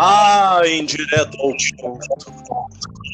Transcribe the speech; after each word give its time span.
Ah, 0.00 0.60
indireto 0.64 1.36
ao 1.40 1.52
ponto. 1.76 2.68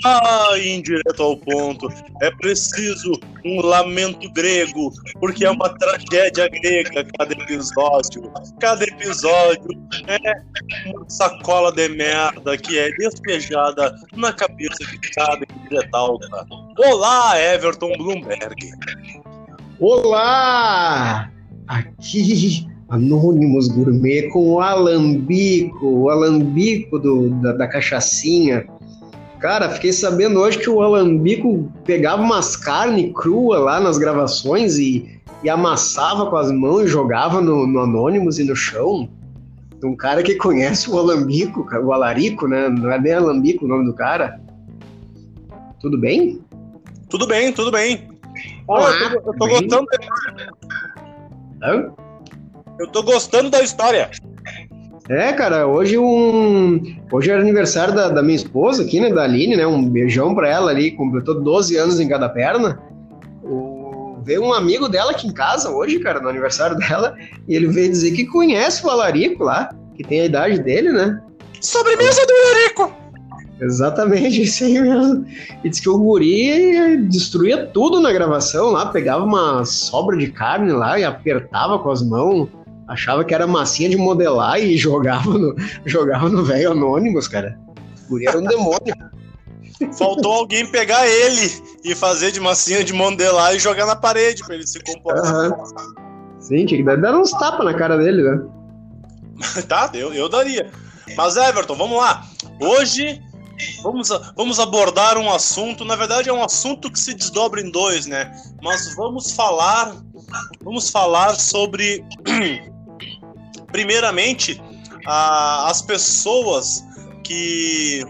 Ah, 0.04 0.50
indireto 0.58 1.22
ao 1.22 1.34
ponto. 1.34 1.88
É 2.20 2.30
preciso 2.32 3.18
um 3.42 3.62
lamento 3.62 4.30
grego, 4.34 4.92
porque 5.18 5.46
é 5.46 5.50
uma 5.50 5.70
tragédia 5.78 6.46
grega 6.46 7.06
cada 7.18 7.32
episódio. 7.32 8.30
Cada 8.60 8.84
episódio 8.84 9.70
é 10.08 10.90
uma 10.90 11.08
sacola 11.08 11.72
de 11.72 11.88
merda 11.88 12.58
que 12.58 12.78
é 12.78 12.90
despejada 12.98 13.98
na 14.14 14.30
cabeça 14.34 14.84
de 14.84 14.98
cada 14.98 15.46
indiretalta. 15.62 16.46
Olá, 16.76 17.40
Everton 17.40 17.96
Bloomberg. 17.96 18.72
Olá! 19.80 21.30
Aqui 21.66 22.68
Anônimos 22.94 23.66
Gourmet 23.66 24.28
com 24.28 24.52
o 24.52 24.60
alambico, 24.60 25.84
o 25.84 26.10
alambico 26.10 26.96
do, 26.96 27.28
da, 27.40 27.52
da 27.52 27.66
cachaçinha. 27.66 28.66
Cara, 29.40 29.68
fiquei 29.70 29.92
sabendo 29.92 30.38
hoje 30.38 30.58
que 30.58 30.70
o 30.70 30.80
alambico 30.80 31.70
pegava 31.84 32.22
umas 32.22 32.54
carnes 32.54 33.12
cruas 33.12 33.60
lá 33.60 33.80
nas 33.80 33.98
gravações 33.98 34.78
e, 34.78 35.20
e 35.42 35.50
amassava 35.50 36.30
com 36.30 36.36
as 36.36 36.52
mãos 36.52 36.84
e 36.84 36.86
jogava 36.86 37.40
no, 37.40 37.66
no 37.66 37.80
Anônimos 37.80 38.38
e 38.38 38.44
no 38.44 38.54
chão. 38.54 39.08
Um 39.82 39.96
cara 39.96 40.22
que 40.22 40.36
conhece 40.36 40.88
o 40.88 40.96
alambico, 40.96 41.66
o 41.82 41.92
alarico, 41.92 42.46
né? 42.46 42.68
Não 42.68 42.90
é 42.90 42.98
nem 42.98 43.12
alambico 43.12 43.64
o 43.64 43.68
nome 43.68 43.84
do 43.84 43.92
cara. 43.92 44.40
Tudo 45.80 45.98
bem? 45.98 46.40
Tudo 47.10 47.26
bem, 47.26 47.52
tudo 47.52 47.70
bem. 47.70 48.08
Olá, 48.66 48.90
eu 48.90 49.20
tô, 49.20 49.30
eu 49.30 49.38
tô 49.38 49.48
gostando. 49.48 49.86
Hã? 51.62 51.92
Eu 52.78 52.88
tô 52.88 53.02
gostando 53.02 53.50
da 53.50 53.62
história. 53.62 54.10
É, 55.08 55.32
cara, 55.32 55.66
hoje 55.66 55.98
um. 55.98 56.80
Hoje 57.12 57.30
era 57.30 57.40
aniversário 57.40 57.94
da, 57.94 58.08
da, 58.08 58.22
minha 58.22 58.36
esposa 58.36 58.82
aqui, 58.82 59.00
né? 59.00 59.10
Da 59.10 59.24
Aline, 59.24 59.56
né? 59.56 59.66
Um 59.66 59.86
beijão 59.88 60.34
pra 60.34 60.48
ela 60.48 60.70
ali, 60.70 60.90
completou 60.92 61.40
12 61.40 61.76
anos 61.76 62.00
em 62.00 62.08
cada 62.08 62.28
perna. 62.28 62.80
O... 63.42 64.16
Veio 64.24 64.42
um 64.42 64.54
amigo 64.54 64.88
dela 64.88 65.10
aqui 65.10 65.26
em 65.26 65.32
casa 65.32 65.70
hoje, 65.70 66.00
cara, 66.00 66.20
no 66.20 66.30
aniversário 66.30 66.76
dela, 66.78 67.14
e 67.46 67.54
ele 67.54 67.66
veio 67.66 67.90
dizer 67.90 68.12
que 68.12 68.24
conhece 68.24 68.84
o 68.86 68.88
Alarico 68.88 69.44
lá, 69.44 69.68
que 69.94 70.02
tem 70.02 70.22
a 70.22 70.24
idade 70.24 70.60
dele, 70.60 70.90
né? 70.90 71.20
Sobremesa 71.60 72.22
do 72.26 72.32
Alarico! 72.32 73.04
Exatamente, 73.60 74.40
isso 74.44 74.64
aí 74.64 74.80
mesmo. 74.80 75.26
E 75.62 75.68
disse 75.68 75.82
que 75.82 75.90
o 75.90 75.98
guri 75.98 76.96
destruía 77.06 77.66
tudo 77.66 78.00
na 78.00 78.10
gravação 78.10 78.70
lá, 78.70 78.86
pegava 78.86 79.22
uma 79.22 79.62
sobra 79.66 80.16
de 80.16 80.28
carne 80.28 80.72
lá 80.72 80.98
e 80.98 81.04
apertava 81.04 81.78
com 81.78 81.90
as 81.90 82.02
mãos 82.02 82.48
Achava 82.86 83.24
que 83.24 83.34
era 83.34 83.46
massinha 83.46 83.88
de 83.88 83.96
modelar 83.96 84.60
e 84.60 84.76
jogava 84.76 85.38
no, 85.38 85.54
jogava 85.86 86.28
no 86.28 86.44
velho 86.44 86.72
Anônimos, 86.72 87.28
cara. 87.28 87.58
O 88.10 88.20
era 88.20 88.38
um 88.38 88.44
demônio. 88.44 88.94
Faltou 89.98 90.32
alguém 90.32 90.66
pegar 90.66 91.06
ele 91.06 91.50
e 91.82 91.94
fazer 91.94 92.30
de 92.30 92.40
massinha 92.40 92.84
de 92.84 92.92
modelar 92.92 93.54
e 93.54 93.58
jogar 93.58 93.86
na 93.86 93.96
parede 93.96 94.44
pra 94.44 94.54
ele 94.54 94.66
se 94.66 94.80
comportar. 94.80 95.50
Uhum. 95.50 95.64
Sim, 96.38 96.66
tinha 96.66 96.78
que 96.78 96.84
dar, 96.84 96.96
dar 96.96 97.18
uns 97.18 97.30
tapas 97.32 97.64
na 97.64 97.74
cara 97.74 97.96
dele, 97.96 98.22
né? 98.22 98.42
tá, 99.68 99.90
eu, 99.94 100.12
eu 100.12 100.28
daria. 100.28 100.70
Mas 101.16 101.36
Everton, 101.36 101.74
vamos 101.74 101.98
lá. 101.98 102.24
Hoje 102.60 103.20
vamos, 103.82 104.08
vamos 104.36 104.58
abordar 104.58 105.16
um 105.18 105.32
assunto, 105.32 105.84
na 105.84 105.96
verdade 105.96 106.28
é 106.28 106.32
um 106.32 106.42
assunto 106.42 106.90
que 106.90 106.98
se 106.98 107.14
desdobra 107.14 107.60
em 107.60 107.70
dois, 107.70 108.06
né? 108.06 108.32
Mas 108.62 108.94
vamos 108.94 109.32
falar, 109.32 109.94
vamos 110.62 110.90
falar 110.90 111.34
sobre 111.34 112.04
primeiramente, 113.74 114.62
a, 115.04 115.68
as 115.68 115.82
pessoas 115.82 116.84
que, 117.24 118.04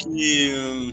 que. 0.00 0.92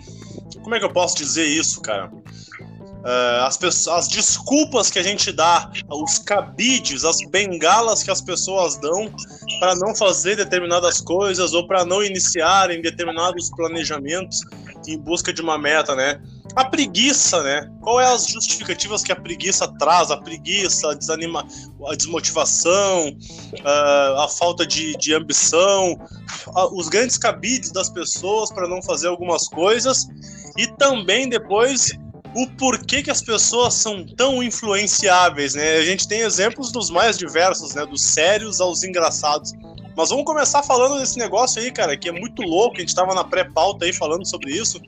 Como 0.62 0.76
é 0.76 0.80
que 0.80 0.86
eu 0.86 0.94
posso 0.94 1.18
dizer 1.18 1.48
isso, 1.48 1.82
cara? 1.82 2.12
Uh, 2.14 3.42
as, 3.42 3.58
pessoas, 3.58 3.98
as 3.98 4.08
desculpas 4.08 4.92
que 4.92 5.00
a 5.00 5.04
gente 5.04 5.32
dá, 5.32 5.72
os 5.90 6.20
cabides, 6.20 7.04
as 7.04 7.18
bengalas 7.32 8.04
que 8.04 8.12
as 8.12 8.22
pessoas 8.22 8.78
dão 8.78 9.12
para 9.60 9.74
não 9.76 9.96
fazer 9.96 10.36
determinadas 10.36 11.02
coisas 11.02 11.54
ou 11.54 11.66
para 11.66 11.84
não 11.84 12.04
iniciarem 12.04 12.84
determinados 12.84 13.50
planejamentos 13.50 14.42
em 14.88 14.98
busca 14.98 15.34
de 15.34 15.42
uma 15.42 15.58
meta, 15.58 15.96
né? 15.96 16.22
A 16.56 16.66
preguiça, 16.66 17.42
né? 17.42 17.72
Qual 17.82 18.00
é 18.00 18.06
as 18.06 18.28
justificativas 18.28 19.04
que 19.04 19.12
a 19.12 19.16
preguiça 19.16 19.68
traz? 19.80 20.12
A 20.12 20.18
preguiça, 20.18 20.92
a, 20.92 20.94
desanima, 20.94 21.46
a 21.88 21.96
desmotivação, 21.96 23.10
uh, 23.10 24.20
a 24.20 24.28
falta 24.28 24.66
de, 24.66 24.96
de 24.98 25.16
ambição, 25.16 26.00
os 26.74 26.90
grandes 26.90 27.18
cabides 27.18 27.72
das 27.72 27.90
pessoas 27.90 28.52
para 28.52 28.68
não 28.68 28.82
fazer 28.84 29.08
algumas 29.08 29.48
coisas 29.48 30.08
e 30.58 30.68
também 30.68 31.28
depois 31.28 31.92
o 32.36 32.48
porquê 32.58 33.02
que 33.02 33.12
as 33.12 33.22
pessoas 33.22 33.74
são 33.76 34.06
tão 34.06 34.42
influenciáveis, 34.42 35.54
né? 35.54 35.78
A 35.78 35.86
gente 35.86 36.08
tem 36.08 36.22
exemplos 36.22 36.72
dos 36.72 36.90
mais 36.90 37.18
diversos, 37.18 37.76
né? 37.76 37.86
Dos 37.86 38.02
sérios 38.02 38.60
aos 38.60 38.84
engraçados. 38.84 39.54
Mas 39.96 40.10
vamos 40.10 40.26
começar 40.26 40.64
falando 40.64 41.00
desse 41.00 41.18
negócio 41.20 41.62
aí, 41.62 41.72
cara, 41.72 41.96
que 41.96 42.10
é 42.10 42.12
muito 42.12 42.42
louco. 42.42 42.78
A 42.78 42.80
gente 42.80 42.96
tava 42.96 43.14
na 43.14 43.24
pré-pauta 43.24 43.86
aí 43.86 43.94
falando 43.94 44.26
sobre 44.26 44.52
isso. 44.52 44.82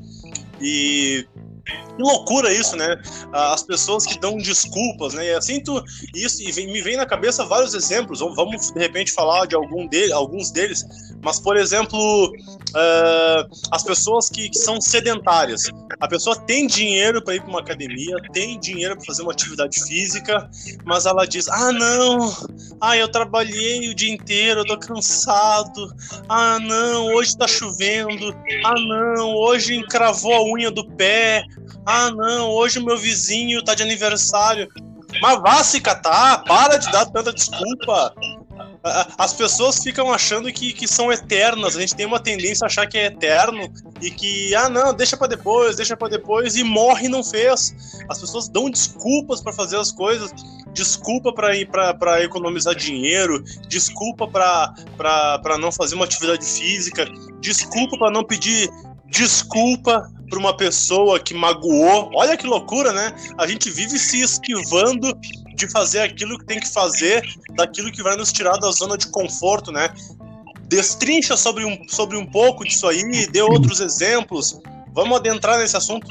E 0.60 1.28
que 1.66 2.02
loucura 2.02 2.54
isso, 2.54 2.76
né? 2.76 2.96
As 3.34 3.64
pessoas 3.64 4.06
que 4.06 4.20
dão 4.20 4.38
desculpas, 4.38 5.14
né? 5.14 5.28
E 5.28 5.34
assim 5.34 5.60
tu, 5.60 5.84
isso 6.14 6.42
e 6.42 6.68
me 6.68 6.82
vem 6.82 6.98
na 6.98 7.06
cabeça 7.06 7.46
vários 7.46 7.74
exemplos. 7.74 8.20
Vamos 8.20 8.72
de 8.72 8.80
repente 8.80 9.12
falar 9.12 9.46
de 9.48 9.56
algum 9.56 9.88
dele, 9.88 10.14
alguns 10.14 10.52
deles. 10.52 10.86
Mas 11.24 11.40
por 11.40 11.58
exemplo, 11.58 12.32
uh, 12.76 13.50
as 13.72 13.84
pessoas 13.84 14.30
que, 14.30 14.50
que, 14.50 14.58
são 14.58 14.80
sedentárias. 14.82 15.64
A 16.00 16.08
pessoa 16.08 16.36
tem 16.36 16.68
dinheiro 16.68 17.24
para 17.24 17.36
ir 17.36 17.42
para 17.42 17.50
uma 17.50 17.62
academia, 17.62 18.18
tem 18.34 18.60
dinheiro 18.60 18.96
para 18.96 19.06
fazer 19.06 19.24
uma 19.24 19.32
atividade 19.32 19.82
física, 19.84 20.50
mas 20.84 21.06
ela 21.06 21.26
diz: 21.26 21.48
ah 21.48 21.72
não, 21.72 22.36
ah 22.82 22.98
eu 22.98 23.08
trabalhei 23.08 23.90
o 23.90 23.96
dia 23.96 24.14
inteiro, 24.14 24.62
eu 24.62 24.66
tô 24.66 24.78
cansado. 24.78 25.94
Ah 26.28 26.60
não, 26.60 27.14
hoje 27.14 27.38
tá 27.38 27.48
chovendo. 27.48 28.36
Ah 28.64 28.76
não, 28.76 29.34
hoje 29.34 29.76
encravou 29.76 30.34
a 30.34 30.44
unha 30.44 30.70
do 30.70 30.86
pé. 30.92 31.44
Ah, 31.86 32.10
não, 32.10 32.50
hoje 32.50 32.80
o 32.80 32.84
meu 32.84 32.98
vizinho 32.98 33.64
tá 33.64 33.76
de 33.76 33.84
aniversário. 33.84 34.68
Mas 35.22 35.40
vá 35.40 35.64
se 35.64 35.80
catar, 35.80 36.44
para 36.44 36.78
de 36.78 36.92
dar 36.92 37.06
tanta 37.06 37.32
desculpa. 37.32 38.14
As 39.18 39.34
pessoas 39.34 39.82
ficam 39.82 40.14
achando 40.14 40.52
que, 40.54 40.72
que 40.72 40.88
são 40.88 41.12
eternas. 41.12 41.76
A 41.76 41.80
gente 41.80 41.96
tem 41.96 42.06
uma 42.06 42.20
tendência 42.20 42.66
a 42.66 42.68
achar 42.68 42.86
que 42.86 42.98
é 42.98 43.06
eterno 43.06 43.68
e 44.00 44.12
que, 44.12 44.54
ah, 44.54 44.70
não, 44.70 44.94
deixa 44.94 45.18
para 45.18 45.28
depois, 45.28 45.76
deixa 45.76 45.98
para 45.98 46.10
depois 46.10 46.56
e 46.56 46.64
morre 46.64 47.08
e 47.08 47.10
não 47.10 47.24
fez. 47.24 47.76
As 48.08 48.20
pessoas 48.20 48.48
dão 48.48 48.70
desculpas 48.70 49.42
para 49.42 49.52
fazer 49.54 49.78
as 49.78 49.92
coisas, 49.92 50.32
desculpa 50.72 51.34
para 51.34 52.24
economizar 52.24 52.76
dinheiro, 52.76 53.44
desculpa 53.68 54.28
para 54.28 55.58
não 55.60 55.72
fazer 55.72 55.96
uma 55.96 56.06
atividade 56.06 56.46
física, 56.46 57.08
desculpa 57.42 57.98
para 57.98 58.12
não 58.12 58.24
pedir 58.24 58.70
desculpa 59.10 60.10
para 60.30 60.40
uma 60.40 60.56
pessoa 60.56 61.20
que 61.20 61.34
magoou. 61.34 62.12
Olha 62.16 62.38
que 62.38 62.48
loucura, 62.48 62.92
né? 62.92 63.14
A 63.38 63.48
gente 63.48 63.70
vive 63.70 63.98
se 63.98 64.22
esquivando 64.22 65.14
de 65.56 65.70
fazer 65.72 66.00
aquilo 66.00 66.38
que 66.38 66.46
tem 66.46 66.60
que 66.60 66.72
fazer, 66.72 67.24
daquilo 67.56 67.92
que 67.92 68.04
vai 68.04 68.16
nos 68.16 68.32
tirar 68.32 68.58
da 68.58 68.72
zona 68.72 68.98
de 68.98 69.08
conforto, 69.08 69.72
né? 69.72 69.90
Destrincha 70.68 71.38
sobre 71.38 71.64
um, 71.64 71.88
sobre 71.88 72.18
um 72.18 72.26
pouco 72.26 72.66
disso 72.66 72.88
aí, 72.88 73.28
dê 73.28 73.42
outros 73.42 73.80
exemplos. 73.80 74.60
Vamos 74.94 75.18
adentrar 75.18 75.60
nesse 75.60 75.78
assunto. 75.78 76.08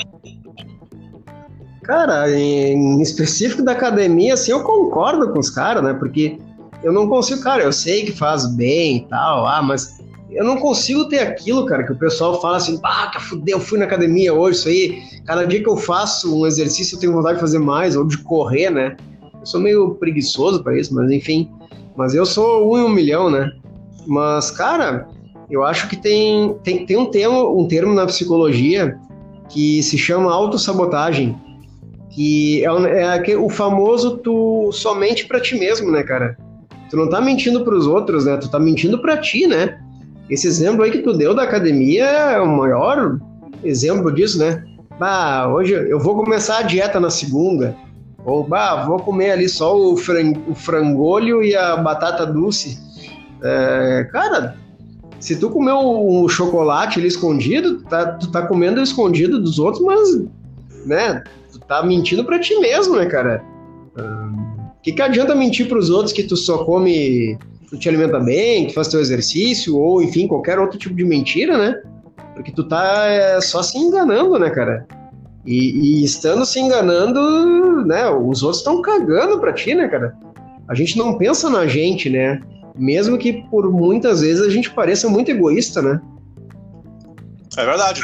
Cara, 1.82 2.30
em 2.30 3.02
específico 3.02 3.62
da 3.62 3.72
academia, 3.72 4.34
assim, 4.34 4.52
eu 4.52 4.62
concordo 4.62 5.30
com 5.32 5.38
os 5.38 5.50
caras, 5.50 5.82
né? 5.82 5.92
Porque 5.92 6.38
eu 6.82 6.92
não 6.92 7.08
consigo, 7.08 7.42
cara, 7.42 7.62
eu 7.62 7.72
sei 7.72 8.06
que 8.06 8.12
faz 8.12 8.46
bem 8.46 8.96
e 8.98 9.08
tal, 9.08 9.46
ah, 9.46 9.60
mas 9.60 10.00
eu 10.34 10.44
não 10.44 10.56
consigo 10.56 11.06
ter 11.06 11.20
aquilo, 11.20 11.64
cara, 11.66 11.84
que 11.84 11.92
o 11.92 11.98
pessoal 11.98 12.40
fala 12.40 12.56
assim, 12.56 12.78
ah, 12.82 13.10
que 13.12 13.22
fudeu, 13.22 13.58
eu 13.58 13.60
fui 13.60 13.78
na 13.78 13.84
academia 13.84 14.34
hoje, 14.34 14.58
isso 14.58 14.68
aí. 14.68 15.02
Cada 15.24 15.46
dia 15.46 15.62
que 15.62 15.68
eu 15.68 15.76
faço 15.76 16.36
um 16.36 16.46
exercício, 16.46 16.96
eu 16.96 17.00
tenho 17.00 17.12
vontade 17.12 17.34
de 17.34 17.40
fazer 17.40 17.58
mais, 17.58 17.96
ou 17.96 18.06
de 18.06 18.18
correr, 18.18 18.70
né? 18.70 18.96
Eu 19.40 19.46
sou 19.46 19.60
meio 19.60 19.94
preguiçoso 19.94 20.62
para 20.62 20.78
isso, 20.78 20.94
mas 20.94 21.10
enfim. 21.10 21.50
Mas 21.96 22.14
eu 22.14 22.26
sou 22.26 22.72
um 22.72 22.78
em 22.78 22.82
um 22.82 22.88
milhão, 22.88 23.30
né? 23.30 23.50
Mas, 24.06 24.50
cara, 24.50 25.06
eu 25.50 25.62
acho 25.62 25.88
que 25.88 25.96
tem, 25.96 26.54
tem, 26.62 26.84
tem 26.84 26.96
um, 26.96 27.06
termo, 27.06 27.60
um 27.60 27.68
termo 27.68 27.94
na 27.94 28.06
psicologia 28.06 28.98
que 29.48 29.82
se 29.82 29.96
chama 29.96 30.32
autossabotagem, 30.32 31.36
que 32.10 32.64
é, 32.64 33.30
é 33.30 33.36
o 33.36 33.48
famoso 33.48 34.18
tu 34.18 34.70
somente 34.72 35.26
para 35.26 35.40
ti 35.40 35.56
mesmo, 35.56 35.90
né, 35.90 36.02
cara? 36.02 36.36
Tu 36.90 36.96
não 36.96 37.08
tá 37.08 37.20
mentindo 37.20 37.64
para 37.64 37.74
os 37.74 37.86
outros, 37.86 38.24
né? 38.24 38.36
Tu 38.36 38.50
tá 38.50 38.58
mentindo 38.58 38.98
para 39.00 39.16
ti, 39.18 39.46
né? 39.46 39.83
Esse 40.28 40.46
exemplo 40.46 40.82
aí 40.82 40.90
que 40.90 41.02
tu 41.02 41.12
deu 41.12 41.34
da 41.34 41.42
academia 41.42 42.04
é 42.04 42.40
o 42.40 42.46
maior 42.46 43.18
exemplo 43.62 44.12
disso, 44.12 44.38
né? 44.38 44.64
Bah, 44.98 45.48
hoje 45.48 45.74
eu 45.74 45.98
vou 45.98 46.16
começar 46.16 46.58
a 46.58 46.62
dieta 46.62 47.00
na 47.00 47.10
segunda. 47.10 47.76
Ou, 48.24 48.42
bah, 48.42 48.84
vou 48.86 48.98
comer 49.00 49.32
ali 49.32 49.48
só 49.48 49.76
o, 49.76 49.96
fran 49.96 50.32
o 50.48 50.54
frangolho 50.54 51.42
e 51.42 51.54
a 51.54 51.76
batata 51.76 52.24
doce. 52.24 52.78
É, 53.42 54.08
cara, 54.10 54.56
se 55.20 55.36
tu 55.36 55.50
comeu 55.50 55.78
um 55.78 56.28
chocolate 56.28 56.98
ali 56.98 57.08
escondido, 57.08 57.82
tá, 57.82 58.12
tu 58.12 58.30
tá 58.30 58.46
comendo 58.46 58.80
escondido 58.80 59.40
dos 59.40 59.58
outros, 59.58 59.82
mas, 59.84 60.22
né, 60.86 61.22
tu 61.52 61.58
tá 61.60 61.82
mentindo 61.82 62.24
pra 62.24 62.38
ti 62.38 62.54
mesmo, 62.60 62.96
né, 62.96 63.06
cara? 63.06 63.42
O 63.96 64.00
uh, 64.00 64.72
que, 64.82 64.92
que 64.92 65.02
adianta 65.02 65.34
mentir 65.34 65.68
pros 65.68 65.90
outros 65.90 66.12
que 66.12 66.22
tu 66.22 66.36
só 66.36 66.64
come, 66.64 67.38
tu 67.68 67.78
te 67.78 67.88
alimenta 67.88 68.18
bem, 68.20 68.66
tu 68.66 68.74
faz 68.74 68.88
teu 68.88 69.00
exercício, 69.00 69.76
ou 69.76 70.02
enfim, 70.02 70.26
qualquer 70.26 70.58
outro 70.58 70.78
tipo 70.78 70.94
de 70.94 71.04
mentira, 71.04 71.56
né? 71.58 71.82
Porque 72.34 72.52
tu 72.52 72.64
tá 72.64 73.06
é, 73.06 73.40
só 73.40 73.62
se 73.62 73.78
enganando, 73.78 74.38
né, 74.38 74.50
cara? 74.50 74.86
E, 75.46 76.00
e, 76.00 76.04
estando 76.04 76.44
se 76.46 76.58
enganando, 76.58 77.84
né? 77.86 78.08
Os 78.08 78.42
outros 78.42 78.60
estão 78.60 78.80
cagando 78.80 79.38
pra 79.38 79.52
ti, 79.52 79.74
né, 79.74 79.88
cara? 79.88 80.16
A 80.66 80.74
gente 80.74 80.96
não 80.96 81.18
pensa 81.18 81.50
na 81.50 81.66
gente, 81.66 82.08
né? 82.08 82.40
Mesmo 82.76 83.18
que 83.18 83.44
por 83.50 83.70
muitas 83.70 84.22
vezes 84.22 84.42
a 84.44 84.50
gente 84.50 84.70
pareça 84.70 85.08
muito 85.08 85.30
egoísta, 85.30 85.82
né? 85.82 86.00
É 87.56 87.64
verdade. 87.64 88.02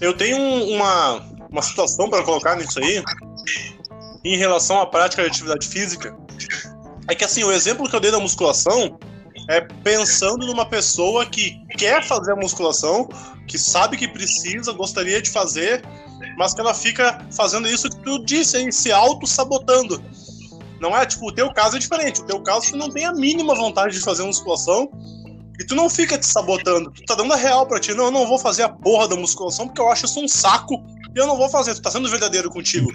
Eu 0.00 0.16
tenho 0.16 0.38
uma, 0.38 1.20
uma 1.50 1.60
situação 1.60 2.08
para 2.08 2.22
colocar 2.22 2.56
nisso 2.56 2.78
aí, 2.78 3.02
em 4.24 4.36
relação 4.36 4.80
à 4.80 4.86
prática 4.86 5.22
de 5.22 5.28
atividade 5.28 5.66
física. 5.66 6.16
É 7.08 7.14
que 7.14 7.24
assim, 7.24 7.42
o 7.44 7.52
exemplo 7.52 7.88
que 7.88 7.96
eu 7.96 8.00
dei 8.00 8.10
da 8.10 8.20
musculação 8.20 8.98
é 9.48 9.60
pensando 9.60 10.46
numa 10.46 10.68
pessoa 10.68 11.24
que 11.24 11.58
quer 11.78 12.04
fazer 12.04 12.32
a 12.32 12.36
musculação, 12.36 13.08
que 13.46 13.58
sabe 13.58 13.96
que 13.96 14.06
precisa, 14.06 14.72
gostaria 14.72 15.22
de 15.22 15.30
fazer, 15.30 15.82
mas 16.36 16.52
que 16.52 16.60
ela 16.60 16.74
fica 16.74 17.26
fazendo 17.34 17.66
isso 17.66 17.88
que 17.88 17.96
tu 18.02 18.22
disse 18.24 18.58
aí, 18.58 18.70
se 18.70 18.92
auto-sabotando. 18.92 20.02
Não 20.80 20.96
é, 20.96 21.04
tipo, 21.06 21.28
o 21.28 21.32
teu 21.32 21.52
caso 21.52 21.76
é 21.76 21.78
diferente. 21.78 22.20
O 22.20 22.24
teu 22.24 22.40
caso, 22.40 22.70
tu 22.70 22.76
não 22.76 22.90
tem 22.90 23.04
a 23.04 23.12
mínima 23.12 23.54
vontade 23.54 23.94
de 23.94 24.00
fazer 24.00 24.22
musculação 24.22 24.88
e 25.58 25.64
tu 25.64 25.74
não 25.74 25.90
fica 25.90 26.16
te 26.16 26.26
sabotando. 26.26 26.92
Tu 26.92 27.02
tá 27.04 27.14
dando 27.14 27.32
a 27.32 27.36
real 27.36 27.66
pra 27.66 27.80
ti. 27.80 27.92
Não, 27.94 28.06
eu 28.06 28.10
não 28.10 28.26
vou 28.26 28.38
fazer 28.38 28.62
a 28.62 28.68
porra 28.68 29.08
da 29.08 29.16
musculação 29.16 29.66
porque 29.66 29.80
eu 29.80 29.88
acho 29.88 30.06
isso 30.06 30.20
um 30.20 30.28
saco 30.28 30.74
e 31.14 31.18
eu 31.18 31.26
não 31.26 31.36
vou 31.36 31.48
fazer. 31.48 31.74
Tu 31.74 31.82
tá 31.82 31.90
sendo 31.90 32.08
verdadeiro 32.08 32.48
contigo. 32.48 32.92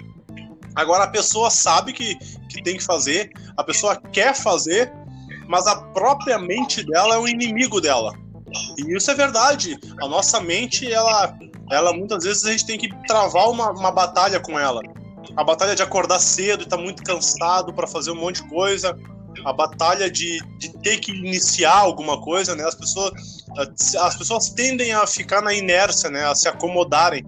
Agora 0.74 1.04
a 1.04 1.08
pessoa 1.08 1.50
sabe 1.50 1.92
que, 1.92 2.16
que 2.54 2.62
tem 2.62 2.76
que 2.76 2.84
fazer, 2.84 3.30
a 3.56 3.64
pessoa 3.64 3.96
quer 3.96 4.34
fazer, 4.34 4.92
mas 5.48 5.66
a 5.66 5.76
própria 5.76 6.38
mente 6.38 6.84
dela 6.84 7.16
é 7.16 7.18
o 7.18 7.28
inimigo 7.28 7.80
dela. 7.80 8.12
E 8.78 8.96
isso 8.96 9.10
é 9.10 9.14
verdade. 9.14 9.78
A 10.00 10.08
nossa 10.08 10.40
mente, 10.40 10.90
ela, 10.90 11.36
ela 11.70 11.92
muitas 11.92 12.24
vezes 12.24 12.44
a 12.44 12.50
gente 12.52 12.66
tem 12.66 12.78
que 12.78 12.88
travar 13.06 13.50
uma, 13.50 13.70
uma 13.70 13.90
batalha 13.90 14.40
com 14.40 14.58
ela 14.58 14.80
a 15.36 15.42
batalha 15.42 15.74
de 15.74 15.82
acordar 15.82 16.20
cedo 16.20 16.60
e 16.60 16.64
estar 16.64 16.76
tá 16.76 16.82
muito 16.82 17.02
cansado 17.02 17.72
para 17.72 17.86
fazer 17.86 18.10
um 18.10 18.16
monte 18.16 18.42
de 18.42 18.48
coisa, 18.48 18.96
a 19.44 19.52
batalha 19.52 20.10
de, 20.10 20.40
de 20.58 20.72
ter 20.78 20.98
que 20.98 21.12
iniciar 21.12 21.76
alguma 21.76 22.20
coisa, 22.20 22.54
né? 22.54 22.64
As 22.64 22.74
pessoas, 22.74 23.12
as 23.98 24.16
pessoas 24.16 24.50
tendem 24.50 24.92
a 24.92 25.06
ficar 25.06 25.42
na 25.42 25.52
inércia, 25.52 26.10
né? 26.10 26.24
A 26.24 26.34
se 26.34 26.48
acomodarem. 26.48 27.24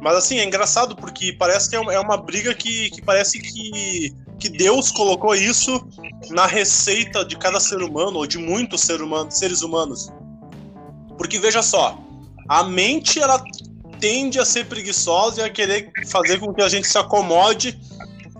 Mas 0.00 0.16
assim, 0.16 0.38
é 0.38 0.44
engraçado 0.44 0.94
porque 0.94 1.32
parece 1.32 1.70
que 1.70 1.76
é, 1.76 1.78
é 1.78 2.00
uma 2.00 2.16
briga 2.16 2.54
que, 2.54 2.90
que 2.90 3.02
parece 3.02 3.40
que, 3.40 4.14
que 4.38 4.48
Deus 4.48 4.90
colocou 4.90 5.34
isso 5.34 5.86
na 6.30 6.46
receita 6.46 7.24
de 7.24 7.36
cada 7.36 7.58
ser 7.58 7.82
humano, 7.82 8.18
ou 8.18 8.26
de 8.26 8.38
muitos 8.38 8.82
ser 8.82 9.00
humano, 9.00 9.30
seres 9.30 9.62
humanos. 9.62 10.10
Porque 11.16 11.38
veja 11.38 11.62
só, 11.62 11.98
a 12.48 12.62
mente 12.62 13.18
ela 13.18 13.42
tende 13.98 14.38
a 14.38 14.44
ser 14.44 14.66
preguiçosa 14.66 15.40
e 15.40 15.44
a 15.44 15.50
querer 15.50 15.90
fazer 16.08 16.38
com 16.38 16.52
que 16.52 16.62
a 16.62 16.68
gente 16.68 16.86
se 16.86 16.98
acomode 16.98 17.78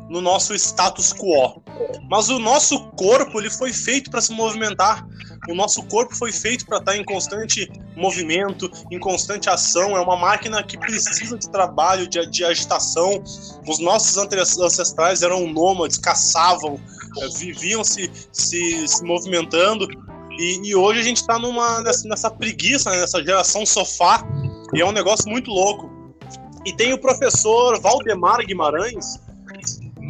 no 0.08 0.20
nosso 0.20 0.54
status 0.54 1.12
quo. 1.12 1.62
Mas 2.08 2.28
o 2.28 2.38
nosso 2.38 2.88
corpo 2.90 3.40
ele 3.40 3.50
foi 3.50 3.72
feito 3.72 4.10
para 4.10 4.20
se 4.20 4.32
movimentar. 4.32 5.06
O 5.48 5.54
nosso 5.54 5.82
corpo 5.84 6.14
foi 6.14 6.32
feito 6.32 6.66
para 6.66 6.78
estar 6.78 6.96
em 6.96 7.04
constante 7.04 7.70
movimento, 7.96 8.70
em 8.90 8.98
constante 8.98 9.48
ação. 9.48 9.96
É 9.96 10.00
uma 10.00 10.16
máquina 10.16 10.62
que 10.62 10.76
precisa 10.76 11.38
de 11.38 11.48
trabalho, 11.50 12.08
de, 12.08 12.24
de 12.26 12.44
agitação. 12.44 13.22
Os 13.66 13.78
nossos 13.78 14.16
ancestrais 14.16 15.22
eram 15.22 15.46
nômades, 15.46 15.98
caçavam, 15.98 16.80
eh, 17.18 17.28
viviam 17.38 17.84
se, 17.84 18.10
se, 18.32 18.88
se 18.88 19.04
movimentando. 19.04 19.88
E, 20.38 20.68
e, 20.68 20.74
hoje 20.74 21.00
a 21.00 21.02
gente 21.02 21.18
está 21.18 21.38
nessa, 21.82 22.08
nessa 22.08 22.30
preguiça, 22.30 22.90
né, 22.90 23.00
nessa 23.00 23.22
geração 23.22 23.64
sofá 23.64 24.22
e 24.74 24.80
é 24.80 24.84
um 24.84 24.92
negócio 24.92 25.30
muito 25.30 25.50
louco. 25.50 25.90
E 26.64 26.72
tem 26.72 26.92
o 26.92 26.98
professor 26.98 27.80
Valdemar 27.80 28.44
Guimarães, 28.44 29.18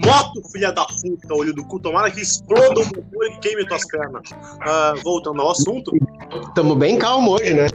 moto, 0.05 0.43
filha 0.53 0.73
da 0.73 0.85
puta, 0.85 1.35
olho 1.35 1.55
do 1.55 1.65
cu, 1.65 1.79
tomara 1.79 2.11
que 2.11 2.21
exploda 2.21 2.81
o 2.81 2.85
motor 2.85 3.27
e 3.27 3.39
queime 3.41 3.67
tuas 3.67 3.87
pernas. 3.87 4.31
Uh, 4.31 5.03
voltando 5.03 5.41
ao 5.41 5.51
assunto. 5.51 5.93
Tamo 6.55 6.75
bem 6.75 6.99
calmo 6.99 7.33
hoje, 7.33 7.55
né? 7.55 7.69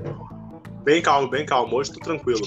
Bem 0.84 1.02
calmo, 1.02 1.30
bem 1.30 1.46
calmo. 1.46 1.76
Hoje 1.76 1.92
tô 1.92 2.00
tranquilo. 2.00 2.42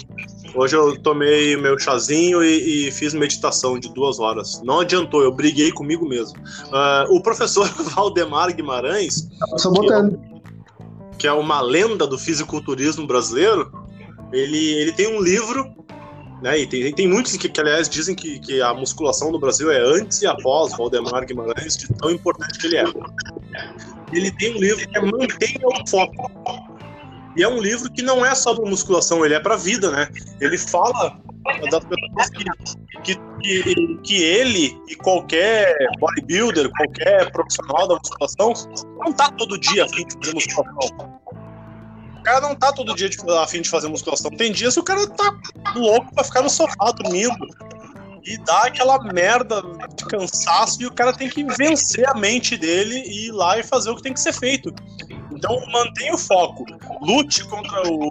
Hoje 0.55 0.77
eu 0.77 1.01
tomei 1.01 1.57
meu 1.57 1.79
chazinho 1.79 2.43
e, 2.43 2.89
e 2.89 2.91
fiz 2.91 3.15
meditação 3.15 3.79
de 3.79 3.93
duas 3.93 4.19
horas. 4.19 4.61
Não 4.63 4.81
adiantou, 4.81 5.23
eu 5.23 5.33
briguei 5.33 5.71
comigo 5.71 6.09
mesmo. 6.09 6.39
Uh, 6.39 7.15
o 7.15 7.23
professor 7.23 7.69
Valdemar 7.95 8.55
Guimarães. 8.55 9.29
Tá 9.63 9.71
botando. 9.71 10.19
Que, 11.13 11.19
que 11.19 11.27
é 11.27 11.33
uma 11.33 11.61
lenda 11.61 12.07
do 12.07 12.19
fisiculturismo 12.19 13.07
brasileiro, 13.07 13.73
ele, 14.33 14.75
ele 14.75 14.93
tem 14.93 15.07
um 15.07 15.23
livro, 15.23 15.73
né? 16.45 16.59
E 16.59 16.67
tem, 16.67 16.93
tem 16.93 17.09
muitos 17.09 17.35
que, 17.39 17.49
que 17.49 17.59
aliás, 17.59 17.89
dizem 17.89 18.15
que, 18.15 18.39
que 18.39 18.61
a 18.61 18.75
musculação 18.75 19.33
no 19.33 19.39
Brasil 19.39 19.73
é 19.73 19.79
antes 19.79 20.21
e 20.21 20.27
após 20.27 20.77
Valdemar 20.77 21.25
Guimarães, 21.25 21.75
de 21.75 21.89
tão 21.95 22.11
importante 22.11 22.59
que 22.59 22.67
ele 22.67 22.77
é. 22.77 22.85
Ele 24.13 24.31
tem 24.33 24.55
um 24.55 24.59
livro 24.59 24.87
que 24.87 24.99
é 24.99 25.01
Mantenha 25.01 25.61
o 25.65 25.89
Foco. 25.89 26.31
E 27.35 27.43
é 27.43 27.49
um 27.49 27.59
livro 27.59 27.91
que 27.91 28.03
não 28.03 28.25
é 28.25 28.35
sobre 28.35 28.69
musculação, 28.69 29.25
ele 29.25 29.33
é 29.33 29.41
para 29.41 29.57
vida, 29.57 29.91
né? 29.91 30.07
Ele 30.39 30.59
fala 30.59 31.19
das 31.71 31.83
pessoas 31.85 32.31
que, 33.03 33.15
que, 33.43 33.99
que, 34.03 34.23
ele 34.23 34.79
e 34.87 34.95
qualquer 34.97 35.75
bodybuilder, 35.99 36.71
qualquer 36.77 37.33
profissional 37.33 37.89
da 37.89 37.95
musculação, 37.97 38.53
não 38.99 39.13
tá 39.15 39.31
todo 39.33 39.59
dia 39.59 39.85
a 39.85 39.89
fim 39.89 40.07
de 40.07 40.15
fazer 40.15 40.35
musculação 40.35 41.24
cara 42.25 42.41
não 42.41 42.57
tá 42.57 42.73
todo 42.73 42.95
dia 42.95 43.09
de, 43.09 43.17
a 43.31 43.47
fim 43.47 43.61
de 43.61 43.69
fazer 43.69 43.87
musculação. 43.89 44.31
Tem 44.31 44.51
dias 44.51 44.75
que 44.75 44.81
o 44.81 44.85
cara 44.85 45.07
tá 45.07 45.37
louco 45.77 46.13
pra 46.15 46.25
ficar 46.25 46.43
no 46.43 46.51
sofá 46.51 46.91
dormindo. 46.91 47.47
E 48.25 48.39
dá 48.39 48.63
aquela 48.65 48.99
merda 49.13 49.63
de 49.95 50.05
cansaço 50.07 50.83
e 50.83 50.87
o 50.87 50.93
cara 50.93 51.13
tem 51.13 51.29
que 51.29 51.45
vencer 51.45 52.09
a 52.09 52.15
mente 52.15 52.57
dele 52.57 53.03
e 53.07 53.27
ir 53.27 53.33
lá 53.33 53.59
e 53.59 53.63
fazer 53.63 53.91
o 53.91 53.97
que 53.97 54.03
tem 54.03 54.15
que 54.15 54.21
ser 54.21 54.33
feito. 54.33 54.75
Então 55.45 55.61
mantenha 55.71 56.15
o 56.15 56.19
foco, 56.19 56.65
lute 57.03 57.45
contra 57.45 57.83
o. 57.87 58.11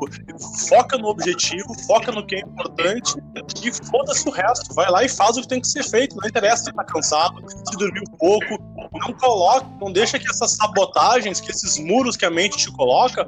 Foca 0.70 1.00
no 1.00 1.08
objetivo, 1.08 1.74
foca 1.88 2.12
no 2.12 2.24
que 2.24 2.36
é 2.36 2.40
importante 2.42 3.16
e 3.64 3.74
foda-se 3.88 4.30
o 4.30 4.32
resto. 4.32 4.72
Vai 4.76 4.90
lá 4.92 5.04
e 5.04 5.10
faz 5.10 5.36
o 5.36 5.42
que 5.42 5.48
tem 5.48 5.60
que 5.60 5.68
ser 5.68 5.84
feito. 5.84 6.16
Não 6.16 6.30
interessa 6.30 6.66
se 6.66 6.74
tá 6.74 6.84
cansado, 6.84 7.44
se 7.50 7.78
dormir 7.78 8.02
um 8.02 8.18
pouco. 8.18 8.60
Não 8.94 9.12
coloca, 9.14 9.66
não 9.82 9.92
deixa 9.92 10.20
que 10.20 10.30
essas 10.30 10.56
sabotagens, 10.56 11.42
que 11.42 11.50
esses 11.50 11.80
muros 11.80 12.16
que 12.16 12.26
a 12.26 12.30
mente 12.30 12.56
te 12.56 12.72
coloca, 12.72 13.28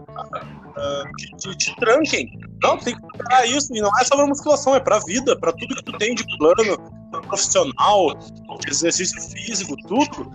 te, 1.17 1.37
te, 1.37 1.57
te, 1.57 1.75
tranquem. 1.77 2.29
Não, 2.61 2.77
tem 2.77 2.95
que 2.95 3.01
superar 3.01 3.49
isso. 3.49 3.75
E 3.75 3.81
não 3.81 3.89
é 3.99 4.03
só 4.03 4.15
pra 4.15 4.27
musculação, 4.27 4.75
é 4.75 4.79
pra 4.79 4.99
vida, 4.99 5.35
pra 5.39 5.51
tudo 5.51 5.75
que 5.75 5.83
tu 5.83 5.97
tem 5.97 6.13
de 6.13 6.23
plano 6.37 6.77
profissional, 7.23 8.13
de 8.59 8.69
exercício 8.69 9.19
físico, 9.19 9.75
tudo. 9.87 10.31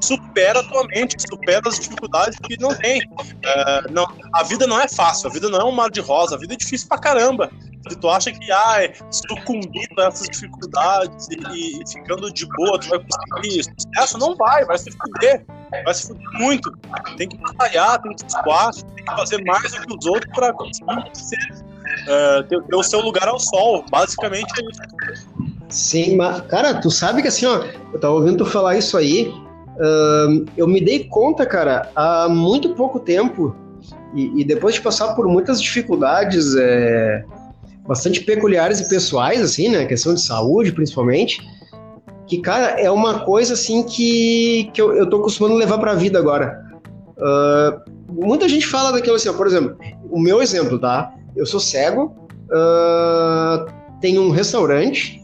Supera 0.00 0.60
a 0.60 0.62
tua 0.62 0.86
mente, 0.88 1.16
supera 1.20 1.60
as 1.66 1.78
dificuldades 1.78 2.38
que 2.38 2.58
não 2.60 2.74
tem. 2.74 3.00
Uh, 3.02 3.92
não, 3.92 4.06
a 4.34 4.42
vida 4.44 4.66
não 4.66 4.80
é 4.80 4.88
fácil, 4.88 5.28
a 5.28 5.32
vida 5.32 5.48
não 5.48 5.60
é 5.60 5.64
um 5.64 5.72
mar 5.72 5.90
de 5.90 6.00
rosa, 6.00 6.36
a 6.36 6.38
vida 6.38 6.54
é 6.54 6.56
difícil 6.56 6.88
pra 6.88 6.98
caramba. 6.98 7.50
Se 7.88 7.96
tu 7.96 8.08
acha 8.10 8.30
que 8.30 8.52
ah, 8.52 8.92
sucumbindo 9.10 9.98
a 9.98 10.06
essas 10.06 10.28
dificuldades 10.28 11.28
e, 11.30 11.80
e, 11.80 11.90
ficando 11.90 12.30
de 12.32 12.46
boa, 12.46 12.78
tu 12.78 12.88
vai 12.88 12.98
conseguir 12.98 13.64
sucesso, 13.64 14.18
não 14.18 14.36
vai, 14.36 14.64
vai 14.66 14.76
se 14.76 14.90
fuder 14.90 15.44
vai 15.84 15.94
se 15.94 16.08
fuder 16.08 16.30
muito. 16.32 16.72
Tem 17.16 17.28
que 17.28 17.36
batalhar, 17.38 18.00
tem 18.02 18.14
que 18.14 18.26
espaço, 18.26 18.84
tem 18.84 19.04
que 19.04 19.16
fazer 19.16 19.42
mais 19.44 19.72
do 19.72 19.86
que 19.86 19.96
os 19.96 20.06
outros 20.06 20.32
para 20.34 20.52
conseguir 20.52 21.10
ser, 21.14 21.38
uh, 21.52 22.42
ter, 22.48 22.62
ter, 22.62 22.76
o 22.76 22.82
seu 22.82 23.00
lugar 23.00 23.28
ao 23.28 23.38
sol. 23.38 23.84
Basicamente 23.90 24.52
é 24.60 24.64
isso. 24.70 25.30
Sim, 25.68 26.16
mas, 26.16 26.40
cara, 26.42 26.80
tu 26.80 26.90
sabe 26.90 27.22
que 27.22 27.28
assim, 27.28 27.46
ó, 27.46 27.64
eu 27.92 28.00
tava 28.00 28.14
ouvindo 28.14 28.44
tu 28.44 28.46
falar 28.46 28.76
isso 28.76 28.96
aí, 28.96 29.32
uh, 29.80 30.46
eu 30.56 30.68
me 30.68 30.80
dei 30.80 31.04
conta, 31.04 31.44
cara, 31.46 31.90
há 31.96 32.28
muito 32.28 32.74
pouco 32.74 33.00
tempo, 33.00 33.56
e, 34.14 34.40
e 34.40 34.44
depois 34.44 34.74
de 34.74 34.82
passar 34.82 35.14
por 35.14 35.26
muitas 35.26 35.60
dificuldades 35.60 36.54
é, 36.56 37.24
bastante 37.86 38.20
peculiares 38.22 38.80
e 38.80 38.88
pessoais, 38.88 39.40
assim, 39.40 39.68
né, 39.68 39.84
questão 39.86 40.14
de 40.14 40.22
saúde 40.22 40.72
principalmente, 40.72 41.40
que, 42.26 42.40
cara, 42.40 42.80
é 42.80 42.90
uma 42.90 43.20
coisa 43.24 43.54
assim 43.54 43.82
que, 43.82 44.70
que 44.72 44.80
eu, 44.80 44.92
eu 44.94 45.08
tô 45.08 45.16
acostumando 45.16 45.56
levar 45.56 45.78
pra 45.78 45.94
vida 45.94 46.16
agora. 46.18 46.64
Uh, 47.18 47.90
muita 48.08 48.48
gente 48.48 48.66
fala 48.66 48.92
daquilo 48.92 49.16
assim, 49.16 49.28
ó, 49.28 49.32
por 49.32 49.48
exemplo, 49.48 49.76
o 50.08 50.20
meu 50.20 50.40
exemplo, 50.40 50.78
tá? 50.78 51.12
Eu 51.34 51.44
sou 51.44 51.58
cego, 51.58 52.14
uh, 52.46 53.66
tenho 54.00 54.22
um 54.22 54.30
restaurante, 54.30 55.20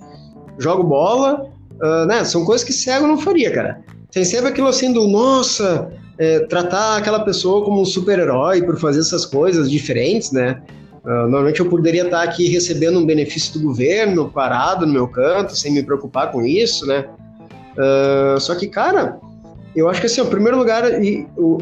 jogo 0.58 0.82
bola, 0.82 1.48
uh, 1.80 2.06
né? 2.06 2.24
São 2.24 2.44
coisas 2.44 2.66
que 2.66 2.72
cego 2.72 3.06
não 3.06 3.18
faria, 3.18 3.52
cara. 3.52 3.80
Tem 4.16 4.24
sempre 4.24 4.48
aquilo 4.48 4.68
assim 4.68 4.94
do, 4.94 5.06
nossa, 5.06 5.92
é, 6.16 6.40
tratar 6.46 6.96
aquela 6.96 7.20
pessoa 7.20 7.62
como 7.62 7.82
um 7.82 7.84
super-herói 7.84 8.62
por 8.62 8.80
fazer 8.80 9.00
essas 9.00 9.26
coisas 9.26 9.70
diferentes, 9.70 10.32
né? 10.32 10.62
Uh, 11.04 11.28
normalmente 11.28 11.60
eu 11.60 11.68
poderia 11.68 12.02
estar 12.02 12.22
aqui 12.22 12.48
recebendo 12.48 12.98
um 12.98 13.04
benefício 13.04 13.52
do 13.52 13.66
governo, 13.66 14.30
parado 14.30 14.86
no 14.86 14.92
meu 14.94 15.06
canto, 15.06 15.54
sem 15.54 15.70
me 15.70 15.82
preocupar 15.82 16.32
com 16.32 16.40
isso, 16.46 16.86
né? 16.86 17.04
Uh, 17.76 18.40
só 18.40 18.54
que, 18.54 18.68
cara, 18.68 19.20
eu 19.76 19.86
acho 19.86 20.00
que 20.00 20.06
assim, 20.06 20.22
em 20.22 20.30
primeiro 20.30 20.56
lugar, 20.56 20.84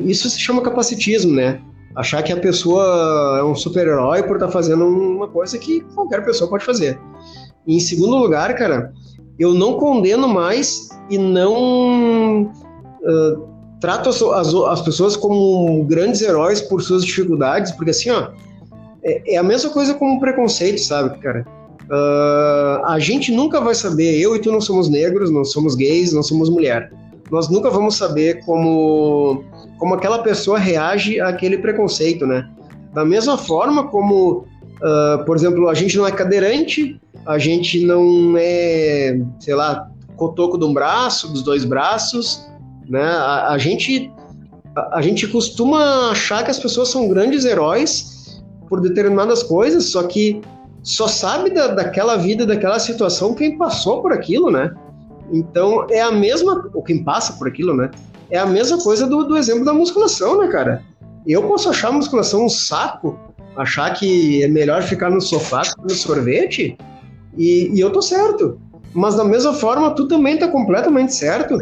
isso 0.05 0.31
se 0.31 0.39
chama 0.39 0.63
capacitismo, 0.63 1.35
né? 1.35 1.61
Achar 1.97 2.23
que 2.23 2.33
a 2.33 2.37
pessoa 2.37 3.37
é 3.41 3.43
um 3.43 3.57
super-herói 3.57 4.23
por 4.23 4.37
estar 4.37 4.49
fazendo 4.49 4.87
uma 4.87 5.27
coisa 5.27 5.59
que 5.59 5.81
qualquer 5.93 6.25
pessoa 6.25 6.49
pode 6.49 6.65
fazer. 6.65 7.01
E 7.67 7.75
em 7.75 7.81
segundo 7.81 8.17
lugar, 8.17 8.55
cara, 8.55 8.93
eu 9.39 9.53
não 9.55 9.75
condeno 9.75 10.29
mais 10.29 10.89
e 11.11 11.19
não 11.19 12.43
uh, 12.43 13.49
trato 13.81 14.09
as, 14.09 14.23
as, 14.23 14.55
as, 14.55 14.83
pessoas 14.83 15.17
como 15.17 15.85
grandes 15.85 16.23
heróis 16.23 16.61
por 16.61 16.83
suas 16.83 17.05
dificuldades, 17.05 17.73
porque 17.73 17.91
assim, 17.91 18.11
ó, 18.11 18.29
é, 19.03 19.35
é 19.35 19.37
a 19.37 19.43
mesma 19.43 19.71
coisa 19.71 19.95
como 19.95 20.21
preconceito, 20.21 20.79
sabe, 20.81 21.19
cara? 21.19 21.47
Uh, 21.85 22.87
a 22.87 22.99
gente 22.99 23.31
nunca 23.31 23.61
vai 23.61 23.75
saber, 23.75 24.19
eu 24.19 24.35
e 24.35 24.39
tu 24.39 24.51
não 24.51 24.61
somos 24.61 24.89
negros, 24.89 25.31
não 25.31 25.45
somos 25.45 25.75
gays, 25.75 26.13
não 26.13 26.23
somos 26.23 26.49
mulher. 26.49 26.91
Nós 27.31 27.49
nunca 27.49 27.69
vamos 27.69 27.97
saber 27.97 28.43
como, 28.45 29.45
como 29.79 29.95
aquela 29.95 30.21
pessoa 30.21 30.59
reage 30.59 31.21
àquele 31.21 31.59
preconceito, 31.59 32.27
né? 32.27 32.49
Da 32.95 33.05
mesma 33.05 33.37
forma 33.37 33.89
como, 33.89 34.47
uh, 34.77 35.25
por 35.25 35.37
exemplo, 35.37 35.69
a 35.69 35.75
gente 35.75 35.97
não 35.97 36.07
é 36.07 36.13
cadeirante, 36.13 37.01
a 37.27 37.39
gente 37.39 37.85
não 37.85 38.35
é, 38.37 39.21
sei 39.41 39.55
lá, 39.55 39.89
cotoco 40.17 40.59
de 40.59 40.65
um 40.65 40.73
braço, 40.73 41.33
dos 41.33 41.43
dois 41.43 41.65
braços, 41.65 42.47
né? 42.89 43.03
A, 43.03 43.51
a 43.51 43.59
gente 43.59 44.11
a, 44.77 44.99
a, 44.99 45.03
gente 45.03 45.27
costuma 45.27 46.11
achar 46.11 46.45
que 46.45 46.51
as 46.51 46.59
pessoas 46.59 46.89
são 46.89 47.09
grandes 47.09 47.45
heróis 47.45 48.43
por 48.69 48.81
determinadas 48.81 49.43
coisas, 49.43 49.91
só 49.91 50.03
que 50.05 50.41
só 50.83 51.09
sabe 51.09 51.51
da, 51.51 51.69
daquela 51.69 52.17
vida, 52.17 52.45
daquela 52.45 52.79
situação 52.79 53.35
quem 53.35 53.57
passou 53.57 54.03
por 54.03 54.13
aquilo, 54.13 54.51
né? 54.51 54.75
Então 55.33 55.87
é 55.91 56.01
a 56.01 56.13
mesma, 56.13 56.71
ou 56.75 56.83
quem 56.83 57.03
passa 57.03 57.33
por 57.35 57.49
aquilo, 57.49 57.75
né? 57.75 57.91
É 58.31 58.39
a 58.39 58.47
mesma 58.47 58.79
coisa 58.79 59.07
do, 59.07 59.25
do 59.25 59.37
exemplo 59.37 59.65
da 59.65 59.73
musculação, 59.73 60.39
né, 60.39 60.49
cara? 60.49 60.83
Eu 61.27 61.43
posso 61.49 61.71
achar 61.71 61.89
a 61.89 61.93
musculação 61.93 62.45
um 62.45 62.49
saco, 62.49 63.19
achar 63.57 63.91
que 63.95 64.43
é 64.43 64.49
melhor 64.49 64.83
ficar 64.83 65.11
no 65.11 65.21
sofá 65.21 65.63
no 65.83 65.91
sorvete, 65.91 66.77
e, 67.37 67.71
e 67.75 67.81
eu 67.81 67.91
tô 67.91 68.01
certo. 68.03 68.59
Mas 68.93 69.17
da 69.17 69.25
mesma 69.25 69.53
forma, 69.53 69.91
tu 69.91 70.07
também 70.07 70.37
tá 70.37 70.49
completamente 70.49 71.15
certo 71.15 71.59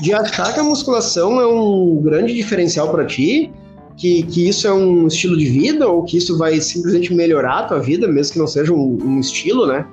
de 0.00 0.12
achar 0.12 0.52
que 0.52 0.58
a 0.58 0.64
musculação 0.64 1.40
é 1.40 1.46
um 1.46 2.00
grande 2.02 2.34
diferencial 2.34 2.90
para 2.90 3.04
ti, 3.04 3.52
que, 3.96 4.24
que 4.24 4.48
isso 4.48 4.66
é 4.66 4.72
um 4.72 5.06
estilo 5.06 5.36
de 5.36 5.44
vida, 5.44 5.86
ou 5.86 6.02
que 6.02 6.16
isso 6.16 6.36
vai 6.36 6.60
simplesmente 6.60 7.14
melhorar 7.14 7.58
a 7.58 7.62
tua 7.64 7.78
vida, 7.78 8.08
mesmo 8.08 8.32
que 8.32 8.38
não 8.38 8.46
seja 8.46 8.72
um, 8.72 8.98
um 9.00 9.20
estilo, 9.20 9.66
né? 9.66 9.86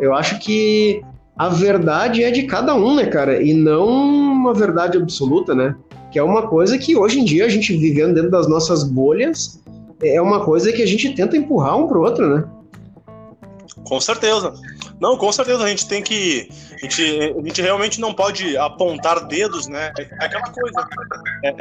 Eu 0.00 0.14
acho 0.14 0.38
que 0.38 1.02
a 1.36 1.48
verdade 1.48 2.22
é 2.22 2.30
de 2.30 2.44
cada 2.44 2.74
um, 2.74 2.94
né, 2.94 3.06
cara? 3.06 3.42
E 3.42 3.52
não 3.52 3.86
uma 3.86 4.54
verdade 4.54 4.96
absoluta, 4.96 5.54
né? 5.54 5.74
Que 6.10 6.18
é 6.18 6.22
uma 6.22 6.46
coisa 6.46 6.78
que 6.78 6.96
hoje 6.96 7.20
em 7.20 7.24
dia 7.24 7.44
a 7.44 7.48
gente 7.48 7.76
vivendo 7.76 8.14
dentro 8.14 8.30
das 8.30 8.48
nossas 8.48 8.84
bolhas 8.84 9.60
é 10.08 10.20
uma 10.20 10.44
coisa 10.44 10.72
que 10.72 10.82
a 10.82 10.86
gente 10.86 11.14
tenta 11.14 11.36
empurrar 11.36 11.76
um 11.78 11.86
pro 11.86 12.02
outro, 12.02 12.36
né? 12.36 12.44
Com 13.84 14.00
certeza. 14.00 14.54
Não, 15.04 15.18
com 15.18 15.30
certeza 15.30 15.62
a 15.62 15.68
gente 15.68 15.86
tem 15.86 16.02
que. 16.02 16.48
A 16.72 16.86
gente, 16.86 17.02
a 17.38 17.46
gente 17.46 17.60
realmente 17.60 18.00
não 18.00 18.14
pode 18.14 18.56
apontar 18.56 19.26
dedos, 19.26 19.66
né? 19.66 19.92
É, 19.98 20.02
é 20.02 20.24
aquela 20.24 20.50
coisa. 20.50 20.88
É, 21.44 21.54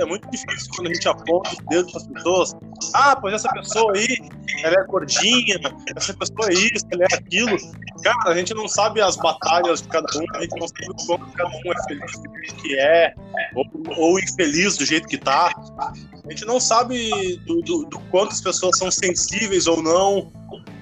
é, 0.00 0.04
muito 0.04 0.28
difícil 0.28 0.68
quando 0.74 0.88
a 0.88 0.94
gente 0.94 1.08
aponta 1.08 1.48
os 1.50 1.58
dedos 1.68 1.92
para 1.92 2.00
as 2.00 2.08
pessoas. 2.08 2.56
Ah, 2.94 3.14
pois 3.14 3.34
essa 3.34 3.48
pessoa 3.50 3.92
aí, 3.94 4.18
ela 4.64 4.80
é 4.80 4.84
gordinha, 4.84 5.60
essa 5.94 6.12
pessoa 6.12 6.48
é 6.48 6.54
isso, 6.54 6.84
ela 6.90 7.04
é 7.04 7.14
aquilo. 7.14 7.56
Cara, 8.02 8.30
a 8.30 8.36
gente 8.36 8.52
não 8.52 8.66
sabe 8.66 9.00
as 9.00 9.14
batalhas 9.14 9.80
de 9.80 9.86
cada 9.86 10.08
um, 10.18 10.24
a 10.34 10.40
gente 10.40 10.58
não 10.58 10.66
sabe 10.66 11.06
como 11.06 11.32
cada 11.34 11.50
um 11.50 11.72
é 11.72 11.84
feliz 11.86 12.18
do 12.18 12.34
jeito 12.34 12.54
que 12.56 12.78
é, 12.80 13.14
ou, 13.54 13.64
ou 13.96 14.18
infeliz 14.18 14.76
do 14.76 14.84
jeito 14.84 15.06
que 15.06 15.18
tá. 15.18 15.52
A 15.78 16.30
gente 16.30 16.44
não 16.44 16.58
sabe 16.58 17.36
do, 17.46 17.62
do, 17.62 17.84
do 17.84 18.00
quanto 18.10 18.32
as 18.32 18.40
pessoas 18.40 18.76
são 18.76 18.90
sensíveis 18.90 19.68
ou 19.68 19.80
não 19.80 20.32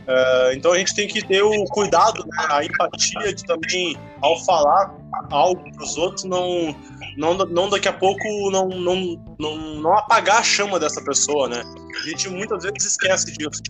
Uh, 0.06 0.52
então 0.54 0.72
a 0.72 0.78
gente 0.78 0.94
tem 0.94 1.08
que 1.08 1.20
ter 1.26 1.42
o 1.42 1.64
cuidado, 1.64 2.24
né, 2.24 2.46
a 2.48 2.64
empatia 2.64 3.34
de 3.34 3.44
também, 3.44 3.96
ao 4.22 4.38
falar 4.44 4.94
algo 5.30 5.62
para 5.72 5.82
os 5.82 5.96
outros, 5.96 6.24
não, 6.24 6.74
não, 7.16 7.34
não 7.34 7.68
daqui 7.68 7.88
a 7.88 7.92
pouco 7.92 8.22
não, 8.52 8.68
não, 8.68 9.20
não, 9.36 9.56
não 9.56 9.92
apagar 9.98 10.38
a 10.38 10.42
chama 10.44 10.78
dessa 10.78 11.02
pessoa, 11.02 11.48
né? 11.48 11.60
A 11.98 12.08
gente 12.08 12.28
muitas 12.28 12.62
vezes 12.62 12.84
esquece 12.84 13.32
disso. 13.32 13.60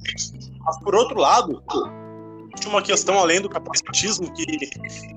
Mas 0.61 0.79
por 0.81 0.95
outro 0.95 1.19
lado, 1.19 1.63
tinha 2.61 2.71
uma 2.71 2.83
questão 2.83 3.19
além 3.19 3.41
do 3.41 3.49
capacitismo 3.49 4.31
que, 4.35 4.45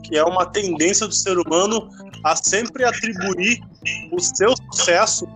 que 0.04 0.18
é 0.18 0.24
uma 0.24 0.46
tendência 0.46 1.06
do 1.06 1.14
ser 1.14 1.38
humano 1.38 1.90
a 2.24 2.36
sempre 2.36 2.86
atribuir 2.86 3.60
o 4.12 4.20
seu 4.20 4.54
sucesso 4.72 5.28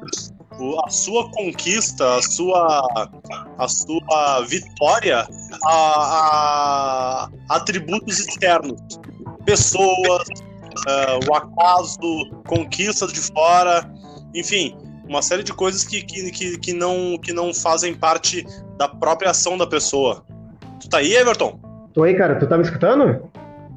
a 0.86 0.90
sua 0.90 1.30
conquista, 1.32 2.16
a 2.16 2.22
sua, 2.22 3.10
a 3.58 3.68
sua 3.68 4.46
vitória 4.48 5.28
a, 5.66 7.30
a 7.30 7.30
atributos 7.50 8.20
externos. 8.20 8.80
Pessoas, 9.46 10.28
uh, 10.88 11.30
o 11.30 11.36
acaso, 11.36 12.00
conquistas 12.48 13.12
de 13.12 13.20
fora, 13.20 13.90
enfim, 14.34 14.76
uma 15.08 15.22
série 15.22 15.44
de 15.44 15.54
coisas 15.54 15.84
que, 15.84 16.02
que, 16.02 16.32
que, 16.32 16.58
que, 16.58 16.74
não, 16.74 17.18
que 17.22 17.34
não 17.34 17.54
fazem 17.54 17.94
parte 17.94 18.46
da 18.78 18.88
própria 18.88 19.32
ação 19.32 19.58
da 19.58 19.68
pessoa. 19.68 20.24
Tu 20.80 20.90
tá 20.90 20.98
aí, 20.98 21.14
Everton? 21.14 21.60
Tô 21.94 22.04
aí, 22.04 22.16
cara. 22.16 22.36
Tu 22.36 22.48
tá 22.48 22.58
me 22.58 22.64
escutando? 22.64 23.30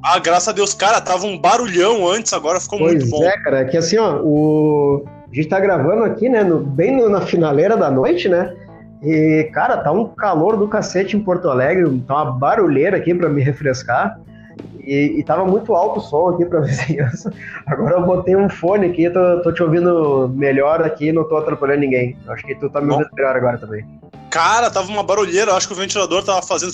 Ah, 0.03 0.19
graças 0.19 0.47
a 0.47 0.51
Deus, 0.51 0.73
cara, 0.73 1.01
tava 1.01 1.25
um 1.25 1.37
barulhão 1.37 2.07
antes, 2.07 2.31
agora 2.31 2.59
ficou 2.59 2.79
pois 2.79 2.93
muito 2.93 3.09
bom. 3.09 3.17
Pois 3.17 3.29
é, 3.29 3.37
cara, 3.39 3.65
que 3.65 3.77
assim, 3.77 3.97
ó, 3.97 4.21
o... 4.21 5.05
a 5.31 5.35
gente 5.35 5.49
tá 5.49 5.59
gravando 5.59 6.03
aqui, 6.03 6.29
né, 6.29 6.43
no... 6.43 6.59
bem 6.59 6.95
no, 6.95 7.09
na 7.09 7.21
finaleira 7.21 7.75
da 7.75 7.91
noite, 7.91 8.29
né, 8.29 8.55
e, 9.01 9.49
cara, 9.53 9.77
tá 9.77 9.91
um 9.91 10.07
calor 10.07 10.57
do 10.57 10.67
cacete 10.67 11.15
em 11.15 11.19
Porto 11.19 11.49
Alegre, 11.49 11.85
tá 12.07 12.23
uma 12.23 12.31
barulheira 12.31 12.97
aqui 12.97 13.13
para 13.13 13.29
me 13.29 13.41
refrescar. 13.41 14.19
E, 14.79 15.19
e 15.19 15.23
tava 15.23 15.45
muito 15.45 15.75
alto 15.75 15.99
o 15.99 16.01
som 16.01 16.29
aqui 16.29 16.45
pra 16.45 16.61
vizinhança. 16.61 17.31
Agora 17.65 17.95
eu 17.95 18.05
botei 18.05 18.35
um 18.35 18.49
fone 18.49 18.87
aqui, 18.87 19.09
tô, 19.09 19.41
tô 19.41 19.51
te 19.51 19.61
ouvindo 19.61 20.29
melhor 20.33 20.81
aqui, 20.81 21.11
não 21.11 21.27
tô 21.27 21.37
atrapalhando 21.37 21.81
ninguém. 21.81 22.17
Acho 22.27 22.43
que 22.45 22.55
tu 22.55 22.69
tá 22.69 22.81
me 22.81 22.91
ouvindo 22.91 23.09
melhor 23.13 23.35
agora 23.35 23.57
também. 23.57 23.85
Cara, 24.31 24.71
tava 24.71 24.87
uma 24.89 25.03
barulheira, 25.03 25.53
acho 25.53 25.67
que 25.67 25.73
o 25.73 25.77
ventilador 25.77 26.23
tava 26.23 26.41
fazendo. 26.41 26.71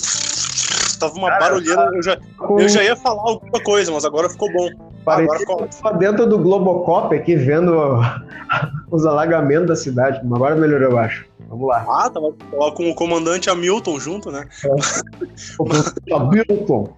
Tava 0.98 1.14
uma 1.14 1.28
Cara, 1.28 1.40
barulheira, 1.40 1.90
eu 1.92 2.02
já, 2.02 2.18
eu 2.58 2.68
já 2.68 2.82
ia 2.84 2.96
falar 2.96 3.22
alguma 3.22 3.60
coisa, 3.60 3.92
mas 3.92 4.04
agora 4.04 4.30
ficou 4.30 4.50
bom. 4.52 4.68
Parece 5.04 5.44
agora 5.44 5.98
dentro 5.98 6.26
do 6.26 6.38
Globocop 6.38 7.14
aqui, 7.14 7.36
vendo 7.36 8.00
os 8.90 9.04
alagamentos 9.04 9.68
da 9.68 9.76
cidade. 9.76 10.20
Agora 10.24 10.56
melhorou, 10.56 10.92
eu 10.92 10.98
acho. 10.98 11.26
Vamos 11.48 11.68
lá. 11.68 11.84
Ah, 11.88 12.08
tava, 12.08 12.32
tava 12.50 12.72
com 12.72 12.90
o 12.90 12.94
comandante 12.94 13.50
Hamilton 13.50 14.00
junto, 14.00 14.30
né? 14.30 14.46
É. 14.64 16.14
Hamilton. 16.14 16.96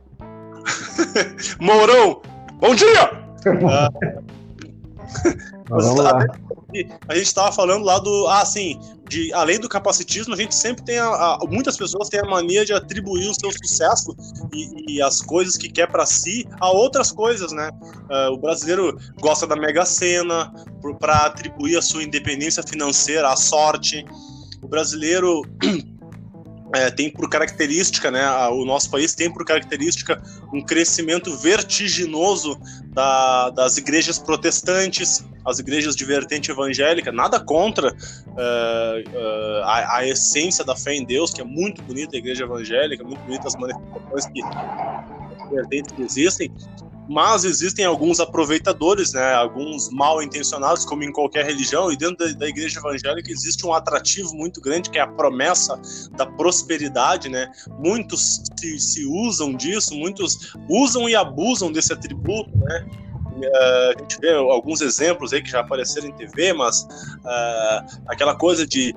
Mourão, 1.61 2.21
bom 2.61 2.75
dia! 2.75 3.11
ah. 3.69 3.89
A 7.09 7.15
gente 7.15 7.27
estava 7.27 7.51
falando 7.51 7.85
lá 7.85 7.99
do. 7.99 8.27
Ah, 8.29 8.45
sim, 8.45 8.79
de, 9.09 9.33
além 9.33 9.59
do 9.59 9.69
capacitismo, 9.69 10.35
a 10.35 10.37
gente 10.37 10.55
sempre 10.55 10.85
tem. 10.85 10.99
A, 10.99 11.07
a, 11.07 11.39
muitas 11.49 11.77
pessoas 11.77 12.09
têm 12.09 12.21
a 12.21 12.25
mania 12.25 12.65
de 12.65 12.73
atribuir 12.73 13.29
o 13.29 13.35
seu 13.35 13.51
sucesso 13.53 14.15
e, 14.53 14.97
e 14.97 15.03
as 15.03 15.21
coisas 15.23 15.57
que 15.57 15.69
quer 15.69 15.91
para 15.91 16.07
si 16.07 16.47
a 16.61 16.71
outras 16.71 17.11
coisas, 17.11 17.53
né? 17.53 17.71
Uh, 18.11 18.33
o 18.35 18.39
brasileiro 18.39 18.97
gosta 19.21 19.47
da 19.47 19.57
Mega 19.57 19.85
Sena 19.85 20.53
para 21.01 21.27
atribuir 21.27 21.77
a 21.77 21.83
sua 21.83 22.03
independência 22.03 22.63
financeira, 22.63 23.33
a 23.33 23.37
sorte. 23.37 24.05
O 24.63 24.69
brasileiro 24.69 25.43
é, 26.77 26.91
tem 26.91 27.11
por 27.11 27.29
característica, 27.31 28.11
né, 28.11 28.29
o 28.49 28.65
nosso 28.65 28.91
país 28.91 29.15
tem 29.15 29.31
por 29.31 29.45
característica 29.45 30.23
um 30.53 30.61
crescimento 30.61 31.35
vertiginoso 31.39 32.59
da, 32.93 33.51
das 33.51 33.79
igrejas 33.79 34.19
protestantes, 34.19 35.25
as 35.45 35.59
igrejas 35.59 35.97
de 35.97 36.05
vertente 36.05 36.51
evangélica, 36.51 37.11
nada 37.11 37.41
contra 37.41 37.89
uh, 37.89 37.95
uh, 37.95 39.63
a, 39.65 39.99
a, 39.99 40.07
essência 40.07 40.65
da 40.65 40.77
fé 40.77 40.95
em 40.95 41.05
Deus, 41.05 41.33
que 41.33 41.41
é 41.41 41.45
muito 41.45 41.83
bonita 41.83 42.17
a 42.17 42.19
igreja 42.19 42.45
evangélica, 42.45 43.03
muito 43.05 43.21
bonita 43.21 43.47
as 43.47 43.55
manifestações 43.55 44.27
que, 44.27 44.43
que 45.95 46.03
existem, 46.03 46.53
mas 47.09 47.45
existem 47.45 47.85
alguns 47.85 48.21
aproveitadores, 48.21 49.13
né, 49.13 49.35
alguns 49.35 49.91
mal 49.91 50.23
intencionados, 50.23 50.85
como 50.85 51.05
em 51.05 51.13
qualquer 51.13 51.45
religião, 51.45 51.91
e 51.91 51.97
dentro 51.97 52.27
da, 52.27 52.33
da, 52.33 52.49
igreja 52.49 52.79
evangélica 52.79 53.31
existe 53.31 53.67
um 53.67 53.73
atrativo 53.73 54.35
muito 54.35 54.61
grande, 54.61 54.91
que 54.91 54.99
é 54.99 55.03
a 55.03 55.07
promessa 55.07 55.81
da 56.13 56.27
prosperidade, 56.27 57.29
né, 57.29 57.51
muitos 57.79 58.43
se, 58.59 58.79
se 58.79 59.07
usam 59.07 59.55
disso, 59.55 59.95
muitos 59.95 60.55
usam 60.69 61.09
e 61.09 61.15
abusam 61.15 61.71
desse 61.71 61.93
atributo, 61.93 62.51
né, 62.59 62.87
uh, 63.37 63.95
a 63.97 64.01
gente 64.01 64.19
vê 64.21 64.33
alguns 64.33 64.81
exemplos 64.81 65.33
aí 65.33 65.43
que 65.43 65.51
já 65.51 65.61
apareceram 65.61 66.09
em 66.09 66.13
TV, 66.13 66.53
mas 66.53 66.83
uh, 66.83 68.01
aquela 68.07 68.35
coisa 68.35 68.67
de 68.67 68.95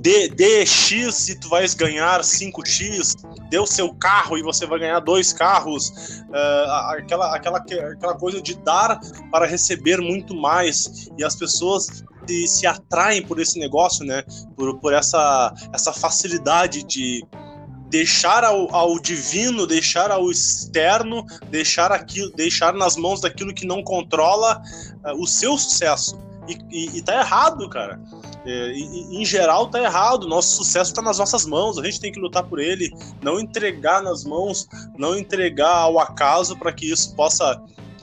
dê, 0.00 0.28
dê 0.28 0.64
X 0.64 1.14
se 1.14 1.40
tu 1.40 1.48
vais 1.48 1.74
ganhar 1.74 2.20
5X, 2.20 3.16
dê 3.48 3.58
o 3.58 3.66
seu 3.66 3.92
carro 3.94 4.38
e 4.38 4.42
você 4.42 4.66
vai 4.66 4.78
ganhar 4.78 5.00
dois 5.00 5.32
carros, 5.32 5.88
uh, 6.28 6.70
aquela, 6.98 7.34
aquela, 7.34 7.58
aquela 7.58 8.14
coisa 8.14 8.40
de 8.40 8.54
dar 8.56 9.00
para 9.30 9.46
receber 9.46 10.00
muito 10.00 10.34
mais, 10.34 11.08
e 11.18 11.24
as 11.24 11.34
pessoas 11.34 12.04
se, 12.26 12.46
se 12.46 12.66
atraem 12.66 13.22
por 13.22 13.40
esse 13.40 13.58
negócio, 13.58 14.04
né? 14.04 14.22
Por, 14.56 14.78
por 14.78 14.92
essa, 14.92 15.52
essa 15.72 15.92
facilidade 15.92 16.84
de 16.84 17.24
deixar 17.90 18.44
ao, 18.44 18.74
ao, 18.74 18.98
divino, 18.98 19.66
deixar 19.66 20.10
ao 20.10 20.30
externo, 20.30 21.26
deixar 21.50 21.90
aquilo, 21.90 22.30
deixar 22.30 22.72
nas 22.72 22.96
mãos 22.96 23.20
daquilo 23.20 23.52
que 23.52 23.66
não 23.66 23.82
controla 23.82 24.62
uh, 25.04 25.20
o 25.20 25.26
seu 25.26 25.58
sucesso. 25.58 26.16
E, 26.48 26.58
e, 26.70 26.98
e 26.98 27.02
tá 27.02 27.20
errado, 27.20 27.68
cara. 27.68 28.00
É, 28.46 28.72
e, 28.72 29.20
em 29.20 29.24
geral 29.24 29.68
tá 29.68 29.80
errado. 29.82 30.28
Nosso 30.28 30.56
sucesso 30.56 30.90
está 30.90 31.02
nas 31.02 31.18
nossas 31.18 31.44
mãos. 31.44 31.78
A 31.78 31.84
gente 31.84 32.00
tem 32.00 32.12
que 32.12 32.20
lutar 32.20 32.44
por 32.44 32.60
ele, 32.60 32.90
não 33.20 33.38
entregar 33.38 34.02
nas 34.02 34.24
mãos, 34.24 34.68
não 34.96 35.16
entregar 35.16 35.74
ao 35.74 35.98
acaso 35.98 36.56
para 36.56 36.72
que 36.72 36.90
isso 36.90 37.14
possa 37.14 37.60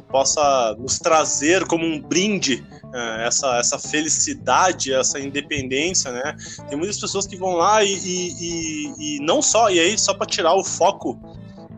possa 0.10 0.76
nos 0.80 1.00
trazer 1.00 1.66
como 1.66 1.86
um 1.86 2.02
brinde 2.02 2.64
uh, 2.86 3.22
essa, 3.22 3.58
essa 3.58 3.80
felicidade, 3.80 4.94
essa 4.94 5.20
independência, 5.20 6.12
né? 6.12 6.36
Tem 6.70 6.78
muitas 6.78 7.00
pessoas 7.00 7.28
que 7.28 7.36
vão 7.36 7.56
lá 7.56 7.84
e, 7.84 7.94
e, 7.94 8.94
e, 8.98 9.20
não 9.22 9.42
só, 9.42 9.70
e 9.70 9.80
aí 9.80 9.98
só 9.98 10.14
para 10.14 10.26
tirar 10.26 10.54
o 10.54 10.64
foco 10.64 11.20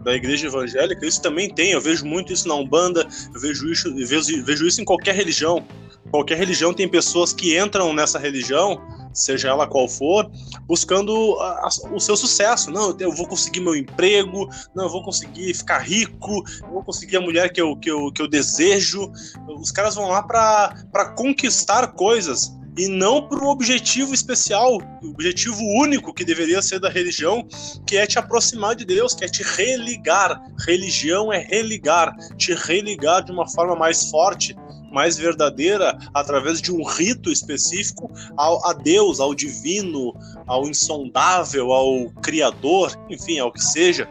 da 0.03 0.13
igreja 0.13 0.47
evangélica, 0.47 1.05
isso 1.05 1.21
também 1.21 1.53
tem, 1.53 1.71
eu 1.71 1.81
vejo 1.81 2.05
muito 2.05 2.31
isso 2.31 2.47
na 2.47 2.55
Umbanda, 2.55 3.07
eu 3.33 3.41
vejo 3.41 3.69
isso, 3.69 3.87
eu 3.89 4.07
vejo, 4.07 4.43
vejo 4.45 4.65
isso 4.65 4.81
em 4.81 4.85
qualquer 4.85 5.15
religião. 5.15 5.65
Qualquer 6.09 6.37
religião 6.37 6.73
tem 6.73 6.87
pessoas 6.87 7.33
que 7.33 7.59
entram 7.59 7.93
nessa 7.93 8.17
religião 8.17 8.81
seja 9.21 9.49
ela 9.49 9.67
qual 9.67 9.87
for, 9.87 10.29
buscando 10.67 11.37
a, 11.39 11.67
a, 11.67 11.69
o 11.93 11.99
seu 11.99 12.15
sucesso. 12.15 12.71
Não, 12.71 12.95
eu 12.99 13.11
vou 13.11 13.27
conseguir 13.27 13.59
meu 13.59 13.75
emprego, 13.75 14.49
não, 14.75 14.85
eu 14.85 14.89
vou 14.89 15.03
conseguir 15.03 15.53
ficar 15.53 15.79
rico, 15.79 16.43
eu 16.63 16.69
vou 16.73 16.83
conseguir 16.83 17.17
a 17.17 17.21
mulher 17.21 17.51
que 17.51 17.61
eu, 17.61 17.75
que 17.75 17.89
eu, 17.89 18.11
que 18.11 18.21
eu 18.21 18.27
desejo. 18.27 19.11
Os 19.59 19.71
caras 19.71 19.95
vão 19.95 20.09
lá 20.09 20.23
para 20.23 21.13
conquistar 21.15 21.87
coisas 21.93 22.51
e 22.79 22.87
não 22.87 23.27
para 23.27 23.43
um 23.43 23.49
objetivo 23.49 24.13
especial, 24.13 24.77
o 25.03 25.09
objetivo 25.09 25.61
único 25.81 26.13
que 26.13 26.23
deveria 26.23 26.61
ser 26.61 26.79
da 26.79 26.89
religião, 26.89 27.45
que 27.85 27.97
é 27.97 28.07
te 28.07 28.17
aproximar 28.17 28.73
de 28.73 28.85
Deus, 28.85 29.13
que 29.13 29.25
é 29.25 29.27
te 29.27 29.43
religar. 29.43 30.41
Religião 30.65 31.31
é 31.31 31.39
religar, 31.39 32.15
te 32.37 32.53
religar 32.53 33.23
de 33.23 33.33
uma 33.33 33.49
forma 33.49 33.75
mais 33.75 34.09
forte, 34.09 34.55
mais 34.91 35.17
verdadeira 35.17 35.97
através 36.13 36.61
de 36.61 36.71
um 36.71 36.83
rito 36.83 37.31
específico 37.31 38.11
ao, 38.35 38.65
a 38.67 38.73
Deus, 38.73 39.19
ao 39.19 39.33
divino, 39.33 40.13
ao 40.47 40.67
insondável, 40.67 41.71
ao 41.71 42.09
Criador, 42.21 42.97
enfim, 43.09 43.39
ao 43.39 43.51
que 43.51 43.61
seja. 43.61 44.07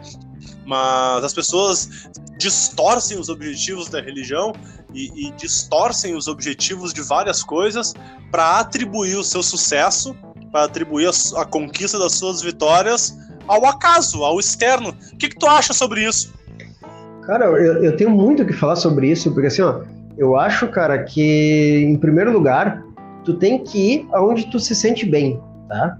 Mas 0.64 1.24
as 1.24 1.32
pessoas 1.32 1.88
distorcem 2.38 3.18
os 3.18 3.28
objetivos 3.28 3.88
da 3.88 4.00
religião 4.00 4.52
e, 4.94 5.28
e 5.28 5.32
distorcem 5.32 6.14
os 6.14 6.28
objetivos 6.28 6.94
de 6.94 7.02
várias 7.02 7.42
coisas 7.42 7.92
para 8.30 8.60
atribuir 8.60 9.16
o 9.16 9.24
seu 9.24 9.42
sucesso, 9.42 10.14
para 10.52 10.64
atribuir 10.64 11.08
a, 11.08 11.40
a, 11.40 11.44
conquista 11.44 11.98
das 11.98 12.12
suas 12.12 12.40
vitórias 12.40 13.16
ao 13.46 13.66
acaso, 13.66 14.22
ao 14.22 14.38
externo. 14.38 14.94
O 15.12 15.16
que, 15.16 15.28
que 15.28 15.38
tu 15.38 15.46
acha 15.46 15.72
sobre 15.72 16.06
isso? 16.06 16.32
Cara, 17.26 17.46
eu, 17.46 17.84
eu 17.84 17.96
tenho 17.96 18.10
muito 18.10 18.42
o 18.42 18.46
que 18.46 18.52
falar 18.52 18.76
sobre 18.76 19.10
isso, 19.10 19.32
porque 19.32 19.48
assim, 19.48 19.62
ó, 19.62 19.82
eu 20.18 20.36
acho, 20.36 20.66
cara, 20.68 21.02
que 21.04 21.86
em 21.88 21.96
primeiro 21.96 22.32
lugar, 22.32 22.84
tu 23.24 23.34
tem 23.34 23.62
que 23.62 23.94
ir 23.94 24.08
aonde 24.12 24.50
tu 24.50 24.58
se 24.58 24.74
sente 24.74 25.06
bem, 25.06 25.40
tá? 25.68 25.96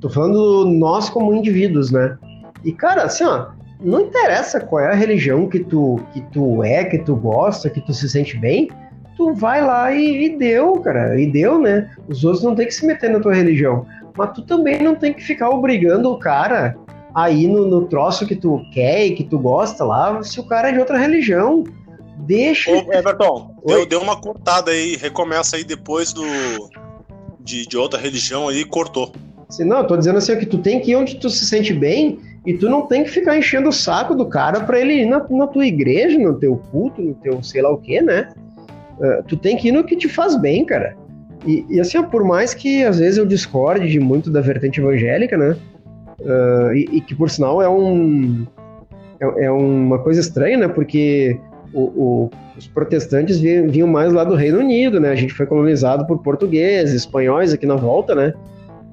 Tô 0.00 0.10
falando 0.10 0.66
nós 0.66 1.08
como 1.08 1.34
indivíduos, 1.34 1.90
né? 1.90 2.16
E, 2.62 2.72
cara, 2.72 3.04
assim, 3.04 3.24
ó, 3.24 3.46
não 3.82 4.02
interessa 4.02 4.60
qual 4.60 4.82
é 4.82 4.92
a 4.92 4.94
religião 4.94 5.48
que 5.48 5.60
tu, 5.60 5.98
que 6.12 6.20
tu 6.30 6.62
é, 6.62 6.84
que 6.84 6.98
tu 6.98 7.16
gosta, 7.16 7.70
que 7.70 7.80
tu 7.80 7.94
se 7.94 8.08
sente 8.08 8.36
bem, 8.38 8.68
tu 9.16 9.32
vai 9.32 9.64
lá 9.64 9.92
e, 9.92 10.26
e 10.26 10.36
deu, 10.36 10.74
cara, 10.80 11.18
e 11.18 11.26
deu, 11.26 11.58
né? 11.58 11.90
Os 12.06 12.22
outros 12.22 12.44
não 12.44 12.54
tem 12.54 12.66
que 12.66 12.74
se 12.74 12.86
meter 12.86 13.10
na 13.10 13.20
tua 13.20 13.34
religião. 13.34 13.86
Mas 14.16 14.32
tu 14.32 14.42
também 14.42 14.82
não 14.82 14.94
tem 14.94 15.12
que 15.12 15.22
ficar 15.22 15.48
obrigando 15.48 16.10
o 16.10 16.18
cara 16.18 16.76
a 17.14 17.30
ir 17.30 17.46
no, 17.46 17.66
no 17.66 17.86
troço 17.86 18.26
que 18.26 18.34
tu 18.34 18.60
quer 18.72 19.06
e 19.06 19.14
que 19.14 19.24
tu 19.24 19.38
gosta 19.38 19.84
lá, 19.84 20.22
se 20.22 20.38
o 20.38 20.44
cara 20.44 20.68
é 20.68 20.72
de 20.72 20.80
outra 20.80 20.98
religião. 20.98 21.64
Deixa. 22.26 22.70
Ô, 22.70 22.92
Everton, 22.92 23.54
deu, 23.66 23.86
deu 23.86 24.00
uma 24.00 24.20
cortada 24.20 24.70
aí, 24.70 24.96
recomeça 24.96 25.56
aí 25.56 25.64
depois 25.64 26.12
do. 26.12 26.24
De, 27.40 27.66
de 27.66 27.76
outra 27.76 28.00
religião 28.00 28.48
aí, 28.48 28.64
cortou. 28.64 29.12
Sim, 29.50 29.64
não, 29.64 29.78
eu 29.78 29.86
tô 29.86 29.96
dizendo 29.96 30.16
assim 30.16 30.38
que 30.38 30.46
tu 30.46 30.58
tem 30.58 30.80
que 30.80 30.92
ir 30.92 30.96
onde 30.96 31.16
tu 31.16 31.28
se 31.28 31.46
sente 31.46 31.74
bem 31.74 32.18
e 32.46 32.54
tu 32.54 32.68
não 32.68 32.86
tem 32.86 33.04
que 33.04 33.10
ficar 33.10 33.36
enchendo 33.36 33.68
o 33.68 33.72
saco 33.72 34.14
do 34.14 34.26
cara 34.26 34.60
pra 34.60 34.80
ele 34.80 35.02
ir 35.02 35.06
na, 35.06 35.24
na 35.28 35.46
tua 35.46 35.66
igreja, 35.66 36.18
no 36.18 36.38
teu 36.38 36.56
culto, 36.70 37.02
no 37.02 37.14
teu 37.14 37.42
sei 37.42 37.60
lá 37.60 37.70
o 37.70 37.76
que, 37.76 38.00
né? 38.00 38.30
Uh, 38.98 39.22
tu 39.26 39.36
tem 39.36 39.56
que 39.56 39.68
ir 39.68 39.72
no 39.72 39.84
que 39.84 39.96
te 39.96 40.08
faz 40.08 40.34
bem, 40.36 40.64
cara. 40.64 40.96
E, 41.46 41.64
e, 41.68 41.80
assim, 41.80 42.02
por 42.04 42.24
mais 42.24 42.54
que 42.54 42.84
às 42.84 42.98
vezes 42.98 43.18
eu 43.18 43.26
discorde 43.26 43.88
de 43.88 44.00
muito 44.00 44.30
da 44.30 44.40
vertente 44.40 44.80
evangélica, 44.80 45.36
né? 45.36 45.56
Uh, 46.20 46.74
e, 46.74 46.88
e, 46.92 47.00
que 47.00 47.14
por 47.14 47.28
sinal 47.28 47.60
é 47.60 47.68
um 47.68 48.46
é, 49.20 49.44
é, 49.44 49.50
uma 49.50 49.98
coisa 49.98 50.20
estranha, 50.20 50.56
né? 50.56 50.68
Porque 50.68 51.38
o, 51.74 51.82
o, 51.82 52.30
os 52.56 52.68
protestantes 52.68 53.38
vinham 53.40 53.88
mais 53.88 54.12
lá 54.12 54.22
do 54.22 54.34
Reino 54.34 54.60
Unido, 54.60 55.00
né? 55.00 55.10
A 55.10 55.16
gente 55.16 55.34
foi 55.34 55.44
colonizado 55.44 56.06
por 56.06 56.22
portugueses, 56.22 56.94
espanhóis 56.94 57.52
aqui 57.52 57.66
na 57.66 57.74
volta, 57.74 58.14
né? 58.14 58.32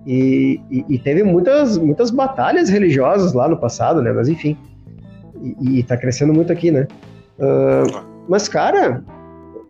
E, 0.05 0.59
e, 0.71 0.83
e, 0.89 0.97
teve 0.97 1.21
muitas, 1.23 1.77
muitas 1.77 2.09
batalhas 2.09 2.69
religiosas 2.69 3.33
lá 3.33 3.47
no 3.47 3.55
passado, 3.55 4.01
né? 4.01 4.11
Mas 4.11 4.27
enfim. 4.27 4.57
E, 5.61 5.79
e 5.79 5.83
tá 5.83 5.95
crescendo 5.95 6.33
muito 6.33 6.51
aqui, 6.51 6.71
né? 6.71 6.87
Uh, 7.37 8.03
mas, 8.27 8.49
cara, 8.49 9.03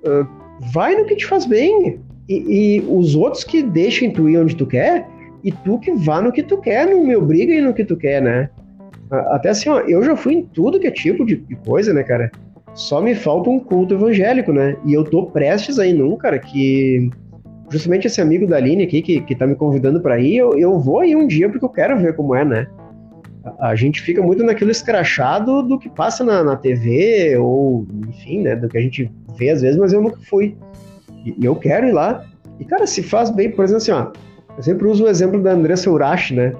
uh, 0.05 0.27
vai 0.73 0.95
no 0.95 1.05
que 1.05 1.17
te 1.17 1.25
faz 1.25 1.45
bem. 1.45 1.99
E, 2.29 2.77
e, 2.77 2.81
os 2.87 3.13
outros 3.13 3.43
que 3.43 3.61
deixem 3.61 4.11
tu 4.11 4.29
ir 4.29 4.37
onde 4.37 4.55
tu 4.55 4.65
quer, 4.65 5.05
e 5.43 5.51
tu 5.51 5.77
que 5.79 5.91
vá 5.91 6.21
no 6.21 6.31
que 6.31 6.43
tu 6.43 6.57
quer, 6.59 6.87
não 6.87 7.03
me 7.03 7.15
obriga 7.15 7.51
a 7.51 7.57
ir 7.57 7.61
no 7.61 7.73
que 7.73 7.83
tu 7.83 7.97
quer, 7.97 8.21
né? 8.21 8.49
Até 9.09 9.49
assim, 9.49 9.67
ó, 9.67 9.81
eu 9.81 10.01
já 10.01 10.15
fui 10.15 10.35
em 10.35 10.43
tudo 10.43 10.79
que 10.79 10.87
é 10.87 10.91
tipo 10.91 11.25
de 11.25 11.35
coisa, 11.65 11.93
né, 11.93 12.03
cara? 12.03 12.31
Só 12.73 13.01
me 13.01 13.13
falta 13.13 13.49
um 13.49 13.59
culto 13.59 13.93
evangélico, 13.93 14.53
né? 14.53 14.77
E 14.85 14.93
eu 14.93 15.03
tô 15.03 15.25
prestes 15.25 15.77
aí 15.77 15.93
num, 15.93 16.15
cara, 16.15 16.39
que 16.39 17.09
justamente 17.69 18.07
esse 18.07 18.21
amigo 18.21 18.47
da 18.47 18.57
Aline 18.57 18.83
aqui 18.83 19.01
que, 19.01 19.21
que 19.21 19.35
tá 19.35 19.47
me 19.47 19.55
convidando 19.55 20.01
para 20.01 20.19
ir, 20.19 20.37
eu, 20.37 20.57
eu 20.57 20.79
vou 20.79 20.99
aí 20.99 21.15
um 21.15 21.27
dia 21.27 21.49
porque 21.49 21.65
eu 21.65 21.69
quero 21.69 21.97
ver 21.99 22.15
como 22.15 22.35
é, 22.35 22.45
né? 22.45 22.67
A, 23.43 23.69
a 23.69 23.75
gente 23.75 24.01
fica 24.01 24.21
muito 24.21 24.43
naquilo 24.43 24.71
escrachado 24.71 25.63
do 25.63 25.79
que 25.79 25.89
passa 25.89 26.23
na, 26.23 26.43
na 26.43 26.55
TV, 26.55 27.37
ou 27.37 27.85
enfim, 28.07 28.41
né? 28.41 28.55
Do 28.55 28.69
que 28.69 28.77
a 28.77 28.81
gente 28.81 29.11
vê 29.37 29.49
às 29.49 29.61
vezes, 29.61 29.77
mas 29.77 29.93
eu 29.93 30.01
nunca 30.01 30.19
fui. 30.29 30.55
E, 31.25 31.35
e 31.39 31.45
eu 31.45 31.55
quero 31.55 31.87
ir 31.87 31.91
lá. 31.91 32.25
E, 32.59 32.65
cara, 32.65 32.85
se 32.85 33.01
faz 33.01 33.29
bem, 33.29 33.51
por 33.51 33.65
exemplo, 33.65 33.81
assim, 33.81 33.91
ó. 33.91 34.11
Eu 34.55 34.63
sempre 34.63 34.85
uso 34.85 35.05
o 35.05 35.07
exemplo 35.07 35.41
da 35.41 35.53
Andressa 35.53 35.89
Urashi, 35.89 36.35
né? 36.35 36.53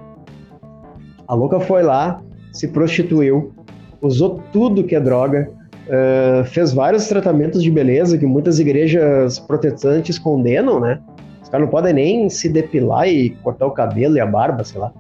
A 1.28 1.34
louca 1.34 1.60
foi 1.60 1.84
lá, 1.84 2.22
se 2.52 2.68
prostituiu, 2.70 3.54
usou 4.02 4.42
tudo 4.52 4.84
que 4.84 4.96
é 4.96 5.00
droga, 5.00 5.50
uh, 5.92 6.44
fez 6.46 6.74
vários 6.74 7.08
tratamentos 7.08 7.62
de 7.62 7.70
beleza 7.70 8.18
que 8.18 8.26
muitas 8.26 8.60
igrejas 8.60 9.40
protestantes 9.40 10.18
condenam, 10.18 10.80
né? 10.80 11.00
Os 11.44 11.50
caras 11.50 11.66
não 11.66 11.72
podem 11.72 11.94
nem 11.94 12.30
se 12.30 12.48
depilar 12.48 13.08
e 13.08 13.32
cortar 13.44 13.68
o 13.68 13.72
cabelo 13.72 14.16
e 14.16 14.20
a 14.20 14.26
barba, 14.26 14.64
sei 14.64 14.80
lá. 14.80 14.92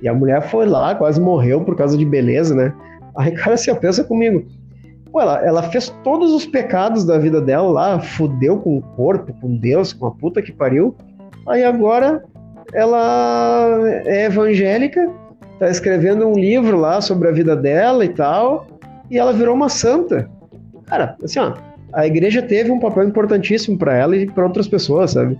E 0.00 0.08
a 0.08 0.14
mulher 0.14 0.42
foi 0.42 0.66
lá, 0.66 0.94
quase 0.94 1.20
morreu 1.20 1.62
por 1.62 1.74
causa 1.74 1.96
de 1.96 2.04
beleza, 2.04 2.54
né? 2.54 2.72
Aí, 3.16 3.32
cara, 3.36 3.56
você 3.56 3.74
pensa 3.74 4.04
comigo. 4.04 4.44
Pô, 5.10 5.20
ela, 5.20 5.44
ela 5.46 5.62
fez 5.62 5.88
todos 6.04 6.32
os 6.32 6.44
pecados 6.44 7.04
da 7.04 7.18
vida 7.18 7.40
dela 7.40 7.70
lá, 7.70 8.00
fudeu 8.00 8.58
com 8.58 8.76
o 8.76 8.82
corpo, 8.82 9.32
com 9.40 9.56
Deus, 9.56 9.92
com 9.92 10.06
a 10.06 10.10
puta 10.10 10.42
que 10.42 10.52
pariu. 10.52 10.94
Aí 11.48 11.64
agora 11.64 12.22
ela 12.74 13.80
é 14.04 14.24
evangélica, 14.24 15.08
tá 15.58 15.70
escrevendo 15.70 16.26
um 16.26 16.34
livro 16.34 16.76
lá 16.76 17.00
sobre 17.00 17.28
a 17.28 17.32
vida 17.32 17.56
dela 17.56 18.04
e 18.04 18.08
tal 18.08 18.66
e 19.10 19.18
ela 19.18 19.32
virou 19.32 19.54
uma 19.54 19.68
santa. 19.68 20.28
Cara, 20.86 21.16
assim, 21.22 21.38
ó, 21.38 21.54
a 21.92 22.06
igreja 22.06 22.42
teve 22.42 22.70
um 22.70 22.78
papel 22.78 23.04
importantíssimo 23.04 23.78
para 23.78 23.96
ela 23.96 24.16
e 24.16 24.26
para 24.26 24.44
outras 24.44 24.68
pessoas, 24.68 25.12
sabe? 25.12 25.38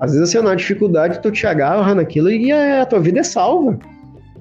Às 0.00 0.12
vezes, 0.12 0.34
assim, 0.34 0.44
na 0.44 0.54
dificuldade, 0.54 1.20
tu 1.20 1.30
te 1.30 1.46
agarra 1.46 1.94
naquilo 1.94 2.30
e 2.30 2.50
a, 2.52 2.82
a 2.82 2.86
tua 2.86 3.00
vida 3.00 3.20
é 3.20 3.22
salva. 3.22 3.78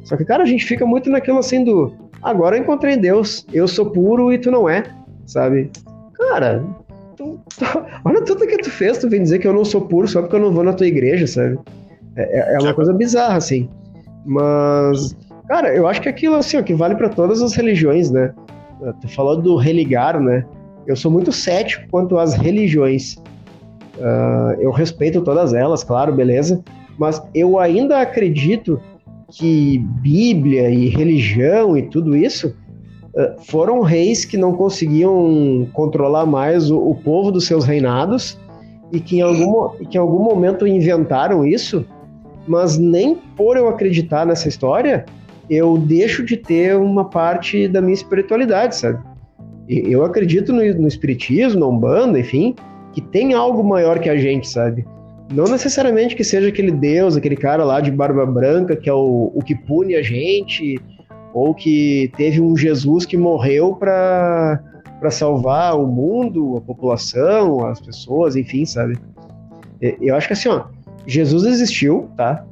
Só 0.03 0.17
que, 0.17 0.25
cara, 0.25 0.43
a 0.43 0.45
gente 0.45 0.65
fica 0.65 0.85
muito 0.85 1.09
naquilo 1.09 1.39
assim 1.39 1.63
do 1.63 1.93
agora 2.23 2.55
eu 2.55 2.61
encontrei 2.61 2.95
Deus, 2.95 3.45
eu 3.53 3.67
sou 3.67 3.91
puro 3.91 4.31
e 4.31 4.37
tu 4.37 4.49
não 4.49 4.67
é, 4.67 4.83
sabe? 5.25 5.69
Cara, 6.17 6.63
tu, 7.15 7.39
tu, 7.57 7.65
olha 8.05 8.21
tudo 8.21 8.47
que 8.47 8.57
tu 8.57 8.71
fez, 8.71 8.97
tu 8.97 9.09
vem 9.09 9.21
dizer 9.21 9.39
que 9.39 9.47
eu 9.47 9.53
não 9.53 9.65
sou 9.65 9.81
puro 9.81 10.07
só 10.07 10.21
porque 10.21 10.35
eu 10.35 10.39
não 10.39 10.53
vou 10.53 10.63
na 10.63 10.73
tua 10.73 10.87
igreja, 10.87 11.27
sabe? 11.27 11.59
É, 12.15 12.55
é 12.55 12.59
uma 12.59 12.73
coisa 12.73 12.93
bizarra, 12.93 13.37
assim. 13.37 13.69
Mas, 14.25 15.15
cara, 15.47 15.75
eu 15.75 15.87
acho 15.87 16.01
que 16.01 16.09
aquilo, 16.09 16.35
assim, 16.35 16.57
ó, 16.57 16.63
que 16.63 16.73
vale 16.73 16.95
para 16.95 17.09
todas 17.09 17.41
as 17.41 17.53
religiões, 17.55 18.09
né? 18.09 18.33
Tu 19.01 19.07
falou 19.07 19.41
do 19.41 19.55
religar, 19.55 20.19
né? 20.19 20.45
eu 20.85 20.95
sou 20.95 21.11
muito 21.11 21.31
cético 21.31 21.85
quanto 21.89 22.17
às 22.17 22.33
religiões. 22.33 23.15
Uh, 23.97 24.59
eu 24.59 24.71
respeito 24.71 25.21
todas 25.21 25.53
elas, 25.53 25.83
claro, 25.83 26.13
beleza, 26.13 26.63
mas 26.97 27.21
eu 27.33 27.59
ainda 27.59 28.01
acredito 28.01 28.81
que 29.29 29.77
Bíblia 30.01 30.69
e 30.69 30.89
religião 30.89 31.77
e 31.77 31.83
tudo 31.83 32.15
isso 32.15 32.55
uh, 33.15 33.41
foram 33.45 33.81
reis 33.81 34.25
que 34.25 34.37
não 34.37 34.53
conseguiam 34.53 35.67
controlar 35.73 36.25
mais 36.25 36.71
o, 36.71 36.77
o 36.77 36.95
povo 36.95 37.31
dos 37.31 37.45
seus 37.45 37.65
reinados 37.65 38.39
e 38.91 38.99
que 38.99 39.17
em, 39.17 39.21
algum, 39.21 39.69
que 39.85 39.97
em 39.97 40.01
algum 40.01 40.23
momento 40.23 40.67
inventaram 40.67 41.45
isso, 41.45 41.85
mas 42.47 42.77
nem 42.77 43.15
por 43.35 43.57
eu 43.57 43.67
acreditar 43.67 44.25
nessa 44.25 44.47
história, 44.47 45.05
eu 45.49 45.77
deixo 45.77 46.23
de 46.23 46.37
ter 46.37 46.75
uma 46.75 47.05
parte 47.05 47.67
da 47.67 47.81
minha 47.81 47.93
espiritualidade, 47.93 48.75
sabe? 48.75 48.99
Eu 49.67 50.03
acredito 50.03 50.51
no, 50.51 50.61
no 50.73 50.87
espiritismo, 50.87 51.59
na 51.59 51.67
Umbanda, 51.67 52.19
enfim, 52.19 52.55
que 52.91 53.01
tem 53.01 53.33
algo 53.33 53.63
maior 53.63 53.99
que 53.99 54.09
a 54.09 54.17
gente, 54.17 54.47
sabe? 54.47 54.85
Não 55.33 55.45
necessariamente 55.45 56.15
que 56.15 56.23
seja 56.23 56.49
aquele 56.49 56.71
Deus, 56.71 57.15
aquele 57.15 57.35
cara 57.35 57.63
lá 57.63 57.79
de 57.79 57.89
barba 57.89 58.25
branca, 58.25 58.75
que 58.75 58.89
é 58.89 58.93
o, 58.93 59.31
o 59.33 59.41
que 59.41 59.55
pune 59.55 59.95
a 59.95 60.01
gente, 60.01 60.79
ou 61.33 61.53
que 61.53 62.11
teve 62.17 62.39
um 62.41 62.55
Jesus 62.55 63.05
que 63.05 63.17
morreu 63.17 63.75
para 63.75 64.61
para 64.99 65.11
salvar 65.11 65.77
o 65.77 65.85
mundo, 65.85 66.55
a 66.55 66.61
população, 66.61 67.65
as 67.65 67.81
pessoas, 67.81 68.37
enfim, 68.37 68.63
sabe? 68.63 68.97
Eu 69.99 70.15
acho 70.15 70.27
que 70.27 70.33
assim, 70.33 70.47
ó, 70.47 70.63
Jesus 71.05 71.43
existiu, 71.43 72.09
tá? 72.15 72.45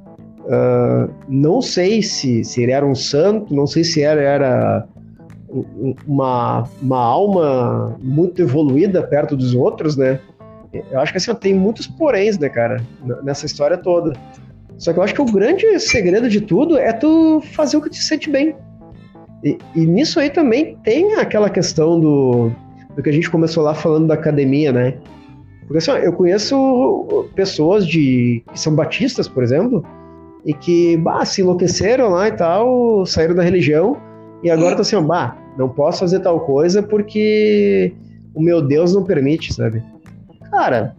Uh, 0.51 1.09
não 1.29 1.61
sei 1.61 2.01
se, 2.01 2.43
se 2.43 2.61
ele 2.61 2.73
era 2.73 2.85
um 2.85 2.93
santo, 2.93 3.55
não 3.55 3.65
sei 3.65 3.85
se 3.85 4.01
era, 4.01 4.21
era 4.21 4.87
uma, 6.05 6.67
uma 6.81 6.97
alma 6.97 7.97
muito 8.01 8.41
evoluída 8.41 9.01
perto 9.01 9.37
dos 9.37 9.55
outros, 9.55 9.95
né? 9.95 10.19
Eu 10.91 10.99
acho 10.99 11.13
que 11.13 11.17
assim, 11.17 11.33
tem 11.35 11.53
muitos 11.53 11.87
poréns, 11.87 12.37
né, 12.37 12.49
cara, 12.49 12.81
nessa 13.23 13.45
história 13.45 13.77
toda. 13.77 14.11
Só 14.77 14.91
que 14.91 14.99
eu 14.99 15.03
acho 15.03 15.13
que 15.13 15.21
o 15.21 15.25
grande 15.25 15.79
segredo 15.79 16.27
de 16.27 16.41
tudo 16.41 16.77
é 16.77 16.91
tu 16.91 17.41
fazer 17.53 17.77
o 17.77 17.81
que 17.81 17.89
te 17.89 18.03
sente 18.03 18.29
bem. 18.29 18.53
E, 19.43 19.57
e 19.73 19.85
nisso 19.85 20.19
aí 20.19 20.29
também 20.29 20.77
tem 20.83 21.15
aquela 21.15 21.49
questão 21.49 21.97
do, 21.97 22.51
do 22.93 23.01
que 23.01 23.09
a 23.09 23.13
gente 23.13 23.29
começou 23.29 23.63
lá 23.63 23.73
falando 23.73 24.07
da 24.07 24.15
academia, 24.15 24.73
né? 24.73 24.97
Porque 25.61 25.77
assim, 25.77 25.91
eu 25.91 26.11
conheço 26.11 27.29
pessoas 27.35 27.87
de, 27.87 28.43
que 28.51 28.59
são 28.59 28.75
batistas, 28.75 29.29
por 29.29 29.43
exemplo, 29.43 29.85
e 30.45 30.53
que 30.53 30.97
bah, 30.97 31.25
se 31.25 31.41
enlouqueceram 31.41 32.09
lá 32.09 32.27
e 32.27 32.31
tal, 32.31 33.05
saíram 33.05 33.35
da 33.35 33.43
religião, 33.43 33.97
e 34.43 34.49
agora 34.49 34.81
estão 34.81 34.99
assim, 34.99 35.07
bah, 35.07 35.37
não 35.57 35.69
posso 35.69 35.99
fazer 35.99 36.19
tal 36.19 36.39
coisa 36.41 36.81
porque 36.81 37.93
o 38.33 38.41
meu 38.41 38.61
Deus 38.61 38.93
não 38.93 39.03
permite, 39.03 39.53
sabe? 39.53 39.83
Cara, 40.49 40.95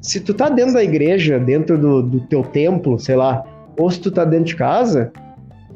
se 0.00 0.20
tu 0.20 0.34
tá 0.34 0.48
dentro 0.48 0.74
da 0.74 0.84
igreja, 0.84 1.38
dentro 1.38 1.78
do, 1.78 2.02
do 2.02 2.20
teu 2.20 2.42
templo, 2.42 2.98
sei 2.98 3.16
lá, 3.16 3.44
ou 3.78 3.90
se 3.90 4.00
tu 4.00 4.10
tá 4.10 4.24
dentro 4.24 4.46
de 4.46 4.56
casa, 4.56 5.12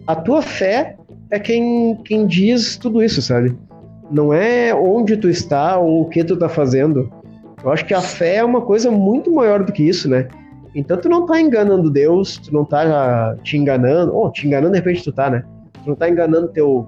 a 0.06 0.14
tua 0.14 0.42
fé 0.42 0.96
é 1.30 1.38
quem, 1.38 1.96
quem 2.04 2.26
diz 2.26 2.76
tudo 2.76 3.02
isso, 3.02 3.22
sabe? 3.22 3.56
Não 4.10 4.32
é 4.32 4.74
onde 4.74 5.16
tu 5.16 5.28
está 5.28 5.78
ou 5.78 6.02
o 6.02 6.08
que 6.08 6.22
tu 6.22 6.36
tá 6.36 6.48
fazendo. 6.48 7.10
Eu 7.64 7.70
acho 7.70 7.86
que 7.86 7.94
a 7.94 8.00
fé 8.00 8.36
é 8.36 8.44
uma 8.44 8.60
coisa 8.60 8.90
muito 8.90 9.32
maior 9.32 9.64
do 9.64 9.72
que 9.72 9.82
isso, 9.82 10.08
né? 10.08 10.28
Então 10.74 10.96
tu 10.96 11.08
não 11.08 11.26
tá 11.26 11.40
enganando 11.40 11.90
Deus, 11.90 12.38
tu 12.38 12.52
não 12.52 12.64
tá 12.64 13.36
te 13.42 13.56
enganando, 13.56 14.14
ou 14.14 14.26
oh, 14.26 14.30
te 14.30 14.46
enganando 14.46 14.72
de 14.72 14.78
repente 14.78 15.04
tu 15.04 15.12
tá, 15.12 15.28
né? 15.28 15.44
Tu 15.84 15.88
não 15.90 15.96
tá 15.96 16.08
enganando 16.08 16.48
teu, 16.48 16.86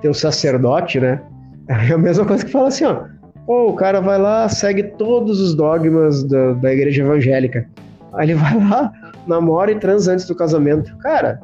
teu 0.00 0.14
sacerdote, 0.14 1.00
né? 1.00 1.20
É 1.68 1.92
a 1.92 1.98
mesma 1.98 2.24
coisa 2.24 2.44
que 2.44 2.50
fala 2.50 2.66
assim, 2.66 2.84
ó. 2.84 3.04
Pô, 3.46 3.68
o 3.68 3.74
cara 3.74 4.00
vai 4.00 4.18
lá, 4.18 4.48
segue 4.48 4.82
todos 4.82 5.40
os 5.40 5.54
dogmas 5.54 6.24
da, 6.24 6.54
da 6.54 6.72
igreja 6.72 7.02
evangélica. 7.02 7.68
Aí 8.14 8.26
ele 8.26 8.34
vai 8.40 8.58
lá, 8.58 8.92
namora 9.26 9.70
e 9.70 9.78
transa 9.78 10.12
antes 10.12 10.26
do 10.26 10.34
casamento. 10.34 10.96
Cara, 10.98 11.40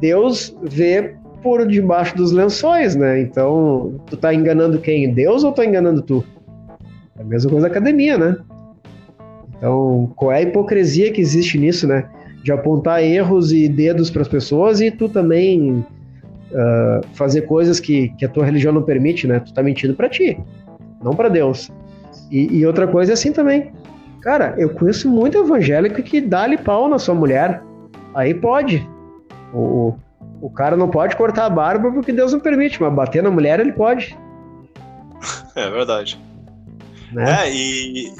Deus 0.00 0.56
vê 0.62 1.14
por 1.44 1.64
debaixo 1.68 2.16
dos 2.16 2.32
lençóis, 2.32 2.96
né? 2.96 3.20
Então, 3.20 4.00
tu 4.06 4.16
tá 4.16 4.34
enganando 4.34 4.78
quem? 4.78 5.12
Deus 5.12 5.44
ou 5.44 5.52
tá 5.52 5.64
enganando 5.64 6.02
tu? 6.02 6.24
É 7.18 7.22
a 7.22 7.24
mesma 7.24 7.50
coisa 7.50 7.68
da 7.68 7.70
academia, 7.70 8.18
né? 8.18 8.36
Então, 9.56 10.12
qual 10.16 10.32
é 10.32 10.38
a 10.38 10.42
hipocrisia 10.42 11.12
que 11.12 11.20
existe 11.20 11.58
nisso, 11.58 11.86
né? 11.86 12.08
De 12.42 12.52
apontar 12.52 13.02
erros 13.02 13.52
e 13.52 13.68
dedos 13.68 14.10
para 14.10 14.22
as 14.22 14.28
pessoas 14.28 14.80
e 14.80 14.90
tu 14.90 15.08
também 15.08 15.84
uh, 16.50 17.06
fazer 17.14 17.42
coisas 17.42 17.80
que, 17.80 18.08
que 18.18 18.24
a 18.24 18.28
tua 18.28 18.44
religião 18.44 18.72
não 18.72 18.82
permite, 18.82 19.26
né? 19.26 19.40
Tu 19.40 19.52
tá 19.52 19.62
mentindo 19.62 19.94
para 19.94 20.08
ti, 20.08 20.38
não 21.02 21.14
para 21.14 21.28
Deus. 21.28 21.70
E, 22.30 22.58
e, 22.58 22.66
outra 22.66 22.86
coisa 22.86 23.12
é 23.12 23.14
assim 23.14 23.32
também. 23.32 23.72
Cara, 24.20 24.54
eu 24.56 24.70
conheço 24.70 25.08
muito 25.08 25.38
evangélico 25.38 26.02
que 26.02 26.20
dá-lhe 26.20 26.56
pau 26.56 26.88
na 26.88 26.98
sua 26.98 27.14
mulher. 27.14 27.62
Aí 28.14 28.32
pode. 28.32 28.88
O, 29.52 29.94
o 30.40 30.50
cara 30.50 30.76
não 30.76 30.88
pode 30.88 31.16
cortar 31.16 31.46
a 31.46 31.50
barba 31.50 31.90
porque 31.90 32.12
Deus 32.12 32.32
não 32.32 32.40
permite, 32.40 32.80
mas 32.80 32.92
bater 32.92 33.22
na 33.22 33.30
mulher 33.30 33.60
ele 33.60 33.72
pode. 33.72 34.16
É 35.56 35.70
verdade. 35.70 36.18
Né? 37.12 37.46
É, 37.46 37.54
e. 37.54 38.12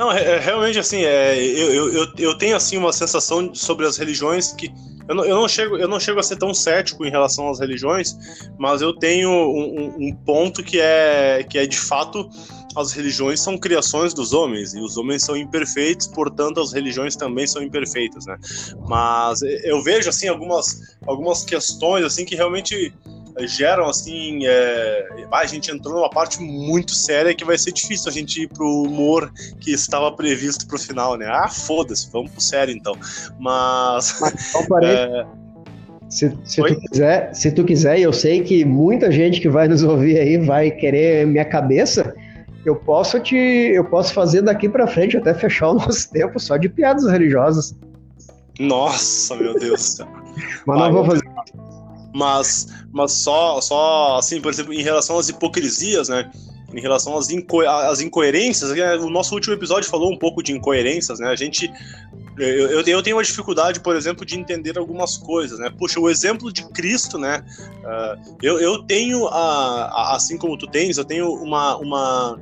Não, 0.00 0.08
realmente, 0.08 0.78
assim, 0.78 1.04
é, 1.04 1.38
eu, 1.38 1.92
eu, 1.92 2.06
eu 2.16 2.38
tenho 2.38 2.56
assim 2.56 2.78
uma 2.78 2.90
sensação 2.90 3.54
sobre 3.54 3.86
as 3.86 3.98
religiões 3.98 4.50
que 4.50 4.72
eu 5.06 5.14
não, 5.14 5.24
eu 5.26 5.36
não, 5.36 5.46
chego, 5.46 5.76
eu 5.76 5.86
não 5.86 6.00
chego 6.00 6.18
a 6.18 6.22
ser 6.22 6.36
tão 6.36 6.54
cético 6.54 7.04
em 7.04 7.10
relação 7.10 7.50
às 7.50 7.60
religiões, 7.60 8.16
mas 8.58 8.80
eu 8.80 8.94
tenho 8.94 9.28
um, 9.28 9.96
um, 9.98 10.16
ponto 10.24 10.62
que 10.62 10.80
é, 10.80 11.44
que 11.46 11.58
é 11.58 11.66
de 11.66 11.78
fato 11.78 12.30
as 12.74 12.92
religiões 12.92 13.42
são 13.42 13.58
criações 13.58 14.14
dos 14.14 14.32
homens 14.32 14.72
e 14.72 14.80
os 14.80 14.96
homens 14.96 15.22
são 15.22 15.36
imperfeitos, 15.36 16.06
portanto 16.06 16.60
as 16.60 16.72
religiões 16.72 17.14
também 17.14 17.46
são 17.46 17.62
imperfeitas, 17.62 18.24
né? 18.24 18.38
Mas 18.88 19.42
eu 19.42 19.82
vejo 19.82 20.08
assim 20.08 20.28
algumas 20.28 20.96
algumas 21.06 21.44
questões 21.44 22.06
assim 22.06 22.24
que 22.24 22.34
realmente 22.34 22.94
geram 23.40 23.88
assim. 23.88 24.40
É... 24.44 25.06
a 25.30 25.46
gente 25.46 25.70
entrou 25.70 25.96
numa 25.96 26.10
parte 26.10 26.40
muito 26.40 26.94
séria 26.94 27.34
que 27.34 27.44
vai 27.44 27.58
ser 27.58 27.72
difícil 27.72 28.08
a 28.08 28.12
gente 28.12 28.42
ir 28.42 28.48
pro 28.48 28.82
humor 28.82 29.32
que 29.60 29.72
estava 29.72 30.10
previsto 30.12 30.66
pro 30.66 30.78
final, 30.78 31.16
né? 31.16 31.26
Ah, 31.26 31.48
foda-se, 31.48 32.10
vamos 32.10 32.30
pro 32.30 32.40
sério 32.40 32.74
então. 32.74 32.96
Mas. 33.38 34.18
Mas 34.20 34.54
é... 34.84 35.26
Se, 36.10 36.36
se 36.44 36.60
tu 36.60 36.80
quiser, 36.80 37.32
se 37.32 37.52
tu 37.52 37.64
quiser, 37.64 38.00
eu 38.00 38.12
sei 38.12 38.42
que 38.42 38.64
muita 38.64 39.12
gente 39.12 39.40
que 39.40 39.48
vai 39.48 39.68
nos 39.68 39.84
ouvir 39.84 40.18
aí 40.18 40.38
vai 40.38 40.68
querer 40.70 41.24
minha 41.24 41.44
cabeça. 41.44 42.12
Eu 42.64 42.74
posso 42.74 43.20
te, 43.20 43.36
eu 43.36 43.84
posso 43.84 44.12
fazer 44.12 44.42
daqui 44.42 44.68
para 44.68 44.88
frente 44.88 45.16
até 45.16 45.32
fechar 45.32 45.70
o 45.70 45.74
nosso 45.74 46.10
tempo 46.10 46.38
só 46.40 46.56
de 46.56 46.68
piadas 46.68 47.06
religiosas. 47.06 47.76
Nossa, 48.58 49.36
meu 49.36 49.54
Deus. 49.54 49.98
Mas 50.66 50.78
não 50.78 50.92
vou 50.92 51.04
fazer 51.04 51.24
mas, 52.12 52.68
mas 52.92 53.12
só, 53.12 53.60
só, 53.60 54.18
assim, 54.18 54.40
por 54.40 54.52
exemplo, 54.52 54.72
em 54.72 54.82
relação 54.82 55.18
às 55.18 55.28
hipocrisias, 55.28 56.08
né? 56.08 56.30
Em 56.72 56.80
relação 56.80 57.16
às, 57.16 57.30
inco 57.30 57.60
às 57.62 58.00
incoerências, 58.00 58.70
né? 58.70 58.94
o 58.96 59.10
nosso 59.10 59.34
último 59.34 59.54
episódio 59.54 59.90
falou 59.90 60.12
um 60.12 60.16
pouco 60.16 60.42
de 60.42 60.52
incoerências, 60.52 61.18
né? 61.18 61.28
A 61.28 61.36
gente. 61.36 61.70
Eu, 62.38 62.86
eu, 62.86 63.02
tenho 63.02 63.16
uma 63.16 63.22
dificuldade, 63.22 63.80
por 63.80 63.94
exemplo, 63.94 64.24
de 64.24 64.38
entender 64.38 64.78
algumas 64.78 65.18
coisas, 65.18 65.58
né? 65.58 65.68
Puxa, 65.68 66.00
o 66.00 66.08
exemplo 66.08 66.50
de 66.50 66.64
Cristo, 66.70 67.18
né? 67.18 67.44
Uh, 67.84 68.36
eu, 68.42 68.58
eu 68.58 68.82
tenho, 68.84 69.26
a, 69.26 70.14
assim 70.14 70.38
como 70.38 70.56
tu 70.56 70.66
tens, 70.66 70.96
eu 70.96 71.04
tenho 71.04 71.30
uma, 71.34 71.76
uma, 71.76 72.40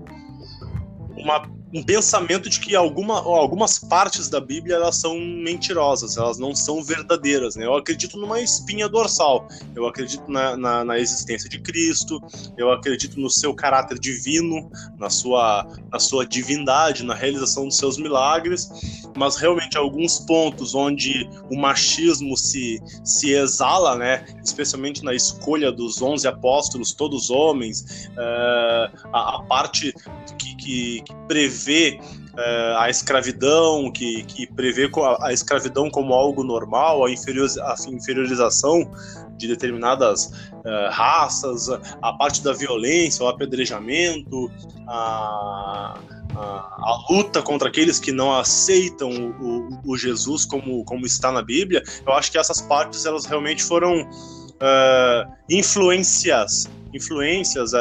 uma 1.17 1.58
um 1.73 1.83
pensamento 1.83 2.49
de 2.49 2.61
que 2.61 2.75
alguma, 2.75 3.19
algumas 3.19 3.79
partes 3.79 4.29
da 4.29 4.41
Bíblia 4.41 4.77
elas 4.77 4.97
são 4.97 5.19
mentirosas, 5.19 6.17
elas 6.17 6.39
não 6.39 6.55
são 6.55 6.83
verdadeiras. 6.83 7.57
Né? 7.57 7.67
Eu 7.67 7.75
acredito 7.75 8.17
numa 8.17 8.41
espinha 8.41 8.89
dorsal, 8.89 9.47
eu 9.75 9.87
acredito 9.87 10.31
na, 10.31 10.57
na, 10.57 10.85
na, 10.85 10.99
existência 10.99 11.49
de 11.49 11.59
Cristo, 11.61 12.21
eu 12.57 12.73
acredito 12.73 13.21
no 13.21 13.29
seu 13.29 13.55
caráter 13.55 13.99
divino, 13.99 14.71
na 14.99 15.11
sua, 15.11 15.67
na 15.93 15.99
sua 15.99 16.27
divindade, 16.27 17.05
na 17.05 17.15
realização 17.15 17.67
dos 17.67 17.77
seus 17.77 17.99
milagres, 17.99 18.69
mas 19.17 19.37
realmente 19.37 19.77
alguns 19.77 20.21
pontos 20.21 20.75
onde 20.75 21.29
o 21.51 21.57
machismo 21.57 22.37
se, 22.37 22.81
se 23.05 23.33
exala, 23.33 23.95
né? 23.95 24.25
especialmente 24.43 25.05
na 25.05 25.15
escolha 25.15 25.71
dos 25.71 26.01
onze 26.01 26.27
apóstolos, 26.27 26.93
todos 26.93 27.31
homens, 27.31 28.09
uh, 28.13 29.09
a, 29.13 29.37
a, 29.37 29.43
parte 29.43 29.93
que, 30.39 30.57
que, 30.57 31.03
que 31.03 31.15
prevê 31.27 31.58
prevê 31.59 31.99
uh, 32.35 32.79
a 32.79 32.89
escravidão, 32.89 33.91
que, 33.91 34.23
que 34.25 34.47
prevê 34.47 34.91
a, 35.21 35.33
escravidão 35.33 35.91
como 35.91 36.15
algo 36.15 36.45
normal, 36.45 37.05
a, 37.05 37.11
inferiorização 37.11 38.91
de 39.37 39.49
determinadas 39.49 40.27
uh, 40.53 40.91
raças, 40.91 41.69
a 41.69 42.13
parte 42.13 42.43
da 42.43 42.53
violência, 42.53 43.25
o 43.25 43.29
apedrejamento, 43.29 44.51
a, 44.87 45.99
a, 46.35 46.41
a, 46.41 47.07
luta 47.11 47.43
contra 47.43 47.69
aqueles 47.69 47.99
que 47.99 48.13
não 48.13 48.33
aceitam 48.35 49.11
o, 49.11 49.69
o, 49.87 49.93
o, 49.93 49.97
Jesus 49.97 50.45
como, 50.45 50.85
como 50.85 51.07
está 51.07 51.33
na 51.33 51.43
Bíblia, 51.43 51.83
eu 52.07 52.13
acho 52.13 52.31
que 52.31 52.39
essas 52.39 52.63
partes 52.63 53.05
elas 53.05 53.27
realmente 53.27 53.65
foram 53.65 54.03
uh, 54.03 55.33
influências, 55.51 56.69
influências 56.93 57.73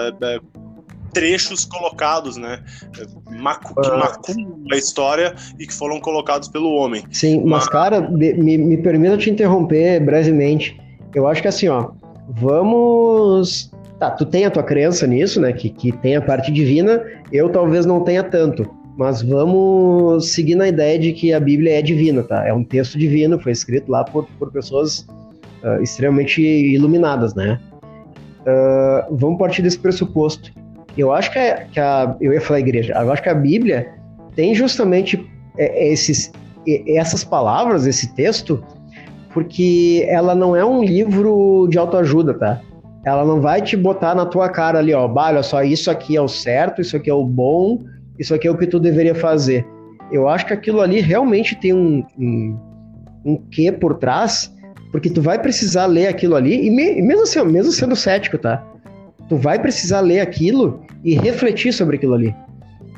trechos 1.18 1.66
colocados, 1.66 2.38
né? 2.38 2.60
Macu 3.30 3.74
que 3.82 3.90
ah. 3.90 3.98
macumam 3.98 4.56
a 4.72 4.76
história 4.76 5.34
e 5.58 5.66
que 5.66 5.74
foram 5.74 6.00
colocados 6.00 6.48
pelo 6.48 6.72
homem. 6.74 7.04
Sim, 7.12 7.38
mas, 7.38 7.64
mas 7.64 7.70
cara, 7.70 8.02
me, 8.02 8.58
me 8.58 8.78
permita 8.78 9.18
te 9.18 9.30
interromper 9.30 10.00
brevemente. 10.00 10.80
Eu 11.16 11.28
acho 11.28 11.42
que 11.42 11.48
assim, 11.48 11.68
ó, 11.68 11.90
vamos. 12.30 13.72
Tá, 14.00 14.12
tu 14.12 14.26
tem 14.26 14.46
a 14.46 14.52
tua 14.52 14.62
crença 14.62 15.08
nisso, 15.08 15.42
né? 15.42 15.52
Que, 15.52 15.70
que 15.70 15.92
tem 15.92 16.16
a 16.16 16.22
parte 16.22 16.52
divina, 16.52 17.04
eu 17.32 17.50
talvez 17.50 17.86
não 17.86 18.02
tenha 18.02 18.24
tanto. 18.24 18.70
Mas 18.96 19.22
vamos 19.22 20.32
seguir 20.32 20.56
na 20.56 20.68
ideia 20.68 20.98
de 21.00 21.14
que 21.14 21.34
a 21.34 21.40
Bíblia 21.40 21.80
é 21.80 21.82
divina, 21.82 22.24
tá? 22.24 22.48
É 22.48 22.54
um 22.54 22.64
texto 22.64 22.98
divino, 22.98 23.40
foi 23.40 23.52
escrito 23.52 23.92
lá 23.92 24.04
por, 24.04 24.28
por 24.40 24.52
pessoas 24.52 25.06
uh, 25.64 25.82
extremamente 25.82 26.42
iluminadas, 26.42 27.34
né? 27.34 27.60
Uh, 28.42 29.16
vamos 29.16 29.38
partir 29.38 29.62
desse 29.62 29.78
pressuposto. 29.78 30.52
Eu 30.98 31.14
acho 31.14 31.32
que 31.32 31.40
a, 31.40 31.66
que 31.66 31.80
a, 31.80 32.16
eu 32.20 32.34
ia 32.34 32.42
falar 32.42 32.60
igreja, 32.60 32.94
eu 32.94 33.12
acho 33.12 33.22
que 33.22 33.30
a 33.30 33.36
Bíblia 33.36 33.88
tem 34.36 34.54
justamente 34.56 35.30
é, 35.58 35.92
esses, 35.92 36.32
essas 36.88 37.24
palavras, 37.24 37.86
esse 37.86 38.14
texto, 38.16 38.64
porque 39.34 40.06
ela 40.10 40.34
não 40.34 40.56
é 40.56 40.66
um 40.66 40.84
livro 40.84 41.68
de 41.70 41.78
autoajuda, 41.78 42.34
tá? 42.34 42.62
Ela 43.06 43.24
não 43.24 43.40
vai 43.40 43.62
te 43.62 43.78
botar 43.78 44.16
na 44.16 44.26
tua 44.26 44.50
cara 44.50 44.80
ali, 44.80 44.94
ó, 44.94 45.08
olha 45.08 45.44
só, 45.44 45.64
isso 45.64 45.90
aqui 45.90 46.18
é 46.18 46.22
o 46.22 46.28
certo, 46.28 46.82
isso 46.82 46.98
aqui 46.98 47.10
é 47.10 47.14
o 47.14 47.24
bom, 47.24 47.84
isso 48.20 48.34
aqui 48.34 48.48
é 48.48 48.52
o 48.52 48.58
que 48.58 48.68
tu 48.68 48.80
deveria 48.80 49.16
fazer. 49.16 49.66
Eu 50.12 50.28
acho 50.28 50.46
que 50.46 50.54
aquilo 50.54 50.82
ali 50.82 51.00
realmente 51.00 51.56
tem 51.56 51.74
um, 51.74 52.04
um, 52.18 52.58
um 53.24 53.38
quê 53.52 53.72
por 53.72 53.96
trás, 53.96 54.54
porque 54.92 55.10
tu 55.10 55.22
vai 55.22 55.40
precisar 55.40 55.86
ler 55.86 56.08
aquilo 56.08 56.36
ali, 56.36 56.66
e, 56.66 56.70
me, 56.70 57.02
mesmo, 57.02 57.24
assim, 57.24 57.44
mesmo 57.44 57.72
sendo 57.72 57.96
cético, 57.96 58.38
tá? 58.38 58.64
Tu 59.28 59.36
vai 59.36 59.60
precisar 59.60 60.02
ler 60.02 60.20
aquilo 60.20 60.82
e 61.04 61.16
refletir 61.16 61.74
sobre 61.74 61.98
aquilo 61.98 62.14
ali. 62.14 62.36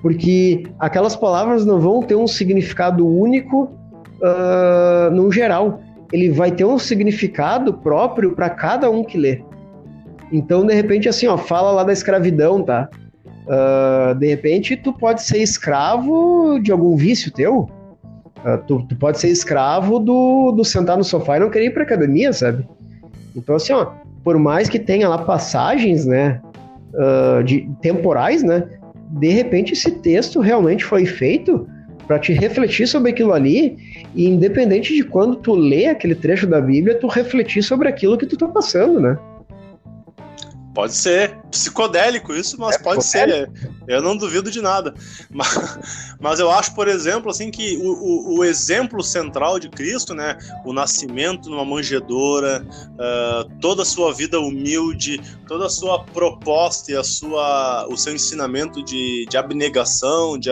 Porque 0.02 0.64
aquelas 0.80 1.16
palavras 1.16 1.66
não 1.66 1.80
vão 1.80 2.02
ter 2.02 2.16
um 2.16 2.28
significado 2.28 3.08
único 3.08 3.64
uh, 4.22 5.12
num 5.12 5.32
geral. 5.32 5.82
Ele 6.12 6.30
vai 6.30 6.52
ter 6.52 6.66
um 6.66 6.80
significado 6.80 7.74
próprio 7.74 8.34
para 8.34 8.50
cada 8.50 8.90
um 8.90 9.04
que 9.04 9.18
lê. 9.18 9.44
Então, 10.32 10.66
de 10.66 10.74
repente, 10.74 11.10
assim, 11.10 11.28
ó, 11.28 11.38
fala 11.38 11.72
lá 11.72 11.84
da 11.84 11.94
escravidão, 11.94 12.64
tá? 12.64 12.90
Uh, 13.46 14.14
de 14.16 14.28
repente, 14.28 14.78
tu 14.78 14.94
pode 14.94 15.24
ser 15.24 15.40
escravo 15.40 16.60
de 16.60 16.72
algum 16.72 16.96
vício 16.96 17.32
teu. 17.32 17.68
Uh, 18.46 18.58
tu, 18.68 18.86
tu, 18.88 18.96
pode 18.96 19.20
ser 19.20 19.30
escravo 19.30 20.00
do, 20.00 20.52
do 20.52 20.64
sentar 20.64 20.98
no 20.98 21.04
sofá 21.04 21.38
e 21.38 21.40
não 21.40 21.50
querer 21.50 21.66
ir 21.66 21.74
pra 21.74 21.84
academia, 21.84 22.32
sabe? 22.32 22.66
Então, 23.36 23.56
assim, 23.56 23.74
ó, 23.74 23.92
por 24.24 24.38
mais 24.38 24.70
que 24.70 24.80
tenha 24.80 25.08
lá 25.08 25.18
passagens, 25.18 26.06
né, 26.06 26.42
uh, 26.94 27.44
de, 27.44 27.70
temporais, 27.82 28.44
né, 28.44 28.64
de 29.10 29.30
repente 29.30 29.74
esse 29.74 29.92
texto 29.92 30.40
realmente 30.40 30.84
foi 30.84 31.06
feito 31.06 31.68
para 32.08 32.20
te 32.20 32.34
refletir 32.34 32.88
sobre 32.88 33.12
aquilo 33.12 33.34
ali 33.34 33.78
e 34.16 34.26
independente 34.28 34.96
de 34.96 35.04
quando 35.04 35.36
tu 35.36 35.54
lê 35.54 35.88
aquele 35.88 36.16
trecho 36.16 36.48
da 36.48 36.60
Bíblia, 36.60 36.98
tu 36.98 37.08
refletir 37.08 37.62
sobre 37.62 37.88
aquilo 37.88 38.18
que 38.18 38.26
tu 38.26 38.36
tá 38.36 38.48
passando, 38.48 39.00
né? 39.00 39.18
Pode 40.74 40.94
ser 40.94 41.36
psicodélico 41.50 42.34
isso, 42.34 42.60
mas 42.60 42.76
é, 42.76 42.80
pode 42.80 43.04
ser. 43.04 43.50
Eu 43.88 44.02
não 44.02 44.16
duvido 44.16 44.52
de 44.52 44.62
nada. 44.62 44.94
Mas, 45.32 45.80
mas 46.20 46.40
eu 46.40 46.52
acho, 46.52 46.74
por 46.74 46.88
exemplo, 46.88 47.30
assim 47.30 47.52
que 47.52 47.78
o, 47.78 47.92
o, 47.92 48.38
o, 48.40 48.44
exemplo 48.44 49.02
central 49.04 49.60
de 49.60 49.70
Cristo, 49.70 50.14
né, 50.14 50.38
o 50.66 50.74
nascimento 50.74 51.50
numa 51.50 51.64
manjedoura, 51.64 52.66
uh, 52.94 53.50
toda 53.62 53.84
a 53.84 53.86
sua 53.86 54.14
vida 54.14 54.40
humilde, 54.40 55.22
toda 55.48 55.68
a 55.68 55.70
sua 55.70 56.04
proposta 56.04 56.92
e 56.92 56.96
a 56.96 57.04
sua, 57.04 57.88
o 57.90 57.96
seu 57.96 58.14
ensinamento 58.14 58.84
de, 58.84 59.26
de 59.30 59.38
abnegação, 59.38 60.38
de, 60.38 60.50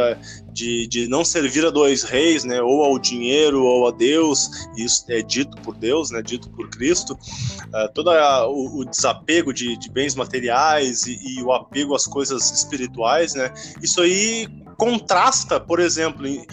de, 0.58 0.88
de 0.88 1.08
não 1.08 1.24
servir 1.24 1.66
a 1.66 1.70
dois 1.70 2.02
reis, 2.02 2.44
né, 2.44 2.62
ou 2.62 2.84
ao 2.84 2.98
dinheiro 2.98 3.64
ou 3.64 3.88
a 3.88 3.92
Deus, 3.92 4.50
isso 4.76 5.06
é 5.10 5.22
dito 5.22 5.56
por 5.62 5.76
Deus, 5.76 6.10
né, 6.10 6.22
dito 6.22 6.50
por 6.50 6.70
Cristo, 6.70 7.14
uh, 7.14 7.94
todo 7.94 8.10
o, 8.10 8.80
o, 8.80 8.86
desapego 8.86 9.54
de, 9.54 9.78
de 9.78 9.90
bens 9.92 10.16
materiais 10.16 10.87
e, 10.90 11.20
e, 11.24 11.44
o 11.44 11.52
apego 11.52 11.96
às 11.96 12.06
coisas 12.06 12.52
espirituais, 12.52 13.34
né, 13.34 13.52
isso 13.82 14.02
aí 14.02 14.48
contrasta, 14.78 15.60
por 15.60 15.80
exemplo, 15.80 16.26
em, 16.28 16.46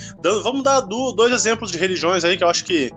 vamos 0.43 0.63
dar 0.63 0.81
do, 0.81 1.13
dois 1.13 1.33
exemplos 1.33 1.71
de 1.71 1.79
religiões 1.79 2.25
aí 2.25 2.37
que 2.37 2.45
eu 2.45 2.49
acho 2.49 2.65
que 2.65 2.91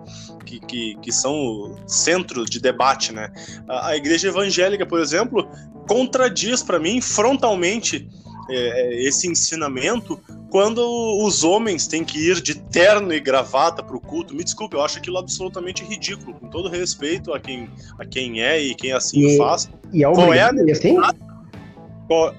que, 0.44 0.60
que, 0.60 0.96
que, 1.02 1.12
são 1.12 1.76
centro 1.86 2.46
de 2.46 2.58
debate, 2.58 3.12
né? 3.12 3.30
A, 3.68 3.88
a 3.88 3.96
igreja 3.98 4.28
evangélica, 4.28 4.86
por 4.86 4.98
exemplo, 4.98 5.46
contradiz 5.86 6.62
para 6.62 6.78
mim 6.78 7.02
frontalmente 7.02 8.08
é, 8.50 8.54
é, 8.54 9.02
esse 9.02 9.28
ensinamento 9.28 10.18
quando 10.50 10.80
os 11.22 11.44
homens 11.44 11.86
têm 11.86 12.02
que 12.02 12.30
ir 12.30 12.40
de 12.40 12.54
terno 12.54 13.12
e 13.12 13.20
gravata 13.20 13.82
para 13.82 13.94
o 13.94 14.00
culto. 14.00 14.34
Me 14.34 14.42
desculpe, 14.42 14.74
eu 14.74 14.80
acho 14.80 14.98
aquilo 14.98 15.18
absolutamente 15.18 15.84
ridículo, 15.84 16.32
com 16.34 16.48
todo 16.48 16.70
respeito 16.70 17.34
a 17.34 17.38
quem, 17.38 17.68
a 17.98 18.06
quem 18.06 18.40
é 18.42 18.58
e 18.58 18.74
quem 18.74 18.92
assim 18.92 19.20
e, 19.20 19.34
o 19.34 19.36
faz. 19.36 19.70
E 19.92 20.02
é 20.02 20.08
obrigado, 20.08 20.66
é 20.66 20.72
assim? 20.72 20.96
Qual... 22.08 22.34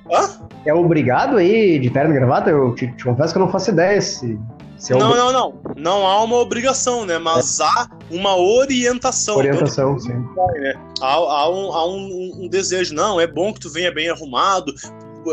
É 0.65 0.73
obrigado 0.73 1.37
aí 1.37 1.79
de 1.79 1.89
terno 1.89 2.13
e 2.13 2.17
gravata? 2.17 2.49
Eu 2.49 2.73
te, 2.75 2.87
te, 2.87 3.03
confesso 3.03 3.33
que 3.33 3.39
eu 3.39 3.45
não 3.45 3.51
faço 3.51 3.69
ideia 3.69 4.01
se. 4.01 4.37
se 4.77 4.93
é 4.93 4.97
não, 4.97 5.15
não, 5.15 5.31
não. 5.31 5.53
Não 5.77 6.07
há 6.07 6.23
uma 6.23 6.37
obrigação, 6.37 7.05
né? 7.05 7.17
Mas 7.17 7.59
é. 7.59 7.63
há 7.63 7.87
uma 8.09 8.35
orientação. 8.35 9.37
Orientação, 9.37 9.97
sim. 9.99 10.13
Né? 10.13 10.73
Há, 11.01 11.13
há, 11.13 11.49
um, 11.49 11.71
há 11.71 11.87
um, 11.87 12.31
um, 12.41 12.47
desejo. 12.49 12.93
Não, 12.93 13.21
é 13.21 13.27
bom 13.27 13.53
que 13.53 13.59
tu 13.59 13.69
venha 13.69 13.91
bem 13.91 14.09
arrumado, 14.09 14.73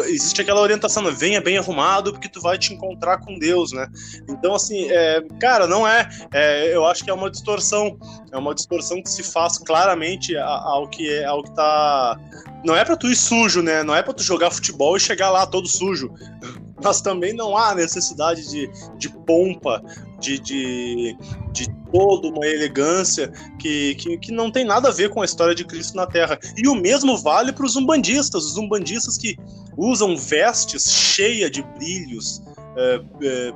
existe 0.07 0.41
aquela 0.41 0.61
orientação, 0.61 1.03
né? 1.03 1.11
venha 1.11 1.41
bem 1.41 1.59
arrumado 1.59 2.13
porque 2.13 2.29
tu 2.29 2.41
vai 2.41 2.59
te 2.59 2.73
encontrar 2.73 3.19
com 3.19 3.39
Deus, 3.39 3.73
né? 3.73 3.89
Então, 4.29 4.55
assim, 4.55 4.89
é, 4.91 5.23
cara, 5.41 5.67
não 5.67 5.87
é, 5.87 6.09
é, 6.33 6.75
Eu 6.75 6.87
acho 6.87 7.05
que 7.05 7.11
é 7.11 7.15
uma 7.15 7.31
distorção. 7.31 7.99
É 8.33 8.37
uma 8.37 8.55
distorção 8.55 9.03
que 9.03 9.11
se 9.11 9.23
faz 9.23 9.59
claramente 9.59 10.37
ao 10.37 10.89
que 10.89 11.11
é, 11.11 11.25
ao 11.25 11.43
que 11.43 11.55
tá. 11.55 12.19
Não 12.65 12.77
é 12.77 12.85
para 12.85 12.97
tu 12.97 13.09
ir 13.09 13.17
sujo, 13.17 13.63
né? 13.63 13.83
Não 13.83 13.95
é 13.95 14.03
para 14.03 14.13
tu 14.13 14.23
jogar 14.23 14.51
futebol 14.51 14.97
e 14.97 15.01
chegar 15.01 15.31
lá 15.31 15.47
todo 15.47 15.69
sujo. 15.69 16.13
Mas 16.83 17.01
também 17.01 17.33
não 17.33 17.57
há 17.57 17.75
necessidade 17.75 18.49
de, 18.51 18.71
de 18.99 19.09
pompa, 19.09 19.83
de, 20.21 20.39
de, 20.39 21.17
de 21.53 21.69
toda 21.93 22.29
uma 22.29 22.47
elegância 22.47 23.33
que, 23.59 23.95
que, 23.97 24.19
que 24.19 24.33
não 24.33 24.51
tem 24.51 24.65
nada 24.65 24.89
a 24.89 24.93
ver 24.93 25.11
com 25.11 25.23
a 25.23 25.25
história 25.25 25.55
de 25.55 25.65
Cristo 25.65 25.97
na 25.97 26.07
Terra. 26.07 26.39
E 26.57 26.69
o 26.69 26.75
mesmo 26.75 27.17
vale 27.19 27.53
para 27.53 27.67
os 27.67 27.77
umbandistas, 27.77 28.45
os 28.45 28.57
umbandistas 28.57 29.17
que 29.17 29.37
usam 29.77 30.17
vestes 30.17 30.91
cheias 30.91 31.51
de 31.51 31.63
brilhos, 31.63 32.43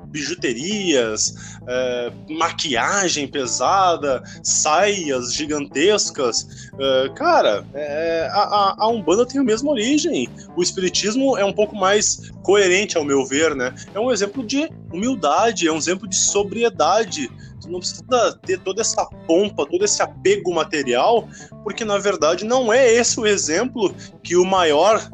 bijuterias, 0.07 1.35
é, 1.67 2.13
maquiagem 2.31 3.29
pesada, 3.29 4.23
saias 4.43 5.35
gigantescas. 5.35 6.71
É, 6.79 7.09
cara, 7.15 7.65
é, 7.75 8.29
a, 8.33 8.77
a, 8.79 8.89
Umbanda 8.89 9.27
tem 9.27 9.41
a 9.41 9.45
mesma 9.45 9.71
origem. 9.71 10.29
O 10.57 10.63
Espiritismo 10.63 11.37
é 11.37 11.45
um 11.45 11.53
pouco 11.53 11.77
mais 11.77 12.31
coerente, 12.43 12.97
ao 12.97 13.05
meu 13.05 13.25
ver, 13.25 13.55
né? 13.55 13.75
É 13.95 14.01
um 14.01 14.11
exemplo 14.11 14.45
de 14.45 14.71
humildade, 14.93 15.69
é 15.69 15.73
um 15.73 15.77
exemplo 15.77 16.09
de 16.09 16.17
sobriedade. 16.17 17.31
Tu 17.61 17.71
não 17.71 17.79
precisa 17.79 18.39
ter 18.43 18.59
toda 18.61 18.81
essa 18.81 19.05
pompa, 19.27 19.67
todo 19.67 19.85
esse 19.85 20.03
apego 20.03 20.55
material, 20.55 21.29
porque 21.63 21.85
na 21.85 21.99
verdade 21.99 22.45
não 22.45 22.73
é 22.73 22.91
esse 22.91 23.21
o 23.21 23.27
exemplo 23.27 23.95
que 24.23 24.35
o 24.35 24.47
maior 24.47 25.11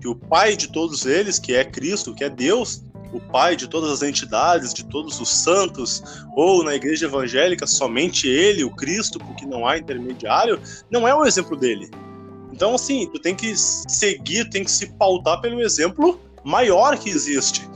que 0.00 0.08
o 0.08 0.14
pai 0.14 0.56
de 0.56 0.68
todos 0.68 1.04
eles, 1.04 1.38
que 1.38 1.54
é 1.54 1.62
Cristo, 1.62 2.14
que 2.14 2.24
é 2.24 2.30
Deus, 2.30 2.82
o 3.12 3.20
pai 3.20 3.56
de 3.56 3.68
todas 3.68 3.90
as 3.90 4.02
entidades, 4.02 4.72
de 4.72 4.84
todos 4.84 5.20
os 5.20 5.28
santos, 5.28 6.02
ou 6.34 6.62
na 6.62 6.74
igreja 6.74 7.06
evangélica 7.06 7.66
somente 7.66 8.28
ele, 8.28 8.64
o 8.64 8.70
Cristo, 8.70 9.18
porque 9.18 9.44
não 9.44 9.66
há 9.66 9.78
intermediário, 9.78 10.60
não 10.90 11.06
é 11.06 11.14
o 11.14 11.24
exemplo 11.24 11.56
dele. 11.56 11.90
Então, 12.52 12.74
assim, 12.74 13.08
tu 13.12 13.18
tem 13.18 13.34
que 13.34 13.56
seguir, 13.56 14.48
tem 14.50 14.64
que 14.64 14.70
se 14.70 14.86
pautar 14.94 15.40
pelo 15.40 15.60
exemplo 15.60 16.20
maior 16.44 16.98
que 16.98 17.08
existe. 17.08 17.68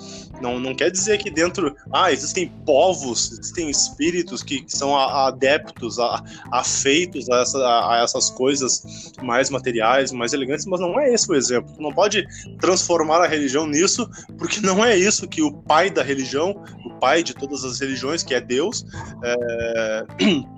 Não, 0.44 0.60
não 0.60 0.74
quer 0.74 0.90
dizer 0.90 1.16
que 1.16 1.30
dentro. 1.30 1.74
Ah, 1.90 2.12
existem 2.12 2.52
povos, 2.66 3.32
existem 3.32 3.70
espíritos 3.70 4.42
que, 4.42 4.60
que 4.60 4.76
são 4.76 4.94
adeptos, 4.94 5.98
a, 5.98 6.22
afeitos 6.52 7.30
a, 7.30 7.40
essa, 7.40 7.58
a, 7.58 8.02
essas 8.04 8.28
coisas 8.28 9.12
mais 9.22 9.48
materiais, 9.48 10.12
mais 10.12 10.34
elegantes, 10.34 10.66
mas 10.66 10.80
não 10.80 11.00
é 11.00 11.14
esse 11.14 11.30
o 11.30 11.34
exemplo. 11.34 11.72
Tu 11.74 11.80
não 11.80 11.92
pode 11.92 12.26
transformar 12.60 13.22
a 13.22 13.26
religião 13.26 13.66
nisso, 13.66 14.06
porque 14.36 14.60
não 14.60 14.84
é 14.84 14.94
isso 14.94 15.26
que 15.26 15.40
o 15.40 15.50
pai 15.50 15.88
da 15.88 16.02
religião, 16.02 16.62
o 16.84 16.90
pai 17.00 17.22
de 17.22 17.32
todas 17.32 17.64
as 17.64 17.80
religiões, 17.80 18.22
que 18.22 18.34
é 18.34 18.40
Deus, 18.40 18.84
é 19.22 20.04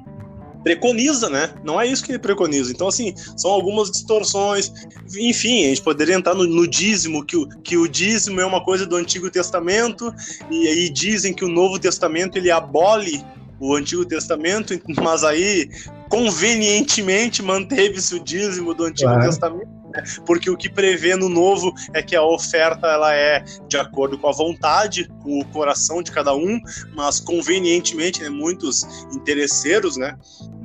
preconiza, 0.67 1.31
né? 1.31 1.55
Não 1.63 1.81
é 1.81 1.87
isso 1.87 2.03
que 2.03 2.11
ele 2.11 2.19
preconiza. 2.19 2.73
Então, 2.73 2.89
assim, 2.89 3.15
são 3.37 3.53
algumas 3.53 3.89
distorções. 3.89 4.73
Enfim, 5.17 5.65
a 5.65 5.69
gente 5.69 5.81
poderia 5.81 6.17
entrar 6.17 6.35
no, 6.35 6.45
no 6.45 6.67
dízimo, 6.67 7.25
que 7.25 7.37
o, 7.37 7.47
que 7.63 7.77
o 7.77 7.87
dízimo 7.87 8.41
é 8.41 8.45
uma 8.45 8.61
coisa 8.61 8.85
do 8.85 8.97
Antigo 8.97 9.31
Testamento, 9.31 10.13
e 10.51 10.67
aí 10.67 10.89
dizem 10.91 11.33
que 11.33 11.45
o 11.45 11.49
Novo 11.49 11.79
Testamento 11.79 12.37
ele 12.37 12.51
abole 12.51 13.25
o 13.61 13.77
Antigo 13.77 14.05
Testamento, 14.05 14.75
mas 15.01 15.23
aí 15.23 15.71
convenientemente 16.09 17.43
manteve-se 17.43 18.17
o 18.17 18.21
dízimo 18.21 18.75
do 18.75 18.87
Antigo 18.87 19.21
Testamento 19.21 19.69
né? 19.69 19.76
Porque 20.25 20.51
o 20.51 20.57
que 20.57 20.69
prevê 20.69 21.17
no 21.17 21.29
novo 21.29 21.73
é 21.93 22.03
que 22.03 22.17
a 22.17 22.23
oferta 22.23 22.87
ela 22.87 23.15
é 23.15 23.45
de 23.69 23.77
acordo 23.77 24.19
com 24.19 24.29
a 24.29 24.33
vontade, 24.33 25.09
com 25.23 25.41
o 25.41 25.45
coração 25.47 26.03
de 26.03 26.11
cada 26.13 26.35
um, 26.35 26.61
mas 26.95 27.21
convenientemente, 27.21 28.23
né, 28.23 28.29
muitos 28.29 28.83
interesseiros, 29.13 29.97
né, 29.97 30.17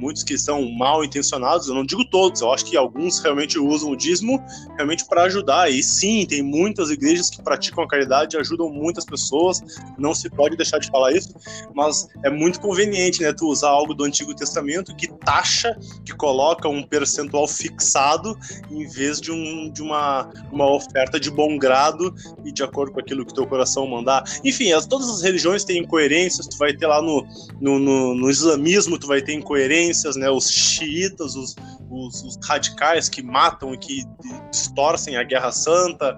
muitos 0.01 0.23
que 0.23 0.37
são 0.37 0.67
mal 0.71 1.05
intencionados, 1.05 1.67
eu 1.67 1.75
não 1.75 1.85
digo 1.85 2.03
todos, 2.03 2.41
eu 2.41 2.51
acho 2.51 2.65
que 2.65 2.75
alguns 2.75 3.19
realmente 3.19 3.59
usam 3.59 3.91
o 3.91 3.95
dízimo 3.95 4.43
realmente 4.75 5.05
para 5.05 5.23
ajudar. 5.23 5.71
E 5.71 5.83
sim, 5.83 6.25
tem 6.25 6.41
muitas 6.41 6.89
igrejas 6.89 7.29
que 7.29 7.41
praticam 7.41 7.83
a 7.83 7.87
caridade 7.87 8.35
ajudam 8.35 8.69
muitas 8.69 9.05
pessoas, 9.05 9.61
não 9.97 10.15
se 10.15 10.29
pode 10.29 10.57
deixar 10.57 10.79
de 10.79 10.87
falar 10.87 11.13
isso, 11.13 11.29
mas 11.75 12.07
é 12.23 12.29
muito 12.29 12.59
conveniente, 12.59 13.21
né, 13.21 13.31
tu 13.31 13.47
usar 13.47 13.69
algo 13.69 13.93
do 13.93 14.03
Antigo 14.03 14.33
Testamento 14.33 14.95
que 14.95 15.07
taxa, 15.07 15.77
que 16.03 16.13
coloca 16.13 16.67
um 16.67 16.81
percentual 16.81 17.47
fixado 17.47 18.37
em 18.71 18.87
vez 18.87 19.20
de, 19.21 19.31
um, 19.31 19.69
de 19.69 19.81
uma, 19.81 20.29
uma 20.51 20.69
oferta 20.69 21.19
de 21.19 21.29
bom 21.29 21.57
grado 21.57 22.13
e 22.43 22.51
de 22.51 22.63
acordo 22.63 22.91
com 22.91 22.99
aquilo 22.99 23.25
que 23.25 23.33
teu 23.33 23.45
coração 23.47 23.87
mandar. 23.87 24.23
Enfim, 24.43 24.73
as, 24.73 24.85
todas 24.85 25.09
as 25.09 25.21
religiões 25.21 25.63
têm 25.63 25.79
incoerências, 25.79 26.47
tu 26.47 26.57
vai 26.57 26.73
ter 26.73 26.87
lá 26.87 27.01
no, 27.01 27.25
no, 27.59 27.79
no, 27.79 28.15
no 28.15 28.29
islamismo, 28.29 28.97
tu 28.97 29.07
vai 29.07 29.21
ter 29.21 29.33
incoerências, 29.33 30.15
né, 30.15 30.29
os 30.29 30.49
xiitas, 30.49 31.35
os, 31.35 31.55
os, 31.89 32.23
os 32.23 32.39
radicais 32.43 33.07
que 33.07 33.21
matam 33.21 33.73
e 33.73 33.77
que 33.77 34.03
distorcem 34.49 35.15
a 35.15 35.23
Guerra 35.23 35.51
Santa, 35.51 36.17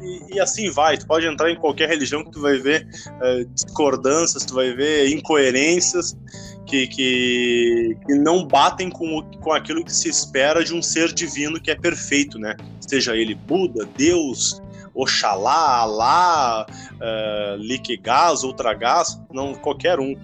e, 0.00 0.36
e, 0.36 0.40
assim 0.40 0.70
vai. 0.70 0.96
Tu 0.96 1.06
pode 1.06 1.26
entrar 1.26 1.50
em 1.50 1.56
qualquer 1.56 1.88
religião 1.88 2.24
que 2.24 2.30
tu 2.30 2.40
vai 2.40 2.58
ver 2.58 2.88
uh, 3.06 3.44
discordâncias, 3.54 4.44
tu 4.44 4.54
vai 4.54 4.72
ver 4.72 5.08
incoerências 5.10 6.16
que, 6.70 6.86
que, 6.86 7.98
que, 8.06 8.14
não 8.14 8.46
batem 8.46 8.88
com, 8.88 9.22
com 9.40 9.52
aquilo 9.52 9.84
que 9.84 9.92
se 9.92 10.08
espera 10.08 10.62
de 10.62 10.72
um 10.72 10.80
ser 10.80 11.12
divino 11.12 11.60
que 11.60 11.68
é 11.68 11.74
perfeito, 11.74 12.38
né? 12.38 12.54
Seja 12.80 13.16
ele 13.16 13.34
Buda, 13.34 13.88
Deus, 13.96 14.62
Oxalá, 14.94 15.78
Alá, 15.80 16.66
uh, 16.68 17.56
Liquigás, 17.56 18.44
Ultragás, 18.44 19.20
não 19.32 19.52
qualquer 19.52 19.98
um. 19.98 20.14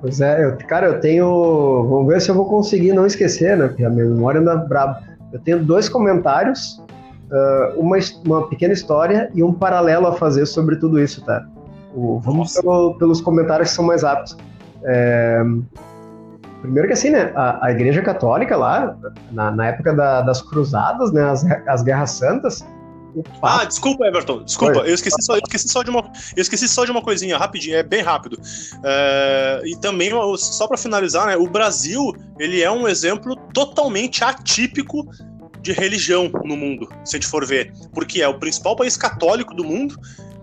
Pois 0.00 0.22
é, 0.22 0.42
eu, 0.42 0.56
cara, 0.66 0.86
eu 0.86 1.00
tenho. 1.00 1.86
Vamos 1.86 2.08
ver 2.08 2.22
se 2.22 2.30
eu 2.30 2.34
vou 2.34 2.46
conseguir 2.46 2.94
não 2.94 3.04
esquecer, 3.04 3.58
né? 3.58 3.68
Porque 3.68 3.84
a 3.84 3.90
minha 3.90 4.06
memória 4.06 4.40
anda 4.40 4.56
braba. 4.56 5.02
Eu 5.30 5.38
tenho 5.40 5.62
dois 5.62 5.86
comentários 5.86 6.82
uh, 7.30 7.78
uma, 7.78 7.98
uma 8.24 8.48
pequena 8.48 8.72
história 8.72 9.30
e 9.34 9.42
um 9.42 9.52
paralelo 9.52 10.06
a 10.06 10.14
fazer 10.14 10.46
sobre 10.46 10.76
tudo 10.76 10.98
isso, 10.98 11.22
tá? 11.26 11.46
O, 11.94 12.18
vamos 12.20 12.54
pelo, 12.54 12.94
pelos 12.94 13.20
comentários 13.20 13.68
que 13.68 13.76
são 13.76 13.84
mais 13.84 14.02
rápidos. 14.02 14.36
É, 14.82 15.42
primeiro 16.60 16.88
que 16.88 16.94
assim, 16.94 17.10
né, 17.10 17.32
a, 17.34 17.66
a 17.66 17.70
Igreja 17.70 18.02
Católica 18.02 18.56
lá, 18.56 18.96
na, 19.32 19.50
na 19.50 19.66
época 19.66 19.94
da, 19.94 20.22
das 20.22 20.42
cruzadas, 20.42 21.12
né, 21.12 21.22
as, 21.22 21.44
as 21.66 21.82
guerras 21.82 22.10
santas, 22.10 22.64
ah, 23.42 23.64
desculpa, 23.64 24.06
Everton. 24.06 24.44
Desculpa, 24.44 24.80
eu 24.80 24.94
esqueci, 24.94 25.22
só, 25.22 25.34
eu 25.34 25.40
esqueci 25.44 25.68
só 25.68 25.82
de 25.82 25.90
uma, 25.90 26.00
eu 26.36 26.42
esqueci 26.42 26.68
só 26.68 26.84
de 26.84 26.90
uma 26.90 27.02
coisinha 27.02 27.36
rapidinho, 27.36 27.76
é 27.76 27.82
bem 27.82 28.02
rápido. 28.02 28.40
É, 28.84 29.62
e 29.64 29.76
também 29.76 30.10
só 30.36 30.66
para 30.66 30.76
finalizar, 30.76 31.26
né, 31.26 31.36
o 31.36 31.48
Brasil 31.48 32.12
ele 32.38 32.62
é 32.62 32.70
um 32.70 32.86
exemplo 32.86 33.34
totalmente 33.52 34.22
atípico 34.22 35.08
de 35.60 35.72
religião 35.72 36.30
no 36.44 36.56
mundo, 36.56 36.88
se 37.04 37.16
a 37.16 37.20
gente 37.20 37.28
for 37.28 37.44
ver. 37.44 37.72
Porque 37.92 38.22
é 38.22 38.28
o 38.28 38.38
principal 38.38 38.76
país 38.76 38.96
católico 38.96 39.54
do 39.54 39.64
mundo 39.64 39.96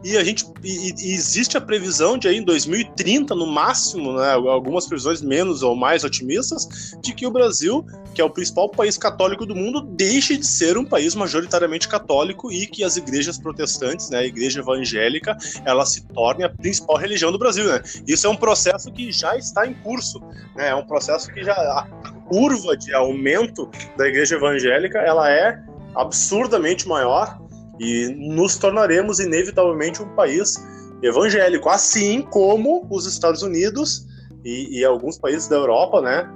e 0.07 0.17
a 0.17 0.23
gente 0.23 0.45
e, 0.63 0.93
e 0.97 1.13
existe 1.13 1.57
a 1.57 1.61
previsão 1.61 2.17
de 2.17 2.29
aí 2.29 2.37
em 2.37 2.43
2030 2.43 3.35
no 3.35 3.45
máximo, 3.45 4.13
né, 4.13 4.31
algumas 4.31 4.87
previsões 4.87 5.21
menos 5.21 5.63
ou 5.63 5.75
mais 5.75 6.05
otimistas, 6.05 6.95
de 7.01 7.13
que 7.13 7.27
o 7.27 7.31
Brasil, 7.31 7.85
que 8.13 8.21
é 8.21 8.23
o 8.23 8.29
principal 8.29 8.69
país 8.69 8.97
católico 8.97 9.45
do 9.45 9.53
mundo, 9.53 9.81
deixe 9.81 10.37
de 10.37 10.47
ser 10.47 10.77
um 10.77 10.85
país 10.85 11.13
majoritariamente 11.13 11.89
católico 11.89 12.49
e 12.49 12.67
que 12.67 12.85
as 12.85 12.95
igrejas 12.95 13.37
protestantes, 13.37 14.09
né, 14.09 14.19
a 14.19 14.25
igreja 14.25 14.61
evangélica, 14.61 15.37
ela 15.65 15.85
se 15.85 16.07
torne 16.07 16.45
a 16.45 16.49
principal 16.49 16.95
religião 16.95 17.29
do 17.29 17.37
Brasil, 17.37 17.65
né? 17.65 17.81
Isso 18.07 18.25
é 18.27 18.29
um 18.29 18.37
processo 18.37 18.89
que 18.93 19.11
já 19.11 19.35
está 19.35 19.67
em 19.67 19.73
curso, 19.73 20.21
né? 20.55 20.69
É 20.69 20.75
um 20.75 20.85
processo 20.85 21.31
que 21.33 21.43
já 21.43 21.85
curva 22.29 22.77
de 22.77 22.93
aumento 22.93 23.69
da 23.97 24.07
igreja 24.07 24.35
evangélica 24.35 24.99
ela 24.99 25.29
é 25.29 25.61
absurdamente 25.95 26.87
maior 26.87 27.39
e 27.79 28.07
nos 28.15 28.57
tornaremos 28.57 29.19
inevitavelmente 29.19 30.01
um 30.01 30.09
país 30.15 30.55
evangélico, 31.01 31.69
assim 31.69 32.21
como 32.21 32.87
os 32.89 33.05
Estados 33.05 33.43
Unidos 33.43 34.05
e, 34.43 34.79
e 34.79 34.85
alguns 34.85 35.17
países 35.17 35.47
da 35.47 35.55
Europa, 35.57 36.01
né? 36.01 36.29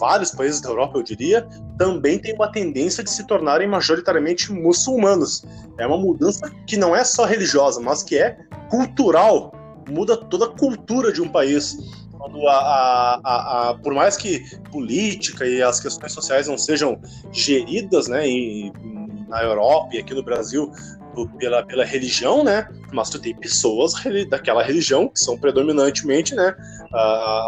Vários 0.00 0.30
países 0.30 0.62
da 0.62 0.70
Europa, 0.70 0.98
eu 0.98 1.02
diria, 1.02 1.46
também 1.76 2.18
têm 2.18 2.34
uma 2.34 2.50
tendência 2.50 3.04
de 3.04 3.10
se 3.10 3.26
tornarem 3.26 3.68
majoritariamente 3.68 4.50
muçulmanos. 4.50 5.44
É 5.78 5.86
uma 5.86 5.98
mudança 5.98 6.50
que 6.66 6.76
não 6.76 6.96
é 6.96 7.04
só 7.04 7.26
religiosa, 7.26 7.78
mas 7.78 8.02
que 8.02 8.16
é 8.16 8.38
cultural. 8.70 9.52
Muda 9.90 10.16
toda 10.16 10.46
a 10.46 10.48
cultura 10.48 11.12
de 11.12 11.20
um 11.20 11.28
país 11.28 11.76
a, 12.48 13.20
a, 13.24 13.70
a, 13.70 13.74
por 13.74 13.94
mais 13.94 14.16
que 14.16 14.44
política 14.70 15.44
e 15.44 15.62
as 15.62 15.80
questões 15.80 16.12
sociais 16.12 16.46
não 16.46 16.56
sejam 16.56 17.00
geridas, 17.32 18.06
né, 18.08 18.28
na 19.32 19.42
Europa 19.42 19.96
e 19.96 19.98
aqui 19.98 20.14
no 20.14 20.22
Brasil 20.22 20.70
pela, 21.38 21.62
pela 21.64 21.84
religião, 21.84 22.44
né? 22.44 22.68
Mas 22.92 23.10
tu 23.10 23.18
tem 23.18 23.34
pessoas 23.34 23.94
daquela 24.28 24.62
religião 24.62 25.08
que 25.08 25.18
são 25.18 25.36
predominantemente, 25.36 26.34
né, 26.34 26.54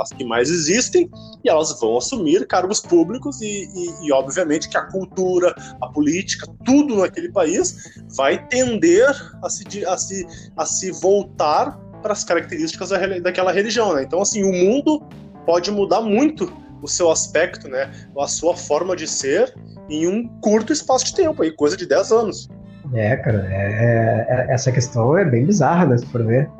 as 0.00 0.10
que 0.10 0.24
mais 0.24 0.50
existem 0.50 1.10
e 1.44 1.48
elas 1.48 1.78
vão 1.78 1.96
assumir 1.98 2.46
cargos 2.46 2.80
públicos 2.80 3.40
e, 3.42 3.68
e, 3.74 4.06
e, 4.06 4.12
obviamente 4.12 4.68
que 4.68 4.76
a 4.76 4.86
cultura, 4.86 5.54
a 5.80 5.88
política, 5.88 6.46
tudo 6.64 6.96
naquele 6.96 7.30
país 7.30 8.02
vai 8.16 8.46
tender 8.48 9.10
a 9.42 9.50
se, 9.50 9.84
a 9.84 9.96
se, 9.98 10.26
a 10.56 10.64
se 10.64 10.90
voltar 10.92 11.78
para 12.02 12.12
as 12.12 12.24
características 12.24 12.90
daquela 13.22 13.52
religião, 13.52 13.94
né? 13.94 14.02
Então, 14.02 14.20
assim, 14.20 14.42
o 14.44 14.52
mundo 14.52 15.02
pode 15.46 15.70
mudar 15.70 16.00
muito 16.00 16.50
o 16.84 16.88
seu 16.88 17.10
aspecto, 17.10 17.66
né? 17.66 17.90
A 18.20 18.28
sua 18.28 18.54
forma 18.54 18.94
de 18.94 19.08
ser 19.08 19.54
em 19.88 20.06
um 20.06 20.28
curto 20.40 20.70
espaço 20.70 21.06
de 21.06 21.14
tempo, 21.14 21.42
aí, 21.42 21.50
coisa 21.50 21.76
de 21.76 21.86
10 21.86 22.12
anos. 22.12 22.48
É, 22.92 23.16
cara, 23.16 23.48
é, 23.50 23.54
é, 23.54 24.26
é, 24.28 24.52
essa 24.52 24.70
questão 24.70 25.16
é 25.16 25.24
bem 25.24 25.46
bizarra, 25.46 25.86
né, 25.86 25.96
se 25.96 26.06
for 26.06 26.22
ver. 26.22 26.50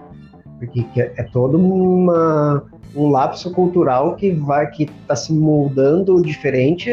Porque 0.59 0.87
é, 0.97 1.23
todo 1.25 1.59
uma, 1.59 2.65
um 2.97 3.11
lapso 3.11 3.53
cultural 3.53 4.17
que 4.17 4.33
vai 4.33 4.71
que 4.71 4.87
tá 5.07 5.15
se 5.15 5.33
moldando 5.33 6.23
diferente, 6.23 6.91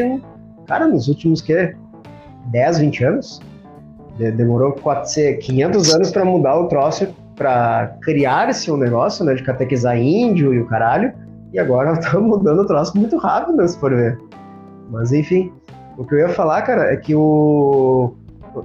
cara, 0.66 0.86
nos 0.86 1.08
últimos 1.08 1.40
que 1.40 1.74
10, 2.50 2.78
20 2.78 3.04
anos. 3.04 3.40
Demorou 4.18 4.72
400, 4.72 5.44
500 5.46 5.94
anos 5.94 6.10
para 6.10 6.22
mudar 6.22 6.60
o 6.60 6.68
troço 6.68 7.08
para 7.34 7.96
criar 8.02 8.50
esse 8.50 8.70
um 8.70 8.76
negócio, 8.76 9.24
né, 9.24 9.34
de 9.34 9.42
catequizar 9.42 9.96
índio 9.96 10.52
e 10.52 10.60
o 10.60 10.66
caralho, 10.66 11.14
e 11.52 11.58
agora 11.58 11.98
tá 12.00 12.18
mudando 12.18 12.60
o 12.60 12.66
troço 12.66 12.96
muito 12.96 13.16
rápido, 13.18 13.66
se 13.66 13.78
for 13.78 13.94
ver. 13.94 14.18
Mas 14.90 15.12
enfim, 15.12 15.52
o 15.96 16.04
que 16.04 16.14
eu 16.14 16.20
ia 16.20 16.28
falar, 16.30 16.62
cara, 16.62 16.92
é 16.92 16.96
que 16.96 17.14
o 17.14 18.14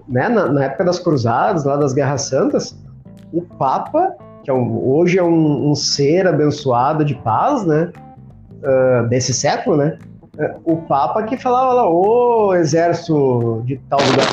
né, 0.07 0.27
na, 0.27 0.47
na 0.47 0.65
época 0.65 0.83
das 0.83 0.99
cruzadas, 0.99 1.63
lá 1.63 1.77
das 1.77 1.93
guerras 1.93 2.23
santas, 2.23 2.77
o 3.31 3.41
Papa, 3.41 4.15
que 4.43 4.49
é 4.49 4.53
um, 4.53 4.85
hoje 4.85 5.17
é 5.17 5.23
um, 5.23 5.69
um, 5.69 5.75
ser 5.75 6.27
abençoado 6.27 7.05
de 7.05 7.15
paz, 7.15 7.65
né, 7.65 7.91
uh, 8.63 9.07
desse 9.07 9.33
século, 9.33 9.77
né, 9.77 9.97
uh, 10.37 10.73
o 10.73 10.77
Papa 10.77 11.23
que 11.23 11.37
falava 11.37 11.73
lá, 11.73 11.89
ô 11.89 12.53
exército 12.55 13.61
de 13.65 13.77
tal 13.89 13.99
lugar, 13.99 14.27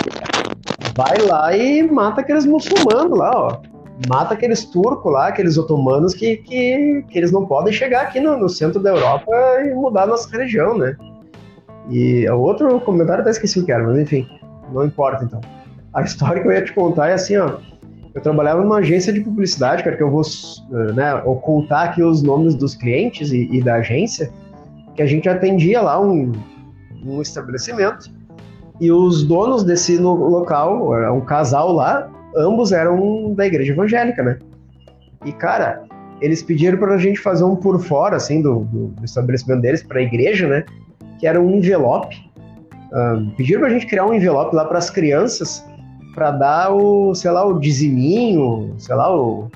vai 0.97 1.19
lá 1.27 1.57
e 1.57 1.83
mata 1.89 2.21
aqueles 2.21 2.47
muçulmanos 2.47 3.17
lá, 3.17 3.31
ó 3.35 3.74
mata 4.09 4.35
aqueles 4.35 4.65
turcos 4.65 5.13
lá, 5.13 5.29
aqueles 5.29 5.57
otomanos 5.57 6.15
que, 6.15 6.37
que, 6.39 7.05
que 7.09 7.19
eles 7.19 7.31
não 7.31 7.47
podem 7.47 7.73
chegar 7.73 8.03
aqui 8.03 8.21
no, 8.21 8.37
no 8.37 8.49
centro 8.49 8.81
da 8.81 8.91
Europa 8.91 9.33
e 9.65 9.73
mudar 9.73 10.03
a 10.03 10.07
nossa 10.07 10.37
região, 10.37 10.77
né? 10.77 10.97
E 11.91 12.29
outro 12.31 12.81
comentário 12.81 13.21
até 13.21 13.31
esqueci 13.31 13.61
o 13.61 13.65
que 13.65 13.73
era, 13.73 13.85
mas 13.85 13.99
enfim, 13.99 14.27
não 14.73 14.85
importa 14.85 15.25
então. 15.25 15.41
A 15.93 16.03
história 16.03 16.43
que 16.43 16.49
eu 16.49 16.53
ia 16.53 16.65
te 16.65 16.73
contar 16.73 17.09
é 17.09 17.15
assim, 17.15 17.37
ó. 17.37 17.59
Eu 18.15 18.21
trabalhava 18.21 18.63
numa 18.63 18.79
agência 18.79 19.13
de 19.13 19.21
publicidade, 19.21 19.83
cara, 19.83 19.97
que 19.97 20.03
eu 20.03 20.11
vou 20.11 20.23
né, 20.95 21.15
ocultar 21.25 21.89
aqui 21.89 22.03
os 22.03 22.23
nomes 22.23 22.55
dos 22.55 22.75
clientes 22.75 23.33
e, 23.33 23.49
e 23.53 23.61
da 23.61 23.77
agência, 23.77 24.33
que 24.95 25.03
a 25.03 25.07
gente 25.07 25.29
atendia 25.29 25.83
lá 25.83 26.01
um, 26.01 26.31
um 27.05 27.21
estabelecimento 27.21 28.09
e 28.81 28.91
os 28.91 29.25
donos 29.25 29.65
desse 29.65 29.97
local, 29.99 30.93
um 31.13 31.21
casal 31.21 31.73
lá, 31.73 32.09
ambos 32.37 32.73
eram 32.73 33.35
da 33.35 33.47
igreja 33.47 33.73
evangélica, 33.73 34.23
né? 34.23 34.39
E, 35.25 35.33
cara, 35.33 35.85
eles 36.21 36.43
pediram 36.43 36.79
para 36.79 36.95
a 36.95 36.99
gente 36.99 37.19
fazer 37.21 37.45
um 37.45 37.57
por 37.57 37.81
fora, 37.83 38.17
assim, 38.17 38.43
do, 38.43 38.61
do, 38.65 39.05
estabelecimento 39.05 39.61
deles 39.61 39.83
para 39.83 39.99
a 39.99 40.03
igreja, 40.03 40.47
né? 40.49 40.65
Que 41.19 41.27
era 41.27 41.41
um 41.41 41.57
envelope. 41.57 42.17
Um, 42.93 43.31
pediram 43.31 43.61
para 43.61 43.71
a 43.71 43.73
gente 43.73 43.87
criar 43.87 44.07
um 44.07 44.15
envelope 44.15 44.55
lá 44.55 44.65
para 44.65 44.79
as 44.79 44.91
crianças 44.91 45.65
para 46.15 46.31
dar 46.31 46.73
o, 46.73 47.15
sei 47.15 47.31
lá, 47.31 47.45
o 47.45 47.59
diziminho, 47.59 48.75
sei 48.79 48.95
lá, 48.95 49.15
o, 49.15 49.51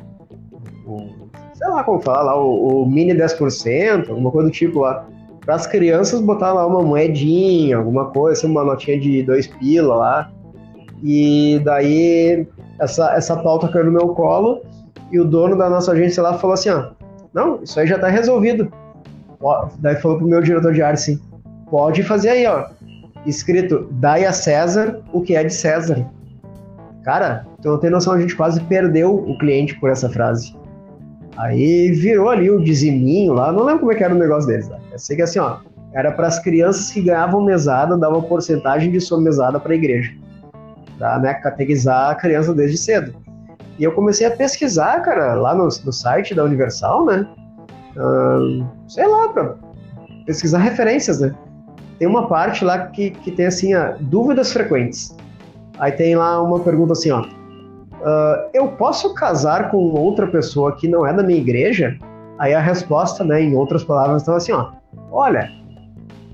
o 0.85 1.19
sei 1.55 1.69
lá 1.69 1.85
como 1.85 2.01
falar 2.01 2.23
lá, 2.23 2.41
o, 2.41 2.83
o 2.83 2.87
mini 2.87 3.13
10%, 3.15 4.09
alguma 4.09 4.31
coisa 4.31 4.49
do 4.49 4.53
tipo 4.53 4.81
lá. 4.81 5.07
Para 5.41 5.55
as 5.55 5.67
crianças 5.67 6.21
botar 6.21 6.53
lá 6.53 6.67
uma 6.67 6.83
moedinha, 6.83 7.79
alguma 7.79 8.07
coisa, 8.07 8.39
assim, 8.39 8.47
uma 8.47 8.65
notinha 8.65 9.01
de 9.01 9.23
dois 9.23 9.47
pila 9.47 9.95
lá 9.95 10.31
E 11.03 11.59
daí 11.65 12.47
essa, 12.81 13.13
essa 13.15 13.37
pauta 13.37 13.69
caiu 13.69 13.87
no 13.87 13.93
meu 13.93 14.09
colo 14.09 14.63
e 15.11 15.19
o 15.19 15.25
dono 15.25 15.57
da 15.57 15.69
nossa 15.69 15.93
agência 15.93 16.23
lá 16.23 16.39
falou 16.39 16.55
assim, 16.55 16.71
ó, 16.71 16.91
não, 17.33 17.63
isso 17.63 17.79
aí 17.79 17.87
já 17.87 17.99
tá 17.99 18.09
resolvido. 18.09 18.71
Daí 19.79 19.97
falou 19.97 20.19
pro 20.19 20.27
meu 20.27 20.43
diretor 20.43 20.73
de 20.73 20.83
arte 20.83 20.99
assim, 20.99 21.21
pode 21.71 22.03
fazer 22.03 22.31
aí, 22.31 22.47
ó, 22.47 22.67
escrito, 23.27 23.89
dai 23.93 24.25
a 24.25 24.33
César 24.33 25.01
o 25.13 25.21
que 25.21 25.37
é 25.37 25.45
de 25.45 25.53
César. 25.53 26.07
Cara, 27.05 27.47
tu 27.63 27.69
não 27.69 27.79
tem 27.79 27.91
noção, 27.91 28.13
a 28.13 28.21
gente 28.21 28.37
quase 28.37 28.61
perdeu 28.63 29.15
o 29.15 29.39
cliente 29.39 29.79
por 29.79 29.91
essa 29.91 30.11
frase. 30.11 30.57
Aí 31.37 31.93
virou 31.93 32.29
ali 32.29 32.51
o 32.51 32.63
diziminho 32.63 33.33
lá, 33.33 33.53
não 33.53 33.65
lembro 33.65 33.81
como 33.81 33.93
é 33.93 33.95
que 33.95 34.03
era 34.03 34.15
o 34.15 34.19
negócio 34.19 34.49
deles. 34.49 34.69
Tá? 34.69 34.79
Eu 34.91 34.99
sei 34.99 35.17
que 35.17 35.23
assim, 35.23 35.39
ó, 35.39 35.59
era 35.93 36.11
para 36.13 36.27
as 36.27 36.39
crianças 36.41 36.91
que 36.91 37.01
ganhavam 37.01 37.43
mesada, 37.43 37.97
dava 37.97 38.21
porcentagem 38.21 38.91
de 38.91 39.01
sua 39.01 39.21
mesada 39.21 39.59
para 39.61 39.73
a 39.73 39.77
igreja. 39.77 40.13
Pra 40.99 41.19
né, 41.19 41.35
catequizar 41.35 42.11
a 42.11 42.15
criança 42.15 42.53
desde 42.53 42.77
cedo. 42.77 43.15
E 43.79 43.85
eu 43.85 43.93
comecei 43.93 44.27
a 44.27 44.31
pesquisar, 44.31 45.01
cara, 45.03 45.35
lá 45.35 45.55
no, 45.55 45.65
no 45.65 45.93
site 45.93 46.35
da 46.35 46.45
Universal, 46.45 47.05
né? 47.05 47.27
Uh, 47.97 48.67
sei 48.89 49.07
lá, 49.07 49.29
para 49.29 49.55
pesquisar 50.27 50.59
referências, 50.59 51.21
né? 51.21 51.33
Tem 51.99 52.09
uma 52.09 52.27
parte 52.27 52.65
lá 52.65 52.87
que, 52.89 53.11
que 53.11 53.31
tem 53.31 53.47
assim, 53.47 53.75
ó, 53.75 53.95
dúvidas 54.01 54.53
frequentes. 54.53 55.17
Aí 55.79 55.93
tem 55.93 56.17
lá 56.17 56.43
uma 56.43 56.61
pergunta 56.61 56.93
assim, 56.93 57.11
ó. 57.11 57.23
Uh, 57.23 58.51
eu 58.53 58.69
posso 58.69 59.15
casar 59.15 59.71
com 59.71 59.77
outra 59.77 60.27
pessoa 60.27 60.77
que 60.77 60.89
não 60.89 61.07
é 61.07 61.13
da 61.13 61.23
minha 61.23 61.39
igreja? 61.39 61.97
Aí 62.39 62.55
a 62.55 62.61
resposta, 62.61 63.25
né, 63.25 63.43
em 63.43 63.55
outras 63.57 63.85
palavras, 63.85 64.23
estava 64.23 64.39
assim, 64.39 64.53
ó. 64.53 64.73
Olha, 65.11 65.51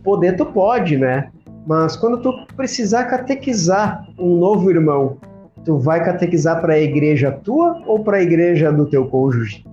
poder 0.02 0.36
tu 0.36 0.46
pode, 0.46 0.96
né? 0.96 1.30
Mas 1.66 1.96
quando 1.96 2.20
tu 2.20 2.46
precisar 2.56 3.04
catequizar 3.04 4.06
um 4.18 4.36
novo 4.36 4.70
irmão, 4.70 5.16
tu 5.64 5.78
vai 5.78 6.04
catequizar 6.04 6.60
para 6.60 6.74
a 6.74 6.78
igreja 6.78 7.32
tua 7.32 7.82
ou 7.86 8.00
para 8.00 8.18
a 8.18 8.22
igreja 8.22 8.70
do 8.70 8.86
teu 8.86 9.06
cônjuge? 9.06 9.64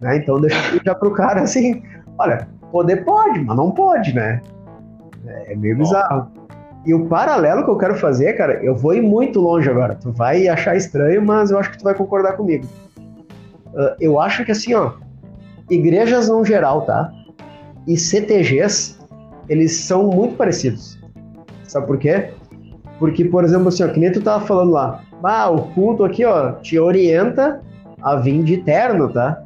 Né? 0.00 0.16
Então 0.16 0.40
deixa 0.40 0.80
já 0.84 0.94
pro 0.94 1.12
cara 1.12 1.42
assim, 1.42 1.82
olha, 2.18 2.48
poder 2.70 3.04
pode, 3.04 3.40
mas 3.40 3.56
não 3.56 3.70
pode, 3.70 4.14
né? 4.14 4.40
É 5.26 5.56
meio 5.56 5.76
bizarro. 5.76 6.30
E 6.84 6.92
o 6.92 7.06
paralelo 7.06 7.64
que 7.64 7.70
eu 7.70 7.78
quero 7.78 7.94
fazer, 7.94 8.32
cara, 8.32 8.54
eu 8.54 8.74
vou 8.74 8.92
ir 8.92 9.00
muito 9.00 9.40
longe 9.40 9.70
agora. 9.70 9.94
Tu 9.94 10.10
vai 10.10 10.48
achar 10.48 10.76
estranho, 10.76 11.24
mas 11.24 11.50
eu 11.50 11.58
acho 11.58 11.70
que 11.70 11.78
tu 11.78 11.84
vai 11.84 11.94
concordar 11.94 12.32
comigo. 12.32 12.66
Uh, 13.68 13.94
eu 14.00 14.20
acho 14.20 14.44
que 14.44 14.50
assim, 14.50 14.74
ó, 14.74 14.94
igrejas 15.70 16.28
no 16.28 16.44
geral, 16.44 16.82
tá? 16.82 17.10
E 17.86 17.96
CTGs, 17.96 18.98
eles 19.48 19.76
são 19.76 20.08
muito 20.08 20.36
parecidos. 20.36 21.01
Sabe 21.72 21.86
por 21.86 21.96
quê? 21.96 22.28
Porque, 22.98 23.24
por 23.24 23.44
exemplo, 23.44 23.68
assim, 23.68 23.82
ó, 23.82 23.88
que 23.88 23.98
nem 23.98 24.12
tu 24.12 24.20
tava 24.20 24.44
falando 24.44 24.72
lá, 24.72 25.02
ah, 25.22 25.48
o 25.48 25.62
culto 25.72 26.04
aqui, 26.04 26.22
ó, 26.22 26.52
te 26.52 26.78
orienta 26.78 27.62
a 28.02 28.16
vir 28.16 28.42
de 28.42 28.58
terno, 28.58 29.10
tá? 29.10 29.42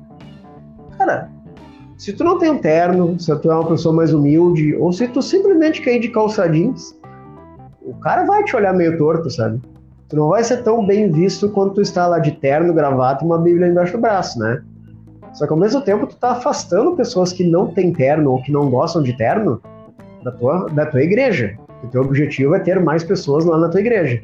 Cara, 0.98 1.30
se 1.96 2.12
tu 2.12 2.24
não 2.24 2.36
tem 2.36 2.50
um 2.50 2.58
terno, 2.58 3.16
se 3.20 3.34
tu 3.36 3.48
é 3.48 3.54
uma 3.54 3.68
pessoa 3.68 3.94
mais 3.94 4.12
humilde, 4.12 4.74
ou 4.74 4.92
se 4.92 5.06
tu 5.06 5.22
simplesmente 5.22 5.80
quer 5.80 5.94
ir 5.94 6.00
de 6.00 6.08
calça 6.08 6.48
jeans, 6.48 6.98
o 7.80 7.94
cara 8.00 8.24
vai 8.24 8.42
te 8.42 8.56
olhar 8.56 8.74
meio 8.74 8.98
torto, 8.98 9.30
sabe? 9.30 9.60
Tu 10.08 10.16
não 10.16 10.30
vai 10.30 10.42
ser 10.42 10.64
tão 10.64 10.84
bem 10.84 11.12
visto 11.12 11.48
quando 11.50 11.74
tu 11.74 11.80
está 11.80 12.08
lá 12.08 12.18
de 12.18 12.32
terno, 12.32 12.74
gravata 12.74 13.22
e 13.22 13.26
uma 13.26 13.38
bíblia 13.38 13.68
embaixo 13.68 13.92
do 13.92 14.00
braço, 14.00 14.36
né? 14.40 14.64
Só 15.32 15.46
que 15.46 15.52
ao 15.52 15.58
mesmo 15.58 15.80
tempo 15.80 16.08
tu 16.08 16.16
tá 16.16 16.32
afastando 16.32 16.96
pessoas 16.96 17.32
que 17.32 17.44
não 17.44 17.68
têm 17.68 17.92
terno 17.92 18.32
ou 18.32 18.42
que 18.42 18.50
não 18.50 18.68
gostam 18.68 19.00
de 19.00 19.16
terno 19.16 19.62
da 20.24 20.32
tua, 20.32 20.66
da 20.70 20.86
tua 20.86 21.04
igreja. 21.04 21.56
O 21.82 21.88
teu 21.88 22.02
objetivo 22.02 22.54
é 22.54 22.58
ter 22.58 22.80
mais 22.80 23.04
pessoas 23.04 23.44
lá 23.44 23.58
na 23.58 23.68
tua 23.68 23.80
igreja. 23.80 24.20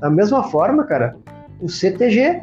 Da 0.00 0.10
mesma 0.10 0.42
forma, 0.44 0.84
cara, 0.84 1.16
o 1.60 1.68
CTG. 1.68 2.42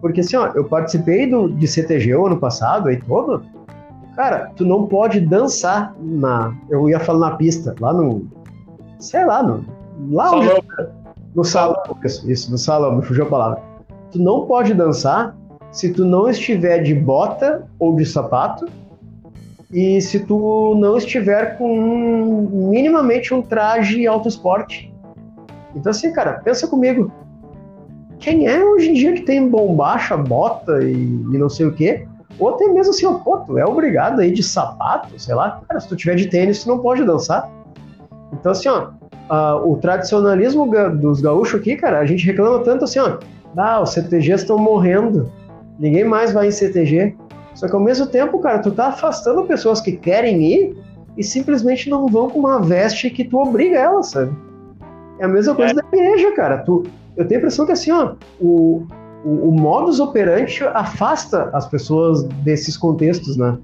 Porque 0.00 0.20
assim, 0.20 0.36
ó, 0.36 0.48
eu 0.54 0.64
participei 0.64 1.28
do, 1.28 1.48
de 1.48 1.66
CTG 1.66 2.14
o 2.14 2.26
ano 2.26 2.38
passado 2.38 2.88
aí 2.88 2.96
todo. 2.96 3.42
Cara, 4.14 4.50
tu 4.56 4.64
não 4.64 4.86
pode 4.86 5.20
dançar 5.20 5.94
na. 6.00 6.54
Eu 6.70 6.88
ia 6.88 6.98
falar 6.98 7.30
na 7.30 7.36
pista, 7.36 7.74
lá 7.80 7.92
no. 7.92 8.26
Sei 8.98 9.24
lá, 9.24 9.42
no. 9.42 9.64
Lá 10.10 10.28
salão. 10.28 10.42
onde. 10.42 10.90
No 11.34 11.44
salão. 11.44 11.82
Isso, 12.04 12.30
isso, 12.30 12.50
no 12.50 12.58
salão, 12.58 12.96
me 12.96 13.02
fugiu 13.02 13.24
a 13.24 13.28
palavra. 13.28 13.62
Tu 14.10 14.18
não 14.18 14.46
pode 14.46 14.72
dançar 14.72 15.36
se 15.70 15.92
tu 15.92 16.04
não 16.04 16.28
estiver 16.30 16.82
de 16.82 16.94
bota 16.94 17.66
ou 17.78 17.94
de 17.94 18.06
sapato 18.06 18.66
e 19.72 20.00
se 20.00 20.20
tu 20.20 20.74
não 20.78 20.96
estiver 20.96 21.58
com 21.58 22.48
minimamente 22.70 23.34
um 23.34 23.42
traje 23.42 24.06
alto 24.06 24.28
esporte. 24.28 24.92
Então 25.74 25.90
assim, 25.90 26.12
cara, 26.12 26.34
pensa 26.44 26.66
comigo. 26.66 27.10
Quem 28.18 28.46
é 28.46 28.64
hoje 28.64 28.90
em 28.90 28.94
dia 28.94 29.12
que 29.12 29.22
tem 29.22 29.48
bombacha, 29.48 30.16
bota 30.16 30.82
e, 30.82 30.92
e 30.92 31.38
não 31.38 31.48
sei 31.48 31.66
o 31.66 31.72
quê? 31.72 32.06
Ou 32.38 32.50
até 32.50 32.66
mesmo 32.68 32.90
assim, 32.90 33.06
ó, 33.06 33.14
pô, 33.14 33.38
tu 33.38 33.58
é 33.58 33.64
obrigado 33.64 34.20
aí 34.20 34.30
de 34.30 34.42
sapato, 34.42 35.18
sei 35.18 35.34
lá. 35.34 35.60
Cara, 35.68 35.80
se 35.80 35.88
tu 35.88 35.96
tiver 35.96 36.14
de 36.14 36.26
tênis, 36.28 36.62
tu 36.62 36.68
não 36.68 36.78
pode 36.78 37.04
dançar. 37.04 37.50
Então 38.32 38.52
assim, 38.52 38.68
ó, 38.68 38.90
uh, 39.30 39.70
o 39.70 39.76
tradicionalismo 39.78 40.66
dos 40.96 41.20
gaúchos 41.20 41.60
aqui, 41.60 41.76
cara, 41.76 41.98
a 41.98 42.06
gente 42.06 42.24
reclama 42.24 42.60
tanto 42.60 42.84
assim, 42.84 42.98
ó, 42.98 43.18
ah, 43.56 43.80
os 43.80 43.90
CTGs 43.90 44.42
estão 44.42 44.58
morrendo. 44.58 45.30
Ninguém 45.78 46.04
mais 46.04 46.32
vai 46.32 46.48
em 46.48 46.50
CTG. 46.50 47.16
Só 47.56 47.66
que 47.66 47.74
ao 47.74 47.80
mesmo 47.80 48.06
tempo, 48.06 48.38
cara, 48.38 48.58
tu 48.58 48.70
tá 48.70 48.88
afastando 48.88 49.44
pessoas 49.44 49.80
que 49.80 49.92
querem 49.92 50.42
ir 50.42 50.76
e 51.16 51.24
simplesmente 51.24 51.88
não 51.88 52.06
vão 52.06 52.28
com 52.28 52.38
uma 52.38 52.60
veste 52.60 53.08
que 53.08 53.24
tu 53.24 53.38
obriga 53.38 53.78
elas, 53.78 54.10
sabe? 54.10 54.30
É 55.18 55.24
a 55.24 55.28
mesma 55.28 55.54
coisa 55.54 55.72
é. 55.72 55.74
da 55.74 55.82
igreja, 55.90 56.32
cara. 56.32 56.58
Tu, 56.58 56.84
eu 57.16 57.26
tenho 57.26 57.38
a 57.38 57.40
impressão 57.40 57.64
que 57.64 57.72
assim, 57.72 57.90
ó, 57.90 58.12
o, 58.38 58.86
o, 59.24 59.48
o 59.48 59.52
modus 59.52 59.98
operandi 59.98 60.62
afasta 60.74 61.48
as 61.54 61.66
pessoas 61.66 62.24
desses 62.44 62.76
contextos, 62.76 63.38
né? 63.38 63.56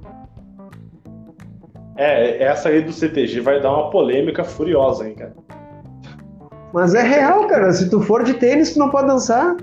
É, 1.97 2.43
essa 2.43 2.71
aí 2.71 2.81
do 2.81 2.93
CTG 2.95 3.41
vai 3.41 3.61
dar 3.61 3.71
uma 3.71 3.91
polêmica 3.91 4.43
furiosa, 4.43 5.07
hein, 5.07 5.15
cara. 5.15 5.35
Mas 6.73 6.95
é 6.95 7.03
real, 7.03 7.47
cara. 7.47 7.71
Se 7.71 7.91
tu 7.91 8.01
for 8.01 8.25
de 8.25 8.33
tênis, 8.33 8.73
tu 8.73 8.79
não 8.79 8.89
pode 8.89 9.09
dançar. 9.09 9.55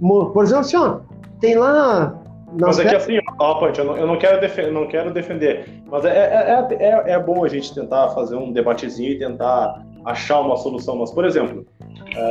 Por 0.00 0.42
exemplo, 0.42 0.60
assim, 0.60 0.76
ó, 0.78 1.00
tem 1.38 1.56
lá 1.56 2.18
mas 2.60 2.78
é 2.78 2.84
que 2.84 2.94
assim, 2.94 3.18
ó, 3.42 3.54
Ponte, 3.54 3.78
eu 3.78 3.84
não, 3.84 3.96
eu 3.96 4.06
não 4.06 4.16
quero, 4.16 4.72
não 4.72 4.86
quero 4.86 5.12
defender, 5.12 5.68
mas 5.86 6.04
é, 6.04 6.10
é, 6.10 6.76
é, 6.78 7.12
é, 7.12 7.18
bom 7.18 7.44
a 7.44 7.48
gente 7.48 7.74
tentar 7.74 8.10
fazer 8.10 8.36
um 8.36 8.52
debatezinho 8.52 9.12
e 9.12 9.18
tentar 9.18 9.84
achar 10.04 10.40
uma 10.40 10.56
solução. 10.56 10.96
Mas, 10.96 11.10
por 11.10 11.24
exemplo, 11.24 11.66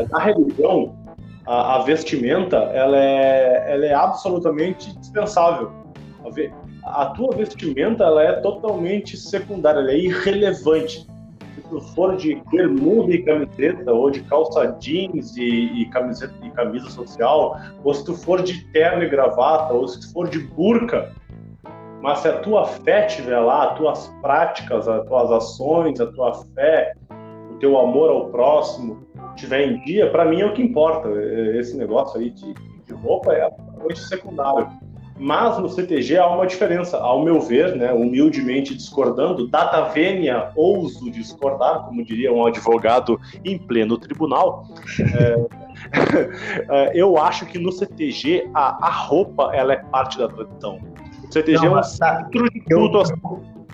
na 0.09 0.19
religião, 0.19 0.95
a, 1.45 1.75
a 1.75 1.83
vestimenta 1.83 2.57
ela 2.73 2.97
é, 2.97 3.73
ela 3.73 3.85
é 3.85 3.93
absolutamente 3.93 4.97
dispensável. 4.99 5.71
A, 6.83 7.01
a 7.03 7.05
tua 7.07 7.35
vestimenta 7.35 8.03
ela 8.03 8.23
é 8.23 8.33
totalmente 8.33 9.17
secundária, 9.17 9.79
ela 9.79 9.91
é 9.91 9.97
irrelevante 9.97 11.05
for 11.79 12.17
de 12.17 12.41
bermuda 12.51 13.13
e 13.13 13.23
camiseta, 13.23 13.93
ou 13.93 14.09
de 14.09 14.21
calça 14.23 14.75
jeans 14.79 15.37
e, 15.37 15.81
e, 15.81 15.85
camiseta, 15.89 16.33
e 16.43 16.49
camisa 16.49 16.89
social, 16.89 17.57
ou 17.83 17.93
se 17.93 18.03
tu 18.03 18.13
for 18.13 18.41
de 18.41 18.65
terno 18.71 19.03
e 19.03 19.09
gravata, 19.09 19.73
ou 19.73 19.87
se 19.87 20.01
tu 20.01 20.11
for 20.11 20.27
de 20.27 20.39
burca, 20.39 21.13
mas 22.01 22.19
se 22.19 22.27
a 22.27 22.39
tua 22.39 22.65
fé 22.65 23.05
estiver 23.05 23.39
lá, 23.39 23.71
as 23.71 23.77
tuas 23.77 24.07
práticas, 24.21 24.87
as 24.87 25.05
tuas 25.05 25.31
ações, 25.31 26.01
a 26.01 26.07
tua 26.07 26.33
fé, 26.55 26.93
o 27.51 27.59
teu 27.59 27.79
amor 27.79 28.09
ao 28.09 28.29
próximo 28.29 29.05
estiver 29.35 29.67
em 29.67 29.83
dia, 29.83 30.09
para 30.09 30.25
mim 30.25 30.41
é 30.41 30.45
o 30.45 30.53
que 30.53 30.63
importa. 30.63 31.09
Esse 31.55 31.77
negócio 31.77 32.19
aí 32.19 32.31
de, 32.31 32.53
de 32.53 32.93
roupa 32.93 33.33
é 33.33 33.43
absolutamente 33.43 33.99
secundário. 33.99 34.90
Mas 35.21 35.55
no 35.59 35.69
CTG 35.69 36.17
há 36.17 36.25
uma 36.25 36.47
diferença, 36.47 36.97
ao 36.97 37.23
meu 37.23 37.39
ver, 37.39 37.75
né, 37.75 37.93
humildemente 37.93 38.73
discordando, 38.73 39.47
data 39.47 39.83
vênia 39.89 40.49
ouso 40.55 41.11
discordar, 41.11 41.85
como 41.85 42.03
diria 42.03 42.33
um 42.33 42.43
advogado 42.43 43.21
em 43.45 43.55
pleno 43.55 43.99
tribunal. 43.99 44.65
É, 44.99 45.45
é, 46.67 46.91
eu 46.95 47.19
acho 47.19 47.45
que 47.45 47.59
no 47.59 47.71
CTG 47.71 48.49
a, 48.51 48.87
a 48.87 48.89
roupa 48.89 49.51
ela 49.53 49.73
é 49.73 49.77
parte 49.77 50.17
da 50.17 50.27
tradição. 50.27 50.79
O 51.23 51.31
CTG 51.31 51.67
Não, 51.67 51.77
é 51.77 51.79
um 51.81 51.83
centro 51.83 52.49
de 52.49 52.61
tudo. 52.61 53.03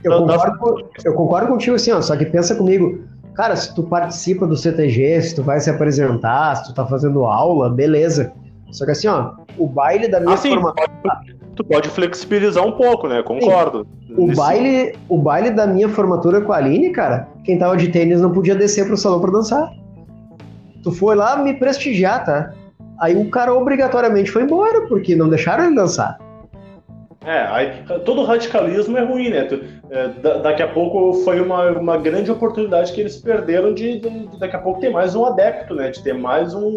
Eu, 0.04 0.12
eu, 0.12 0.28
concordo, 0.28 0.90
eu 1.06 1.14
concordo 1.14 1.48
contigo 1.48 1.78
assim, 1.78 1.94
ó, 1.94 2.02
só 2.02 2.18
que 2.18 2.26
pensa 2.26 2.56
comigo, 2.56 3.06
cara, 3.34 3.56
se 3.56 3.74
tu 3.74 3.84
participa 3.84 4.46
do 4.46 4.58
CTG, 4.58 5.22
se 5.22 5.34
tu 5.34 5.44
vai 5.44 5.62
se 5.62 5.70
apresentar, 5.70 6.58
se 6.58 6.66
tu 6.66 6.74
tá 6.76 6.86
fazendo 6.86 7.24
aula, 7.24 7.70
beleza. 7.70 8.34
Só 8.72 8.86
que 8.86 8.92
assim, 8.92 9.08
ó, 9.08 9.34
o 9.58 9.68
baile 9.68 10.08
da 10.08 10.20
minha 10.20 10.34
assim, 10.34 10.50
formatura. 10.50 10.92
Tu 11.56 11.64
pode 11.64 11.90
flexibilizar 11.90 12.66
um 12.66 12.74
pouco, 12.74 13.08
né? 13.08 13.24
Concordo. 13.24 13.88
O 14.16 14.32
baile, 14.36 14.96
o 15.10 15.18
baile 15.18 15.50
da 15.50 15.66
minha 15.66 15.90
formatura 15.90 16.42
com 16.42 16.54
a 16.54 16.58
Aline, 16.58 16.92
cara, 16.92 17.28
quem 17.44 17.58
tava 17.58 17.76
de 17.76 17.88
tênis 17.88 18.22
não 18.22 18.32
podia 18.32 18.56
descer 18.56 18.86
pro 18.86 18.96
salão 18.96 19.20
pra 19.20 19.32
dançar. 19.32 19.72
Tu 20.84 20.92
foi 20.92 21.16
lá 21.16 21.38
me 21.38 21.56
prestigiar, 21.56 22.24
tá? 22.24 22.54
Aí 23.00 23.16
o 23.16 23.30
cara 23.30 23.54
obrigatoriamente 23.54 24.32
foi 24.32 24.44
embora, 24.44 24.88
porque 24.88 25.16
não 25.16 25.30
deixaram 25.30 25.66
ele 25.66 25.76
dançar. 25.76 26.18
É, 27.26 27.42
aí, 27.48 27.84
todo 28.06 28.24
radicalismo 28.24 28.98
é 28.98 29.04
ruim, 29.04 29.30
né? 29.30 29.48
É, 29.90 30.08
daqui 30.40 30.64
a 30.64 30.68
pouco 30.68 31.14
foi 31.24 31.42
uma, 31.42 31.72
uma 31.72 31.98
grande 31.98 32.32
oportunidade 32.32 32.94
que 32.94 33.02
eles 33.02 33.18
perderam 33.18 33.74
de, 33.74 34.00
de, 34.00 34.28
de 34.28 34.40
daqui 34.40 34.56
a 34.56 34.60
pouco 34.60 34.80
ter 34.80 34.90
mais 34.90 35.14
um 35.14 35.26
adepto, 35.26 35.76
né? 35.76 35.90
De 35.90 36.02
ter 36.02 36.14
mais 36.14 36.54
um, 36.54 36.76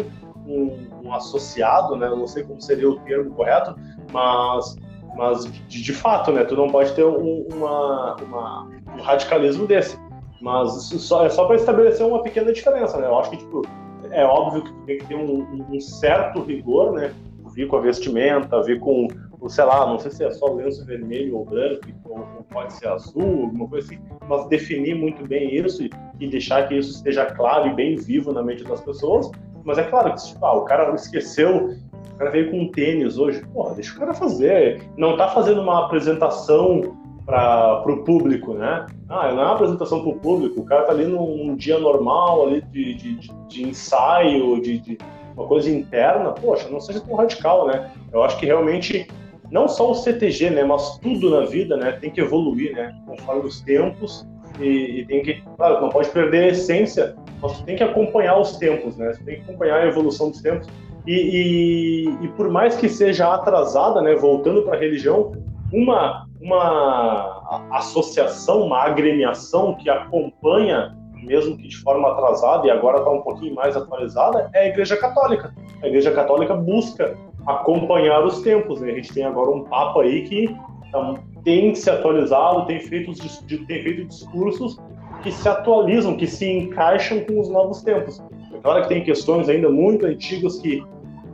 um, 0.51 1.07
um 1.07 1.13
associado, 1.13 1.95
né? 1.95 2.07
Eu 2.07 2.17
não 2.17 2.27
sei 2.27 2.43
como 2.43 2.61
seria 2.61 2.89
o 2.89 2.99
termo 2.99 3.31
correto, 3.31 3.75
mas, 4.11 4.75
mas 5.15 5.45
de, 5.45 5.81
de 5.81 5.93
fato, 5.93 6.31
né? 6.31 6.43
Tu 6.43 6.55
não 6.55 6.69
pode 6.69 6.93
ter 6.93 7.05
um, 7.05 7.47
uma, 7.53 8.15
uma, 8.15 8.69
um 8.97 9.01
radicalismo 9.01 9.65
desse. 9.65 9.97
Mas 10.41 10.75
isso 10.75 10.99
só, 10.99 11.25
é 11.25 11.29
só 11.29 11.45
para 11.45 11.55
estabelecer 11.55 12.05
uma 12.05 12.23
pequena 12.23 12.51
diferença, 12.51 12.97
né? 12.97 13.07
Eu 13.07 13.19
acho 13.19 13.29
que, 13.29 13.37
tipo, 13.37 13.61
é 14.09 14.25
óbvio 14.25 14.63
que 14.63 14.73
tem 14.85 14.97
que 14.97 15.05
ter 15.05 15.15
um, 15.15 15.65
um 15.69 15.79
certo 15.79 16.41
rigor, 16.41 16.93
né? 16.93 17.13
Vir 17.53 17.67
com 17.67 17.77
a 17.77 17.81
vestimenta, 17.81 18.61
vir 18.63 18.79
com, 18.79 19.07
sei 19.47 19.63
lá, 19.63 19.85
não 19.85 19.99
sei 19.99 20.11
se 20.11 20.23
é 20.23 20.31
só 20.31 20.53
lenço 20.53 20.85
vermelho 20.85 21.37
ou 21.37 21.45
branco, 21.45 21.81
ou, 22.05 22.25
pode 22.49 22.73
ser 22.73 22.87
azul, 22.87 23.43
alguma 23.43 23.67
coisa 23.67 23.87
assim, 23.87 24.01
mas 24.27 24.47
definir 24.47 24.95
muito 24.95 25.27
bem 25.27 25.55
isso 25.55 25.83
e, 25.83 25.89
e, 26.19 26.27
deixar 26.27 26.67
que 26.67 26.75
isso 26.75 26.91
esteja 26.91 27.25
claro 27.25 27.69
e 27.69 27.73
bem 27.73 27.95
vivo 27.95 28.31
na 28.31 28.41
mente 28.41 28.63
das 28.63 28.81
pessoas. 28.81 29.29
Mas 29.63 29.77
é 29.77 29.83
claro 29.83 30.13
que, 30.13 30.25
tipo, 30.25 30.45
ah, 30.45 30.53
o 30.53 30.65
cara 30.65 30.93
esqueceu, 30.95 31.75
o 32.13 32.17
cara 32.17 32.31
veio 32.31 32.51
com 32.51 32.71
tênis 32.71 33.17
hoje, 33.17 33.43
porra, 33.53 33.75
deixa 33.75 33.95
o 33.95 33.99
cara 33.99 34.13
fazer. 34.13 34.83
Não 34.97 35.17
tá 35.17 35.29
fazendo 35.29 35.61
uma 35.61 35.85
apresentação 35.85 36.97
para 37.25 37.83
o 37.85 38.03
público, 38.03 38.53
né? 38.53 38.85
Ah, 39.07 39.31
não 39.31 39.41
é 39.41 39.45
uma 39.45 39.53
apresentação 39.53 40.01
para 40.01 40.09
o 40.09 40.19
público, 40.19 40.61
o 40.61 40.65
cara 40.65 40.83
tá 40.83 40.91
ali 40.91 41.05
num, 41.05 41.37
num 41.37 41.55
dia 41.55 41.79
normal 41.79 42.47
ali 42.47 42.61
de, 42.61 42.95
de, 42.95 43.15
de, 43.15 43.31
de 43.47 43.63
ensaio, 43.69 44.61
de, 44.61 44.79
de, 44.79 44.97
uma 45.35 45.47
coisa 45.47 45.69
interna, 45.69 46.31
poxa, 46.31 46.67
não 46.69 46.79
seja 46.79 46.99
tão 46.99 47.15
radical, 47.15 47.67
né? 47.67 47.89
Eu 48.11 48.23
acho 48.23 48.37
que 48.37 48.45
realmente 48.45 49.07
não 49.49 49.67
só 49.67 49.91
o 49.91 49.95
CTG, 49.95 50.49
né, 50.49 50.63
mas 50.63 50.97
tudo 50.99 51.29
na 51.29 51.45
vida, 51.45 51.75
né, 51.75 51.91
tem 51.93 52.09
que 52.09 52.21
evoluir, 52.21 52.73
né, 52.73 52.95
conforme 53.05 53.47
os 53.47 53.61
tempos 53.61 54.25
e, 54.59 54.99
e 54.99 55.05
tem 55.05 55.21
que, 55.21 55.41
claro, 55.57 55.81
não 55.81 55.89
pode 55.89 56.09
perder 56.09 56.45
a 56.45 56.47
essência, 56.49 57.15
mas 57.41 57.61
tem 57.61 57.75
que 57.75 57.83
acompanhar 57.83 58.39
os 58.39 58.57
tempos, 58.57 58.97
né? 58.97 59.13
Você 59.13 59.23
tem 59.23 59.35
que 59.35 59.41
acompanhar 59.41 59.81
a 59.81 59.87
evolução 59.87 60.29
dos 60.29 60.41
tempos 60.41 60.67
e, 61.07 61.13
e, 61.13 62.25
e 62.25 62.27
por 62.29 62.49
mais 62.49 62.75
que 62.75 62.87
seja 62.87 63.33
atrasada, 63.33 64.01
né, 64.01 64.15
voltando 64.15 64.61
para 64.61 64.75
a 64.75 64.79
religião, 64.79 65.31
uma 65.73 66.27
uma 66.41 67.67
associação, 67.71 68.63
uma 68.63 68.79
agremiação 68.83 69.75
que 69.75 69.89
acompanha, 69.89 70.97
mesmo 71.13 71.55
que 71.55 71.67
de 71.67 71.77
forma 71.77 72.11
atrasada, 72.11 72.65
e 72.67 72.71
agora 72.71 72.97
está 72.97 73.11
um 73.11 73.21
pouquinho 73.21 73.53
mais 73.53 73.77
atualizada, 73.77 74.49
é 74.53 74.61
a 74.61 74.67
Igreja 74.67 74.97
Católica. 74.97 75.53
A 75.83 75.87
Igreja 75.87 76.11
Católica 76.11 76.55
busca 76.55 77.15
acompanhar 77.45 78.25
os 78.25 78.41
tempos. 78.41 78.81
Né? 78.81 78.91
A 78.91 78.95
gente 78.95 79.13
tem 79.13 79.23
agora 79.23 79.51
um 79.51 79.63
Papa 79.65 80.01
aí 80.01 80.23
que 80.23 80.55
então, 80.87 81.19
tem 81.43 81.73
se 81.73 81.89
atualizado, 81.89 82.65
tem 82.65 82.79
feito, 82.79 83.13
tem 83.47 83.83
feito 83.83 84.05
discursos 84.05 84.77
que 85.23 85.31
se 85.31 85.47
atualizam, 85.47 86.15
que 86.15 86.27
se 86.27 86.49
encaixam 86.49 87.19
com 87.21 87.39
os 87.39 87.49
novos 87.49 87.81
tempos. 87.81 88.21
Claro 88.61 88.83
que 88.83 88.89
tem 88.89 89.03
questões 89.03 89.49
ainda 89.49 89.69
muito 89.69 90.05
antigas 90.05 90.57
que, 90.57 90.83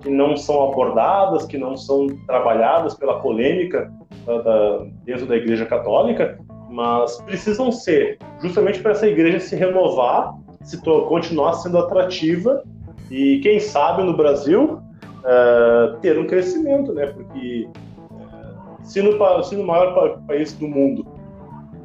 que 0.01 0.09
não 0.09 0.35
são 0.37 0.71
abordadas, 0.71 1.45
que 1.45 1.57
não 1.57 1.75
são 1.75 2.07
trabalhadas 2.25 2.93
pela 2.95 3.19
polêmica 3.19 3.91
da, 4.25 4.41
da, 4.41 4.85
dentro 5.03 5.25
da 5.25 5.35
Igreja 5.35 5.65
Católica, 5.65 6.39
mas 6.69 7.19
precisam 7.21 7.71
ser, 7.71 8.17
justamente 8.41 8.79
para 8.79 8.91
essa 8.91 9.07
igreja 9.07 9.39
se 9.39 9.55
renovar, 9.55 10.33
se 10.63 10.81
continuar 10.81 11.53
sendo 11.53 11.77
atrativa 11.77 12.63
e, 13.09 13.39
quem 13.39 13.59
sabe, 13.59 14.03
no 14.03 14.15
Brasil, 14.15 14.81
uh, 15.23 15.97
ter 16.01 16.19
um 16.19 16.27
crescimento, 16.27 16.93
né? 16.93 17.07
Porque 17.07 17.67
uh, 18.11 18.83
se, 18.83 19.01
no, 19.01 19.43
se 19.43 19.55
no 19.55 19.65
maior 19.65 20.21
país 20.27 20.53
do 20.53 20.67
mundo 20.67 21.05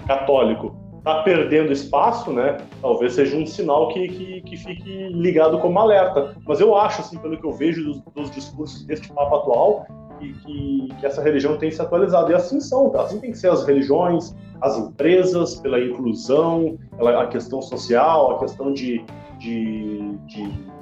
católico 0.07 0.82
está 1.03 1.23
perdendo 1.25 1.73
espaço, 1.73 2.33
né? 2.33 2.59
Talvez 2.81 3.15
seja 3.15 3.37
um 3.37 3.45
sinal 3.45 3.89
que, 3.89 4.07
que, 4.07 4.41
que, 4.43 4.57
fique 4.57 5.09
ligado 5.09 5.59
como 5.59 5.77
alerta. 5.79 6.37
Mas 6.47 6.61
eu 6.61 6.77
acho, 6.77 7.01
assim, 7.01 7.19
pelo 7.19 7.37
que 7.37 7.45
eu 7.45 7.53
vejo 7.53 7.83
dos, 7.83 8.01
dos 8.15 8.31
discursos 8.31 8.85
deste 8.85 9.13
Papa 9.13 9.37
atual, 9.37 9.85
que, 10.21 10.33
que, 10.33 10.89
que, 11.01 11.05
essa 11.05 11.21
religião 11.21 11.59
tem 11.59 11.73
se 11.73 11.83
atualizado. 11.83 12.31
E 12.31 12.35
assim 12.35 12.61
são, 12.61 12.95
assim 13.01 13.19
tem 13.19 13.33
que 13.33 13.39
ser 13.39 13.51
as 13.51 13.67
religiões, 13.67 14.33
as 14.61 14.79
empresas, 14.79 15.57
pela 15.57 15.81
inclusão, 15.81 16.79
pela, 16.97 17.21
a 17.25 17.27
questão 17.27 17.61
social, 17.61 18.37
a 18.37 18.39
questão 18.39 18.73
de, 18.73 19.05
de, 19.41 20.17
de, 20.29 20.73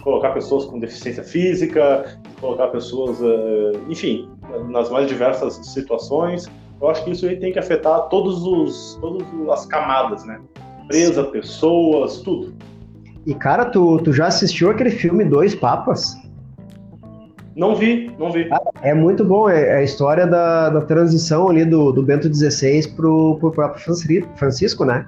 colocar 0.00 0.30
pessoas 0.30 0.64
com 0.66 0.78
deficiência 0.78 1.24
física, 1.24 2.20
colocar 2.40 2.68
pessoas, 2.68 3.20
uh, 3.20 3.72
enfim, 3.88 4.30
nas 4.68 4.88
mais 4.88 5.08
diversas 5.08 5.54
situações. 5.66 6.48
Eu 6.80 6.88
acho 6.90 7.04
que 7.04 7.10
isso 7.10 7.26
aí 7.26 7.36
tem 7.36 7.52
que 7.52 7.58
afetar 7.58 8.08
todos 8.08 8.44
os, 8.44 8.98
todas 9.00 9.26
as 9.50 9.66
camadas, 9.66 10.24
né? 10.24 10.40
Empresa, 10.84 11.24
pessoas, 11.24 12.18
tudo. 12.18 12.54
E 13.26 13.34
cara, 13.34 13.64
tu, 13.64 13.98
tu 13.98 14.12
já 14.12 14.26
assistiu 14.26 14.70
aquele 14.70 14.90
filme 14.90 15.24
Dois 15.24 15.54
Papas? 15.54 16.14
Não 17.56 17.74
vi, 17.74 18.12
não 18.18 18.30
vi. 18.30 18.48
É 18.82 18.92
muito 18.92 19.24
bom, 19.24 19.48
é, 19.48 19.68
é 19.68 19.76
a 19.76 19.82
história 19.82 20.26
da, 20.26 20.68
da 20.68 20.82
transição 20.82 21.48
ali 21.48 21.64
do, 21.64 21.90
do 21.90 22.02
Bento 22.02 22.32
XVI 22.32 22.86
pro, 22.94 23.38
pro 23.40 23.50
Papa 23.50 23.78
Francisco, 24.36 24.84
né? 24.84 25.06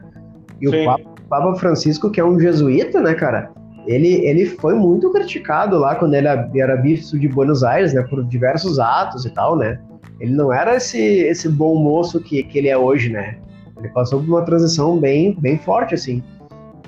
E 0.60 0.68
Sim. 0.68 0.82
o 0.82 0.84
Papa, 0.86 1.04
Papa, 1.28 1.54
Francisco, 1.56 2.10
que 2.10 2.18
é 2.18 2.24
um 2.24 2.40
jesuíta, 2.40 3.02
né, 3.02 3.14
cara? 3.14 3.50
Ele, 3.86 4.26
ele 4.26 4.46
foi 4.46 4.74
muito 4.74 5.12
criticado 5.12 5.78
lá 5.78 5.94
quando 5.94 6.14
ele 6.14 6.26
era 6.26 6.76
bispo 6.76 7.18
de 7.18 7.28
Buenos 7.28 7.62
Aires, 7.62 7.92
né? 7.92 8.02
Por 8.02 8.24
diversos 8.24 8.78
atos 8.78 9.26
e 9.26 9.30
tal, 9.30 9.54
né? 9.54 9.78
Ele 10.20 10.32
não 10.32 10.52
era 10.52 10.76
esse, 10.76 11.00
esse 11.00 11.48
bom 11.48 11.76
moço 11.76 12.20
que, 12.20 12.42
que 12.42 12.58
ele 12.58 12.68
é 12.68 12.76
hoje, 12.76 13.10
né? 13.10 13.38
Ele 13.78 13.88
passou 13.88 14.20
por 14.20 14.28
uma 14.28 14.42
transição 14.42 14.98
bem, 14.98 15.36
bem 15.40 15.58
forte, 15.58 15.94
assim. 15.94 16.22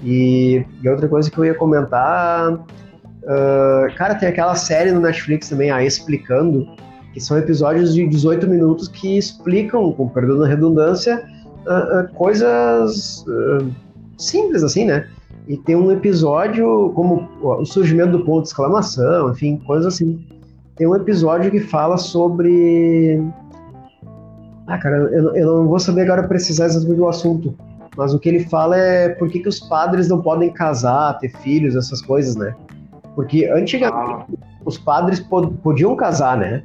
E, 0.03 0.65
e 0.83 0.89
outra 0.89 1.09
coisa 1.09 1.31
que 1.31 1.39
eu 1.39 1.45
ia 1.45 1.55
comentar 1.55 2.59
Uh, 3.23 3.95
cara, 3.97 4.15
tem 4.15 4.29
aquela 4.29 4.55
série 4.55 4.93
no 4.93 5.01
Netflix 5.01 5.49
também, 5.49 5.71
a 5.71 5.85
Explicando, 5.85 6.67
que 7.13 7.21
são 7.21 7.37
episódios 7.37 7.95
de 7.95 8.07
18 8.07 8.49
minutos 8.49 8.89
que 8.89 9.19
explicam, 9.19 9.93
com 9.93 10.09
perdão 10.09 10.39
da 10.39 10.47
redundância, 10.47 11.23
uh, 11.67 12.01
uh, 12.01 12.15
coisas 12.15 13.25
simples, 14.17 14.63
assim, 14.63 14.85
né? 14.85 15.09
E 15.47 15.57
tem 15.57 15.77
um 15.77 15.91
episódio 15.91 16.93
como 16.95 17.29
o 17.43 17.65
surgimento 17.65 18.13
do 18.13 18.25
ponto 18.25 18.43
de 18.43 18.49
exclamação, 18.49 19.31
enfim, 19.31 19.57
coisas 19.67 19.95
assim. 19.95 20.25
Tem 20.81 20.87
um 20.87 20.97
episódio 20.97 21.51
que 21.51 21.61
fala 21.61 21.99
sobre. 21.99 23.23
Ah, 24.67 24.79
cara, 24.79 24.97
eu, 24.97 25.37
eu 25.37 25.47
não 25.47 25.69
vou 25.69 25.79
saber 25.79 26.01
agora 26.01 26.27
precisar 26.27 26.65
exatamente 26.65 26.97
do 26.97 27.07
assunto, 27.07 27.55
mas 27.95 28.15
o 28.15 28.19
que 28.19 28.31
ele 28.31 28.41
fala 28.47 28.79
é 28.79 29.11
por 29.11 29.29
que, 29.29 29.41
que 29.41 29.49
os 29.51 29.61
padres 29.61 30.09
não 30.09 30.23
podem 30.23 30.51
casar, 30.51 31.19
ter 31.19 31.29
filhos, 31.43 31.77
essas 31.77 32.01
coisas, 32.01 32.35
né? 32.35 32.55
Porque 33.15 33.45
antigamente 33.45 34.39
ah. 34.41 34.59
os 34.65 34.79
padres 34.79 35.21
podiam 35.21 35.95
casar, 35.97 36.39
né? 36.39 36.63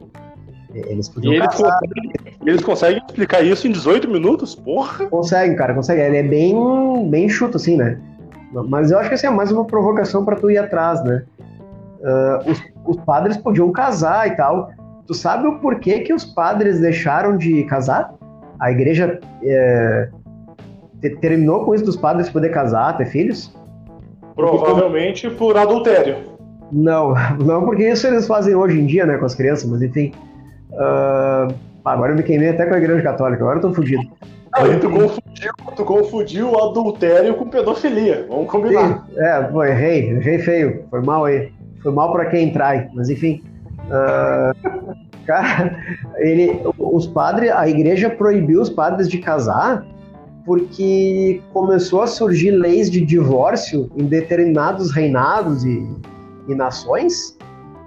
Eles 0.73 1.09
podiam 1.09 1.33
e 1.33 1.35
eles 1.35 1.47
casar. 1.47 1.77
Conseguem, 1.77 2.13
eles 2.45 2.63
conseguem 2.63 3.03
explicar 3.05 3.41
isso 3.43 3.67
em 3.67 3.71
18 3.73 4.09
minutos? 4.09 4.55
Porra! 4.55 5.07
Conseguem, 5.07 5.57
cara, 5.57 5.73
conseguem. 5.73 6.05
Ele 6.05 6.17
é 6.19 6.23
bem, 6.23 7.09
bem 7.09 7.27
chuto, 7.27 7.57
assim, 7.57 7.75
né? 7.75 7.99
Mas 8.69 8.91
eu 8.91 8.97
acho 8.97 9.09
que 9.09 9.15
assim, 9.15 9.27
é 9.27 9.29
mais 9.29 9.51
uma 9.51 9.65
provocação 9.65 10.23
para 10.23 10.37
tu 10.37 10.49
ir 10.49 10.57
atrás, 10.57 11.03
né? 11.03 11.25
Uh, 11.99 12.51
os, 12.51 12.74
os, 12.85 12.97
padres 12.97 13.37
podiam 13.37 13.71
casar 13.71 14.27
e 14.27 14.35
tal. 14.35 14.69
Tu 15.07 15.13
sabe 15.13 15.47
o 15.47 15.59
porquê 15.59 15.99
que 15.99 16.13
os 16.13 16.25
padres 16.25 16.79
deixaram 16.79 17.37
de 17.37 17.63
casar? 17.65 18.13
A 18.59 18.71
igreja 18.71 19.19
é, 19.43 20.09
terminou 21.21 21.65
com 21.65 21.75
isso 21.75 21.85
dos 21.85 21.95
padres 21.95 22.29
poder 22.29 22.49
casar, 22.49 22.97
ter 22.97 23.05
filhos? 23.05 23.55
Provavelmente 24.35 25.29
por 25.29 25.57
adultério. 25.57 26.17
Não, 26.71 27.13
não 27.43 27.65
porque 27.65 27.87
isso 27.87 28.07
eles 28.07 28.27
fazem 28.27 28.55
hoje 28.55 28.79
em 28.79 28.85
dia, 28.85 29.05
né, 29.05 29.17
com 29.17 29.25
as 29.25 29.35
crianças, 29.35 29.69
mas 29.69 29.81
enfim. 29.81 30.11
Uh, 30.71 31.53
agora 31.83 32.11
eu 32.11 32.15
me 32.15 32.23
queimei 32.23 32.49
até 32.49 32.65
com 32.65 32.73
a 32.73 32.77
igreja 32.77 33.01
católica, 33.01 33.43
agora 33.43 33.57
eu 33.59 33.61
tô 33.61 33.73
fudido. 33.73 34.03
Não, 34.57 34.79
tu, 34.79 34.89
confundiu, 34.89 35.51
tu 35.75 35.83
confundiu 35.83 36.63
adultério 36.63 37.35
com 37.35 37.49
pedofilia, 37.49 38.25
vamos 38.29 38.49
combinar. 38.49 39.05
Sim, 39.09 39.19
é, 39.19 39.43
pô, 39.43 39.63
errei, 39.63 40.11
errei 40.11 40.39
feio, 40.39 40.85
foi 40.89 41.01
mal 41.01 41.25
aí. 41.25 41.51
Foi 41.85 41.93
mal 41.93 42.11
para 42.11 42.25
quem 42.25 42.51
trai, 42.51 42.89
mas 42.93 43.09
enfim. 43.09 43.41
Uh, 43.85 44.95
cara, 45.25 45.77
ele, 46.17 46.59
os 46.77 47.07
padres, 47.07 47.51
a 47.51 47.69
igreja 47.69 48.09
proibiu 48.09 48.59
os 48.61 48.69
padres 48.69 49.07
de 49.07 49.19
casar 49.19 49.85
porque 50.45 51.41
começou 51.53 52.03
a 52.03 52.07
surgir 52.07 52.51
leis 52.51 52.91
de 52.91 53.01
divórcio 53.01 53.89
em 53.95 54.05
determinados 54.05 54.91
reinados 54.91 55.63
e 55.63 55.87
e 56.47 56.55
nações, 56.55 57.37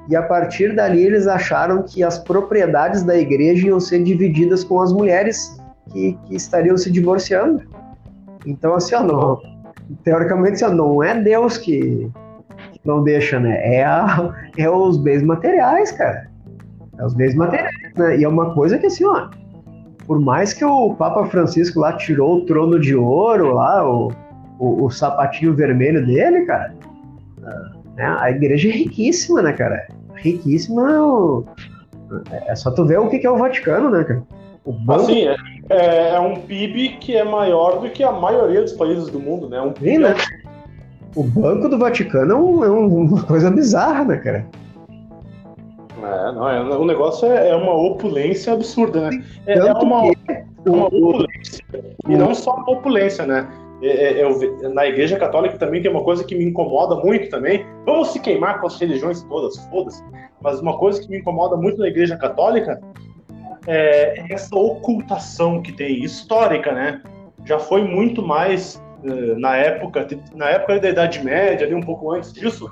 e 0.09 0.17
a 0.17 0.23
partir 0.23 0.75
dali 0.75 1.05
eles 1.05 1.27
acharam 1.27 1.83
que 1.83 2.03
as 2.03 2.19
propriedades 2.19 3.03
da 3.03 3.17
igreja 3.17 3.69
iam 3.69 3.81
ser 3.81 4.03
divididas 4.03 4.65
com 4.65 4.81
as 4.81 4.93
mulheres 4.93 5.61
que, 5.93 6.19
que 6.27 6.35
estariam 6.35 6.77
se 6.77 6.91
divorciando. 6.91 7.63
Então, 8.47 8.75
assim, 8.75 8.95
ó, 8.95 9.03
não, 9.03 9.41
teoricamente, 10.03 10.65
assim, 10.65 10.65
ó, 10.65 10.71
não 10.71 11.03
é 11.03 11.21
Deus 11.21 11.59
que, 11.59 12.11
não 12.89 13.05
deixa, 13.05 13.39
né? 13.39 13.61
É, 13.63 13.85
a, 13.85 14.35
é 14.57 14.69
os 14.69 14.97
bens 14.97 15.23
materiais, 15.23 15.93
cara. 15.93 16.29
É 16.99 17.05
os 17.05 17.15
bens 17.15 17.35
materiais, 17.35 17.95
né? 17.97 18.19
E 18.19 18.25
é 18.25 18.29
uma 18.29 18.55
coisa 18.55 18.79
que 18.79 18.87
assim, 18.87 19.05
ó, 19.05 19.29
por 20.07 20.19
mais 20.19 20.53
que 20.55 20.65
o 20.65 20.95
Papa 20.95 21.27
Francisco 21.27 21.81
lá 21.81 21.93
tirou 21.93 22.39
o 22.39 22.47
trono 22.47 22.81
de 22.81 22.97
ouro 22.97 23.55
lá, 23.55 23.89
o, 23.89 24.11
o, 24.59 24.87
o 24.87 24.91
sapatinho 24.91 25.55
vermelho 25.55 26.05
dele, 26.05 26.47
cara, 26.47 26.75
né? 27.95 28.17
a 28.19 28.31
igreja 28.31 28.69
é 28.69 28.73
riquíssima, 28.73 29.43
né, 29.43 29.53
cara? 29.53 29.87
Riquíssima. 30.15 31.45
É 32.47 32.57
só 32.57 32.71
tu 32.71 32.87
ver 32.87 32.99
o 32.99 33.09
que 33.09 33.25
é 33.25 33.31
o 33.31 33.37
Vaticano, 33.37 33.91
né, 33.91 34.03
cara? 34.03 34.23
O 34.65 34.73
banco... 34.73 35.03
Assim, 35.03 35.29
é, 35.29 35.37
é, 35.69 36.09
é, 36.15 36.21
um 36.21 36.37
PIB 36.41 36.97
que 37.01 37.17
é 37.17 37.25
maior 37.25 37.81
do 37.81 37.91
que 37.91 38.03
a 38.03 38.13
maioria 38.13 38.63
dos 38.63 38.73
países 38.73 39.09
do 39.09 39.21
mundo, 39.21 39.49
né? 39.49 39.61
Um 39.61 39.73
PIB 39.73 39.91
Sim, 39.91 39.99
né? 39.99 40.15
O 41.15 41.23
Banco 41.23 41.69
do 41.69 41.79
Vaticano 41.79 42.33
é, 42.33 42.37
um, 42.37 42.65
é 42.65 42.71
uma 42.71 43.23
coisa 43.25 43.51
bizarra, 43.51 44.05
né, 44.05 44.17
cara? 44.19 44.47
É, 46.03 46.33
não, 46.33 46.49
é, 46.49 46.61
o 46.61 46.85
negócio 46.85 47.31
é, 47.31 47.51
é 47.51 47.57
uma 47.57 47.75
opulência 47.75 48.53
absurda, 48.53 49.11
né? 49.11 49.25
É, 49.47 49.59
é 49.59 49.73
uma, 49.73 50.13
é 50.29 50.45
uma 50.71 50.87
opulência. 50.87 51.65
E 52.09 52.17
não 52.17 52.35
só 52.35 52.55
uma 52.55 52.71
opulência, 52.71 53.27
né? 53.27 53.49
É, 53.83 54.23
é, 54.23 54.69
na 54.69 54.87
Igreja 54.87 55.17
Católica 55.19 55.57
também 55.57 55.81
tem 55.81 55.91
uma 55.91 56.03
coisa 56.03 56.25
que 56.25 56.35
me 56.35 56.45
incomoda 56.45 56.97
muito 56.97 57.31
também. 57.31 57.65
Vamos 57.85 58.13
se 58.13 58.21
queimar 58.21 58.61
com 58.61 58.67
as 58.67 58.79
religiões 58.79 59.23
todas, 59.23 59.57
foda-se. 59.67 60.03
Mas 60.41 60.61
uma 60.61 60.77
coisa 60.79 61.01
que 61.01 61.09
me 61.09 61.19
incomoda 61.19 61.57
muito 61.57 61.79
na 61.79 61.89
Igreja 61.89 62.17
Católica 62.17 62.81
é 63.67 64.25
essa 64.33 64.55
ocultação 64.57 65.63
que 65.63 65.73
tem, 65.73 66.03
histórica, 66.03 66.73
né? 66.73 67.03
Já 67.45 67.59
foi 67.59 67.83
muito 67.83 68.23
mais 68.23 68.83
na 69.03 69.57
época, 69.57 70.07
na 70.35 70.51
época 70.51 70.81
da 70.81 70.89
Idade 70.91 71.25
Média, 71.25 71.67
ali 71.67 71.75
um 71.75 71.83
pouco 71.83 72.13
antes 72.13 72.33
disso. 72.33 72.71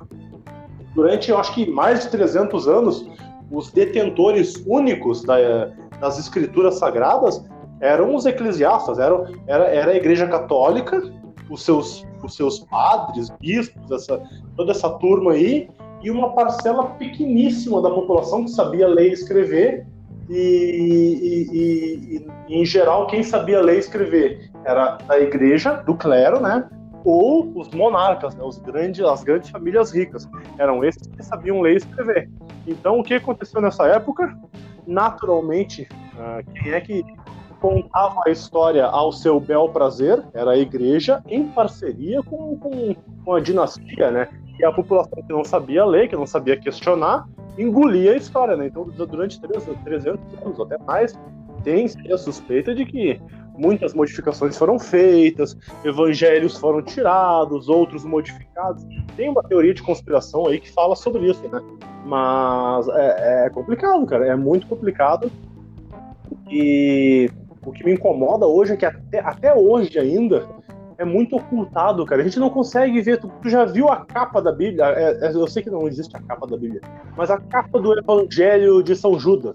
Durante, 0.95 1.31
eu 1.31 1.39
acho 1.39 1.55
que 1.55 1.70
mais 1.70 2.03
de 2.05 2.11
300 2.11 2.66
anos, 2.68 3.09
os 3.51 3.70
detentores 3.70 4.64
únicos 4.66 5.22
da, 5.22 5.66
das 6.01 6.18
escrituras 6.18 6.77
sagradas 6.77 7.45
eram 7.81 8.14
os 8.14 8.27
eclesiastas, 8.27 8.99
eram, 8.99 9.27
era, 9.47 9.64
era 9.66 9.93
a 9.93 9.97
Igreja 9.97 10.27
Católica, 10.27 11.03
os 11.51 11.62
seus, 11.62 12.07
os 12.24 12.35
seus 12.35 12.61
padres, 12.61 13.31
bispos, 13.41 13.91
essa, 13.91 14.22
toda 14.57 14.72
essa 14.72 14.89
turma 14.91 15.33
aí, 15.33 15.68
e 16.03 16.11
uma 16.11 16.33
parcela 16.33 16.87
pequeníssima 16.91 17.81
da 17.83 17.91
população 17.91 18.45
que 18.45 18.51
sabia 18.51 18.89
ler 18.89 19.11
e 19.11 19.12
escrever, 19.12 19.87
e, 20.29 20.35
e, 20.35 21.57
e, 21.57 22.27
e, 22.49 22.61
em 22.61 22.64
geral 22.64 23.07
quem 23.07 23.22
sabia 23.22 23.61
ler 23.61 23.77
e 23.77 23.79
escrever 23.79 24.45
era 24.66 24.98
a 25.08 25.18
igreja, 25.18 25.74
do 25.86 25.94
clero, 25.94 26.40
né? 26.40 26.68
Ou 27.04 27.52
os 27.54 27.70
monarcas, 27.70 28.34
né? 28.34 28.42
Os 28.42 28.58
grandes, 28.58 29.02
as 29.04 29.22
grandes 29.22 29.48
famílias 29.48 29.92
ricas. 29.94 30.28
Eram 30.58 30.84
esses 30.84 31.06
que 31.06 31.22
sabiam 31.22 31.60
ler 31.60 31.74
e 31.74 31.76
escrever. 31.76 32.28
Então, 32.66 32.98
o 32.98 33.04
que 33.04 33.14
aconteceu 33.14 33.60
nessa 33.60 33.86
época? 33.86 34.36
Naturalmente, 34.84 35.88
uh, 36.14 36.52
quem 36.60 36.72
é 36.72 36.80
que 36.80 37.04
contava 37.60 38.22
a 38.26 38.30
história 38.30 38.84
ao 38.84 39.12
seu 39.12 39.38
bel 39.38 39.68
prazer 39.68 40.22
era 40.34 40.50
a 40.50 40.58
igreja, 40.58 41.22
em 41.28 41.46
parceria 41.46 42.22
com, 42.24 42.58
com, 42.58 42.94
com 43.24 43.34
a 43.34 43.40
dinastia, 43.40 44.10
né? 44.10 44.28
E 44.58 44.64
a 44.64 44.72
população 44.72 45.22
que 45.22 45.32
não 45.32 45.44
sabia 45.44 45.84
ler, 45.84 46.08
que 46.08 46.16
não 46.16 46.26
sabia 46.26 46.56
questionar, 46.56 47.28
engolia 47.56 48.12
a 48.12 48.16
história, 48.16 48.56
né? 48.56 48.66
Então, 48.66 48.84
durante 48.84 49.40
300 49.40 49.68
anos, 50.44 50.60
até 50.60 50.76
mais, 50.78 51.16
tem 51.62 51.86
a 52.12 52.18
suspeita 52.18 52.74
de 52.74 52.84
que 52.84 53.20
muitas 53.57 53.94
modificações 53.94 54.57
foram 54.57 54.78
feitas, 54.78 55.57
evangelhos 55.84 56.57
foram 56.57 56.82
tirados, 56.82 57.68
outros 57.68 58.04
modificados. 58.04 58.84
Tem 59.16 59.28
uma 59.28 59.42
teoria 59.42 59.74
de 59.74 59.82
conspiração 59.82 60.46
aí 60.46 60.61
que 60.61 60.70
fala 60.70 60.94
sobre 60.94 61.30
isso, 61.30 61.42
né? 61.48 61.61
Mas 62.04 62.88
é, 62.88 63.46
é 63.46 63.50
complicado, 63.50 64.04
cara, 64.07 64.26
é 64.26 64.36
muito 64.36 64.66
complicado. 64.66 65.30
E 66.50 67.30
o 67.64 67.72
que 67.72 67.84
me 67.84 67.92
incomoda 67.92 68.46
hoje 68.46 68.74
é 68.74 68.76
que 68.76 68.86
até, 68.86 69.18
até 69.20 69.54
hoje 69.54 69.98
ainda 69.98 70.46
é 70.98 71.04
muito 71.04 71.36
ocultado, 71.36 72.04
cara. 72.07 72.22
A 72.22 72.24
gente 72.24 72.38
não 72.38 72.50
consegue 72.50 73.00
ver. 73.02 73.18
Tu, 73.18 73.30
tu 73.42 73.48
já 73.48 73.64
viu 73.64 73.88
a 73.88 74.04
capa 74.04 74.40
da 74.40 74.52
Bíblia? 74.52 74.86
É, 74.86 75.26
é, 75.26 75.32
eu 75.32 75.46
sei 75.46 75.62
que 75.62 75.70
não 75.70 75.86
existe 75.86 76.16
a 76.16 76.20
capa 76.20 76.46
da 76.46 76.57
Bíblia, 76.57 76.80
mas 77.16 77.30
a 77.30 77.38
capa 77.38 77.78
do 77.80 77.98
Evangelho 77.98 78.82
de 78.82 78.94
São 78.96 79.18
Judas. 79.18 79.54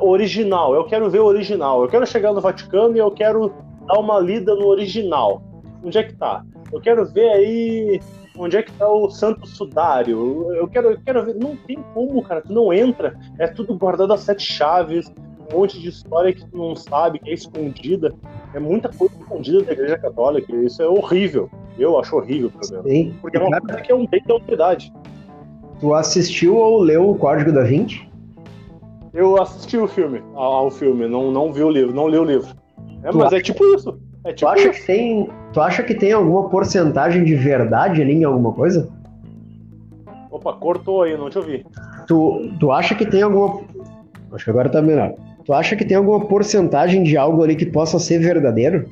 Original. 0.00 0.74
Eu 0.74 0.84
quero 0.84 1.08
ver 1.10 1.20
o 1.20 1.26
original. 1.26 1.82
Eu 1.82 1.88
quero 1.88 2.06
chegar 2.06 2.32
no 2.32 2.40
Vaticano 2.40 2.96
e 2.96 2.98
eu 2.98 3.10
quero 3.10 3.52
dar 3.86 3.98
uma 3.98 4.18
lida 4.18 4.54
no 4.54 4.66
original. 4.66 5.42
Onde 5.82 5.98
é 5.98 6.02
que 6.02 6.14
tá? 6.14 6.44
Eu 6.72 6.80
quero 6.80 7.06
ver 7.06 7.28
aí 7.30 8.00
onde 8.36 8.56
é 8.56 8.62
que 8.62 8.72
tá 8.72 8.88
o 8.88 9.10
Santo 9.10 9.46
Sudário. 9.46 10.52
Eu 10.52 10.68
quero, 10.68 10.90
eu 10.90 11.00
quero 11.04 11.24
ver. 11.24 11.34
Não 11.36 11.56
tem 11.56 11.78
como, 11.94 12.22
cara. 12.22 12.42
Tu 12.42 12.52
não 12.52 12.72
entra. 12.72 13.18
É 13.38 13.46
tudo 13.46 13.76
guardado 13.76 14.12
a 14.12 14.18
sete 14.18 14.42
chaves 14.42 15.10
um 15.52 15.58
monte 15.58 15.80
de 15.80 15.88
história 15.88 16.32
que 16.32 16.44
tu 16.44 16.56
não 16.56 16.74
sabe, 16.74 17.18
que 17.18 17.30
é 17.30 17.34
escondida. 17.34 18.12
É 18.54 18.58
muita 18.58 18.88
coisa 18.88 19.14
escondida 19.18 19.62
da 19.62 19.72
Igreja 19.72 19.98
Católica. 19.98 20.54
Isso 20.56 20.82
é 20.82 20.88
horrível. 20.88 21.48
Eu 21.78 21.98
acho 21.98 22.16
horrível, 22.16 22.50
por 22.50 22.62
exemplo. 22.62 22.88
Sim. 22.88 23.14
Porque 23.20 23.36
é 23.36 23.40
uma 23.40 23.60
coisa 23.60 23.80
que 23.80 23.92
é 23.92 23.94
um 23.94 24.06
bem 24.06 24.22
da 24.26 24.34
humanidade. 24.34 24.92
Tu 25.80 25.94
assistiu 25.94 26.56
ou 26.56 26.80
leu 26.80 27.10
o 27.10 27.14
Código 27.16 27.52
da 27.52 27.62
Vinci? 27.62 28.08
Eu 29.16 29.40
assisti 29.40 29.78
o 29.78 29.88
filme, 29.88 30.22
ao 30.34 30.70
filme, 30.70 31.08
não, 31.08 31.32
não 31.32 31.50
vi 31.50 31.62
o 31.62 31.70
livro, 31.70 31.94
não 31.94 32.06
li 32.06 32.18
o 32.18 32.24
livro. 32.24 32.54
É, 33.02 33.10
mas 33.10 33.28
acha... 33.28 33.38
é 33.38 33.40
tipo 33.40 33.64
isso. 33.74 33.98
É 34.22 34.32
tipo 34.34 34.40
tu, 34.40 34.48
acha 34.52 34.68
isso. 34.68 34.80
Que 34.80 34.86
tem, 34.86 35.30
tu 35.54 35.60
acha 35.62 35.82
que 35.82 35.94
tem 35.94 36.12
alguma 36.12 36.50
porcentagem 36.50 37.24
de 37.24 37.34
verdade 37.34 38.02
ali 38.02 38.12
em 38.12 38.24
alguma 38.24 38.52
coisa? 38.52 38.92
Opa, 40.30 40.52
cortou 40.52 41.02
aí, 41.02 41.16
não 41.16 41.30
te 41.30 41.38
ouvi. 41.38 41.64
Tu, 42.06 42.52
tu 42.60 42.70
acha 42.70 42.94
que 42.94 43.06
tem 43.06 43.22
alguma. 43.22 43.62
Acho 44.32 44.44
que 44.44 44.50
agora 44.50 44.68
tá 44.68 44.82
melhor. 44.82 45.14
Tu 45.46 45.52
acha 45.54 45.74
que 45.76 45.84
tem 45.86 45.96
alguma 45.96 46.26
porcentagem 46.26 47.02
de 47.02 47.16
algo 47.16 47.42
ali 47.42 47.56
que 47.56 47.64
possa 47.64 47.98
ser 47.98 48.18
verdadeiro? 48.18 48.86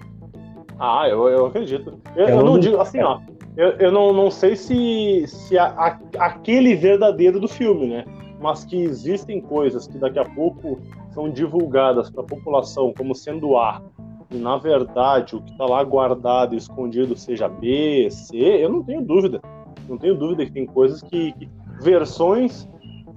Ah, 0.79 1.07
eu, 1.07 1.29
eu 1.29 1.47
acredito. 1.47 1.99
Eu, 2.17 2.29
eu, 2.29 2.39
eu 2.39 2.45
não 2.45 2.59
digo 2.59 2.81
assim, 2.81 3.03
ó. 3.03 3.21
Eu, 3.59 3.73
eu 3.73 3.93
não, 3.93 4.11
não 4.13 4.31
sei 4.31 4.57
se, 4.57 5.27
se 5.27 5.59
a, 5.59 5.67
a, 5.67 5.99
aquele 6.19 6.75
verdadeiro 6.75 7.39
do 7.39 7.47
filme, 7.47 7.89
né? 7.89 8.05
Mas 8.45 8.63
que 8.63 8.77
existem 8.77 9.41
coisas 9.41 9.87
que 9.89 9.97
daqui 9.97 10.19
a 10.19 10.25
pouco 10.27 10.79
são 11.15 11.31
divulgadas 11.31 12.11
para 12.11 12.21
a 12.21 12.27
população 12.27 12.93
como 12.95 13.15
sendo 13.15 13.57
A, 13.57 13.81
e 14.31 14.37
na 14.37 14.59
verdade 14.59 15.35
o 15.35 15.41
que 15.41 15.51
está 15.51 15.65
lá 15.65 15.83
guardado 15.83 16.55
e 16.55 16.59
escondido 16.59 17.17
seja 17.17 17.49
B, 17.49 18.07
C, 18.11 18.37
eu 18.37 18.69
não 18.69 18.83
tenho 18.83 19.01
dúvida. 19.01 19.41
Não 19.89 19.97
tenho 19.97 20.15
dúvida 20.15 20.45
que 20.45 20.53
tem 20.53 20.67
coisas 20.67 21.01
que, 21.01 21.33
que 21.33 21.49
versões 21.81 22.69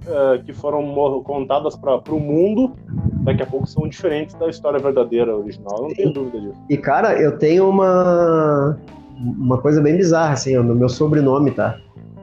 uh, 0.06 0.42
que 0.46 0.54
foram 0.54 0.94
contadas 1.22 1.76
para 1.76 2.00
o 2.10 2.18
mundo 2.18 2.72
daqui 3.20 3.42
a 3.42 3.46
pouco 3.46 3.66
são 3.66 3.86
diferentes 3.86 4.34
da 4.36 4.48
história 4.48 4.78
verdadeira 4.78 5.36
original. 5.36 5.82
não 5.82 5.90
tenho 5.90 6.10
dúvida 6.10 6.40
disso. 6.40 6.58
E 6.70 6.78
cara, 6.78 7.20
eu 7.20 7.38
tenho 7.38 7.68
uma 7.68 8.78
uma 9.18 9.58
coisa 9.58 9.82
bem 9.82 9.94
bizarra 9.94 10.32
assim, 10.32 10.56
no 10.56 10.74
meu 10.74 10.88
sobrenome, 10.88 11.50
tá? 11.50 11.78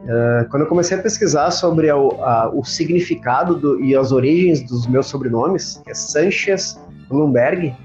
Uh, 0.06 0.47
quando 0.49 0.64
eu 0.64 0.70
comecei 0.70 0.97
a 0.97 1.01
pesquisar 1.01 1.49
sobre 1.49 1.89
a, 1.89 1.95
a, 1.95 2.51
o 2.53 2.64
significado 2.64 3.56
do, 3.56 3.84
e 3.84 3.95
as 3.95 4.12
origens 4.12 4.62
dos 4.62 4.86
meus 4.86 5.08
sobrenomes, 5.08 5.82
que 5.84 5.89
é 5.89 5.95
Sanchez 5.95 6.80
Bloomberg, 7.10 7.76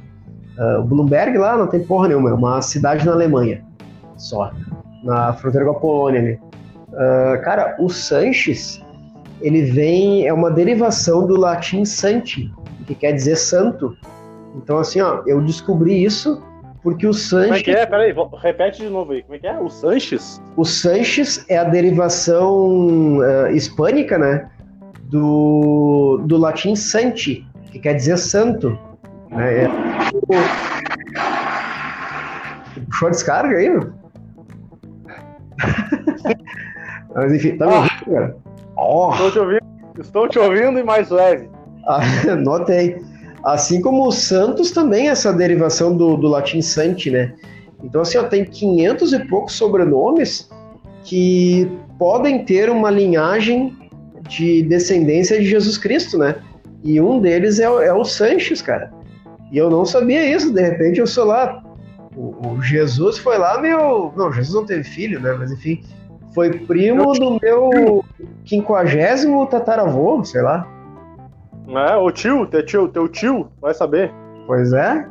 uh, 0.58 0.82
Bloomberg 0.84 1.38
lá 1.38 1.56
não 1.56 1.66
tem 1.66 1.82
porra 1.82 2.08
nenhuma, 2.08 2.28
é 2.28 2.34
uma 2.34 2.60
cidade 2.60 3.06
na 3.06 3.12
Alemanha, 3.12 3.64
só, 4.18 4.52
na 5.02 5.32
fronteira 5.32 5.64
com 5.64 5.72
a 5.72 5.80
Polônia 5.80 6.20
ali. 6.20 6.40
Uh, 6.88 7.42
cara, 7.42 7.76
o 7.78 7.88
Sanches 7.88 8.82
ele 9.40 9.62
vem, 9.62 10.26
é 10.26 10.32
uma 10.32 10.50
derivação 10.50 11.26
do 11.26 11.38
latim 11.38 11.84
santi, 11.86 12.52
que 12.86 12.94
quer 12.94 13.12
dizer 13.12 13.36
santo. 13.36 13.96
Então, 14.56 14.78
assim, 14.78 15.00
ó, 15.00 15.22
eu 15.26 15.40
descobri 15.40 16.04
isso 16.04 16.42
porque 16.82 17.06
o 17.06 17.12
Sanches. 17.12 17.48
Como 17.48 17.58
é 17.58 17.62
que 17.62 17.70
é? 17.70 17.86
Peraí, 17.86 18.14
repete 18.40 18.82
de 18.82 18.88
novo 18.88 19.12
aí. 19.12 19.22
Como 19.22 19.34
é 19.34 19.38
que 19.38 19.46
é? 19.46 19.58
O 19.58 19.68
Sanches? 19.68 20.40
O 20.56 20.64
Sanches 20.64 21.44
é 21.48 21.58
a 21.58 21.64
derivação 21.64 23.18
uh, 23.18 23.50
hispânica, 23.52 24.18
né? 24.18 24.48
Do, 25.04 26.22
do 26.24 26.36
latim 26.36 26.74
santi, 26.76 27.46
que 27.70 27.78
quer 27.78 27.94
dizer 27.94 28.16
santo. 28.16 28.78
Né? 29.30 29.64
É, 29.64 29.68
Puxou 32.86 33.08
a 33.08 33.10
descarga 33.10 33.56
aí, 33.56 33.68
meu? 33.68 33.92
Mas 37.14 37.34
enfim, 37.34 37.56
tá 37.56 37.66
me 37.66 37.74
ouvindo, 37.74 38.04
cara? 38.06 38.36
Oh. 38.76 39.10
Estou 39.12 39.30
te 39.30 39.38
ouvindo, 39.38 39.60
estou 39.98 40.28
te 40.28 40.38
ouvindo 40.38 40.78
e 40.78 40.82
mais 40.84 41.10
leve. 41.10 41.50
Ah, 41.86 42.00
notei. 42.38 43.02
Assim 43.42 43.80
como 43.80 44.06
o 44.06 44.12
Santos 44.12 44.70
também, 44.70 45.08
essa 45.08 45.32
derivação 45.32 45.96
do, 45.96 46.16
do 46.16 46.28
latim 46.28 46.60
Santi, 46.60 47.10
né? 47.10 47.34
Então, 47.82 48.02
assim, 48.02 48.18
ó, 48.18 48.24
tem 48.24 48.44
500 48.44 49.12
e 49.12 49.18
poucos 49.26 49.54
sobrenomes 49.54 50.50
que 51.04 51.70
podem 51.98 52.44
ter 52.44 52.68
uma 52.68 52.90
linhagem 52.90 53.76
de 54.28 54.62
descendência 54.62 55.38
de 55.38 55.46
Jesus 55.46 55.78
Cristo, 55.78 56.18
né? 56.18 56.36
E 56.84 57.00
um 57.00 57.20
deles 57.20 57.58
é, 57.58 57.64
é 57.64 57.92
o 57.92 58.04
Sanches, 58.04 58.62
cara. 58.62 58.92
E 59.50 59.58
eu 59.58 59.68
não 59.68 59.84
sabia 59.84 60.24
isso, 60.24 60.52
de 60.52 60.62
repente 60.62 61.00
eu 61.00 61.06
sou 61.06 61.24
lá. 61.24 61.62
O, 62.16 62.54
o 62.54 62.62
Jesus 62.62 63.18
foi 63.18 63.38
lá, 63.38 63.60
meu. 63.60 64.12
Não, 64.16 64.32
Jesus 64.32 64.54
não 64.54 64.64
teve 64.64 64.84
filho, 64.84 65.20
né? 65.20 65.34
Mas 65.38 65.50
enfim, 65.50 65.82
foi 66.34 66.50
primo 66.50 67.12
do 67.12 67.38
meu 67.40 68.04
quinquagésimo 68.44 69.46
tataravô, 69.46 70.22
sei 70.24 70.42
lá. 70.42 70.66
É, 71.68 71.96
o 71.96 72.10
tio, 72.10 72.46
teu 72.46 72.64
tio, 72.64 72.88
teu 72.88 73.08
tio, 73.08 73.48
vai 73.60 73.74
saber. 73.74 74.12
Pois 74.46 74.72
é. 74.72 75.06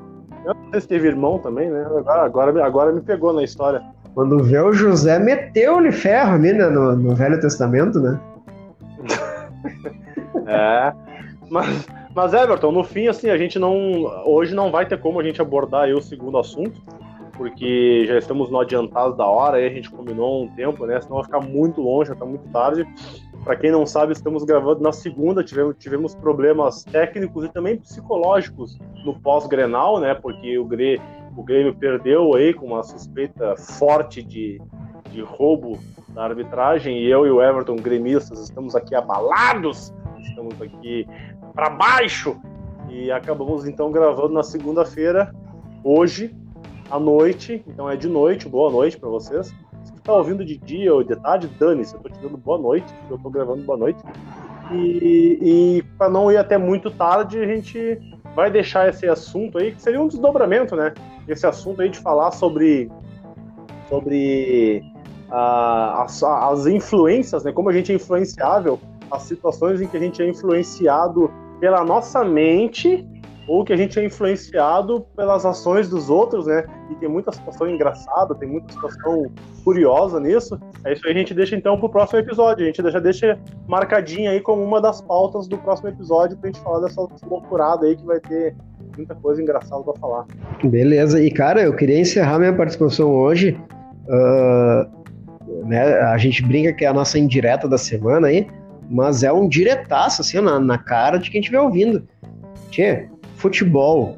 Eu 0.46 0.54
não 0.54 0.72
sei 0.72 0.82
se 0.82 0.88
teve 0.88 1.08
irmão 1.08 1.40
também, 1.40 1.70
né? 1.70 1.86
Agora, 1.86 2.26
agora, 2.26 2.66
agora 2.66 2.92
me 2.92 3.02
pegou 3.02 3.34
na 3.34 3.44
história. 3.44 3.82
Quando 4.14 4.44
vê 4.44 4.60
o 4.60 4.74
José 4.74 5.20
meteu-lhe 5.20 5.92
ferro 5.92 6.34
ali, 6.34 6.54
né, 6.54 6.68
no, 6.68 6.96
no 6.96 7.16
Velho 7.16 7.40
Testamento, 7.40 8.00
né? 8.00 8.20
é. 10.48 10.94
Mas, 11.50 11.88
mas, 12.16 12.34
Everton, 12.34 12.72
no 12.72 12.84
fim, 12.84 13.08
assim, 13.08 13.30
a 13.30 13.38
gente 13.38 13.58
não. 13.58 13.74
Hoje 14.26 14.54
não 14.54 14.72
vai 14.72 14.86
ter 14.86 15.00
como 15.00 15.20
a 15.20 15.24
gente 15.24 15.42
abordar 15.42 15.90
o 15.90 16.02
segundo 16.02 16.38
assunto, 16.38 16.82
porque 17.40 18.04
já 18.06 18.18
estamos 18.18 18.52
no 18.52 18.60
adiantado 18.60 19.16
da 19.16 19.26
hora, 19.26 19.56
aí 19.56 19.66
a 19.66 19.70
gente 19.70 19.90
combinou 19.90 20.44
um 20.44 20.50
tempo, 20.50 20.86
né? 20.86 21.00
Senão 21.00 21.16
vai 21.16 21.24
ficar 21.24 21.40
muito 21.40 21.80
longe, 21.80 22.10
já 22.10 22.16
tá 22.16 22.26
muito 22.26 22.46
tarde. 22.50 22.86
Para 23.46 23.56
quem 23.56 23.72
não 23.72 23.86
sabe, 23.86 24.12
estamos 24.12 24.44
gravando 24.44 24.82
na 24.82 24.92
segunda, 24.92 25.42
tivemos, 25.42 25.78
tivemos 25.80 26.14
problemas 26.14 26.84
técnicos 26.84 27.46
e 27.46 27.48
também 27.48 27.78
psicológicos 27.78 28.78
no 29.06 29.18
pós-Grenal, 29.22 30.02
né? 30.02 30.14
Porque 30.16 30.60
o, 30.60 30.66
Gre, 30.66 31.00
o 31.38 31.42
Grêmio 31.42 31.74
perdeu 31.74 32.36
aí 32.36 32.54
com 32.54 32.66
uma 32.66 32.84
suspeita 32.84 33.56
forte 33.56 34.22
de, 34.22 34.62
de 35.10 35.22
roubo 35.22 35.80
da 36.10 36.26
arbitragem 36.26 36.98
e 36.98 37.10
eu 37.10 37.26
e 37.26 37.32
o 37.32 37.42
Everton, 37.42 37.78
gremistas, 37.78 38.42
estamos 38.42 38.76
aqui 38.76 38.94
abalados, 38.94 39.94
estamos 40.20 40.62
aqui 40.62 41.08
para 41.54 41.70
baixo 41.70 42.38
e 42.90 43.10
acabamos 43.10 43.66
então 43.66 43.94
gravando 43.94 44.34
na 44.34 44.44
segunda-feira, 44.44 45.34
hoje, 45.86 46.36
à 46.90 47.00
noite. 47.00 47.64
Então 47.68 47.90
é 47.90 47.96
de 47.96 48.08
noite, 48.08 48.48
boa 48.48 48.72
noite 48.72 48.98
para 48.98 49.10
vocês 49.10 49.54
tá 50.10 50.16
ouvindo 50.16 50.44
de 50.44 50.58
dia 50.58 50.94
ou 50.94 51.04
de 51.04 51.16
tarde, 51.16 51.48
dane-se, 51.60 51.94
eu 51.94 52.00
tô 52.00 52.10
te 52.10 52.20
dando 52.20 52.36
boa 52.36 52.58
noite, 52.58 52.92
eu 53.10 53.18
tô 53.20 53.30
gravando 53.30 53.62
boa 53.62 53.78
noite. 53.78 54.00
E, 54.72 55.38
e 55.42 55.84
para 55.98 56.10
não 56.10 56.32
ir 56.32 56.38
até 56.38 56.58
muito 56.58 56.90
tarde, 56.90 57.40
a 57.40 57.46
gente 57.46 58.00
vai 58.36 58.50
deixar 58.50 58.90
esse 58.90 59.08
assunto 59.08 59.60
aí, 59.60 59.72
que 59.72 59.82
seria 59.82 60.02
um 60.02 60.08
desdobramento, 60.08 60.76
né? 60.76 60.94
Esse 61.28 61.46
assunto 61.46 61.82
aí 61.82 61.90
de 61.90 62.00
falar 62.00 62.32
sobre, 62.32 62.90
sobre 63.88 64.84
uh, 65.30 66.02
as, 66.02 66.24
as 66.24 66.66
influências, 66.66 67.44
né? 67.44 67.52
Como 67.52 67.70
a 67.70 67.74
gente 67.74 67.92
é 67.92 67.96
influenciável, 67.96 68.80
as 69.12 69.24
situações 69.24 69.80
em 69.80 69.88
que 69.88 69.98
a 69.98 70.00
gente 70.00 70.22
é 70.22 70.28
influenciado 70.28 71.32
pela 71.60 71.84
nossa 71.84 72.24
mente 72.24 73.08
ou 73.50 73.66
que 73.66 73.74
a 73.74 73.76
gente 73.76 74.00
é 74.00 74.06
influenciado 74.06 75.08
pelas 75.16 75.44
ações 75.44 75.90
dos 75.90 76.08
outros, 76.08 76.46
né? 76.46 76.66
E 76.92 76.96
tem 76.96 77.10
muita 77.10 77.32
situação 77.32 77.68
engraçada, 77.68 78.36
tem 78.36 78.48
muita 78.48 78.72
situação 78.72 79.26
curiosa 79.64 80.20
nisso. 80.20 80.60
É 80.86 80.94
isso 80.94 81.08
aí 81.08 81.14
a 81.14 81.18
gente 81.18 81.34
deixa 81.34 81.56
então 81.56 81.76
pro 81.80 81.90
próximo 81.90 82.20
episódio. 82.20 82.64
A 82.64 82.68
gente 82.68 82.92
já 82.92 83.00
deixa 83.00 83.40
marcadinha 83.68 84.30
aí 84.30 84.40
como 84.40 84.64
uma 84.64 84.80
das 84.80 85.02
pautas 85.02 85.48
do 85.48 85.58
próximo 85.58 85.90
episódio 85.90 86.38
pra 86.38 86.52
gente 86.52 86.62
falar 86.62 86.82
dessa 86.82 87.02
loucurada 87.28 87.88
aí 87.88 87.98
que 87.98 88.06
vai 88.06 88.20
ter 88.20 88.56
muita 88.96 89.16
coisa 89.16 89.42
engraçada 89.42 89.82
para 89.82 89.96
falar. 89.96 90.26
Beleza. 90.64 91.20
E 91.20 91.32
cara, 91.32 91.64
eu 91.64 91.76
queria 91.76 92.00
encerrar 92.00 92.38
minha 92.38 92.56
participação 92.56 93.12
hoje. 93.12 93.60
Uh, 94.06 95.66
né, 95.66 96.02
a 96.02 96.18
gente 96.20 96.46
brinca 96.46 96.72
que 96.72 96.86
é 96.86 96.88
a 96.88 96.94
nossa 96.94 97.18
indireta 97.18 97.68
da 97.68 97.80
semana 97.80 98.28
aí, 98.28 98.46
mas 98.88 99.24
é 99.24 99.34
um 99.34 99.48
diretaço 99.48 100.22
assim 100.22 100.40
na, 100.40 100.60
na 100.60 100.78
cara 100.78 101.18
de 101.18 101.32
quem 101.32 101.40
estiver 101.42 101.60
ouvindo. 101.60 102.08
Tchê, 102.70 103.10
futebol, 103.40 104.18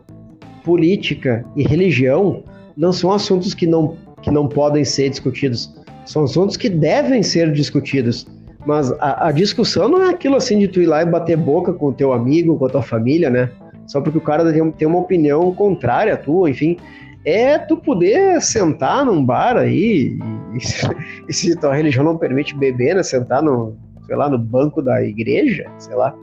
política 0.64 1.46
e 1.56 1.64
religião 1.64 2.44
não 2.76 2.92
são 2.92 3.12
assuntos 3.12 3.54
que 3.54 3.68
não, 3.68 3.96
que 4.22 4.32
não 4.32 4.48
podem 4.48 4.84
ser 4.84 5.10
discutidos. 5.10 5.74
São 6.06 6.24
assuntos 6.24 6.58
que 6.58 6.68
devem 6.68 7.22
ser 7.22 7.52
discutidos. 7.52 8.28
Mas 8.66 8.92
a, 8.94 9.28
a, 9.28 9.32
discussão 9.32 9.88
não 9.88 10.04
é 10.04 10.10
aquilo 10.10 10.36
assim 10.36 10.58
de 10.60 10.68
tu 10.68 10.82
ir 10.82 10.88
lá 10.88 11.02
e 11.02 11.06
bater 11.06 11.38
boca 11.38 11.74
com 11.74 11.88
o 11.88 11.94
teu 11.94 12.14
amigo, 12.14 12.58
com 12.58 12.66
a 12.66 12.70
tua 12.70 12.82
família, 12.82 13.30
né? 13.30 13.50
Só 13.88 14.02
porque 14.02 14.18
o 14.18 14.22
cara 14.22 14.52
tem, 14.52 14.72
tem 14.72 14.88
uma 14.88 15.00
opinião 15.00 15.54
contrária 15.54 16.14
à 16.14 16.18
tua, 16.18 16.50
enfim. 16.50 16.78
É 17.24 17.58
tu 17.58 17.78
poder 17.78 18.42
sentar 18.42 19.06
num 19.06 19.24
bar 19.24 19.58
aí, 19.58 20.18
e, 20.54 20.58
e 21.30 21.34
se 21.34 21.56
tua 21.56 21.76
religião 21.76 22.04
não 22.04 22.18
permite 22.18 22.56
beber, 22.56 22.96
né? 22.96 23.04
Sentar 23.04 23.42
no, 23.42 23.76
sei 24.06 24.16
lá, 24.16 24.30
no 24.30 24.38
banco 24.38 24.82
da 24.82 25.04
igreja, 25.04 25.66
sei 25.78 25.96
lá 25.96 26.16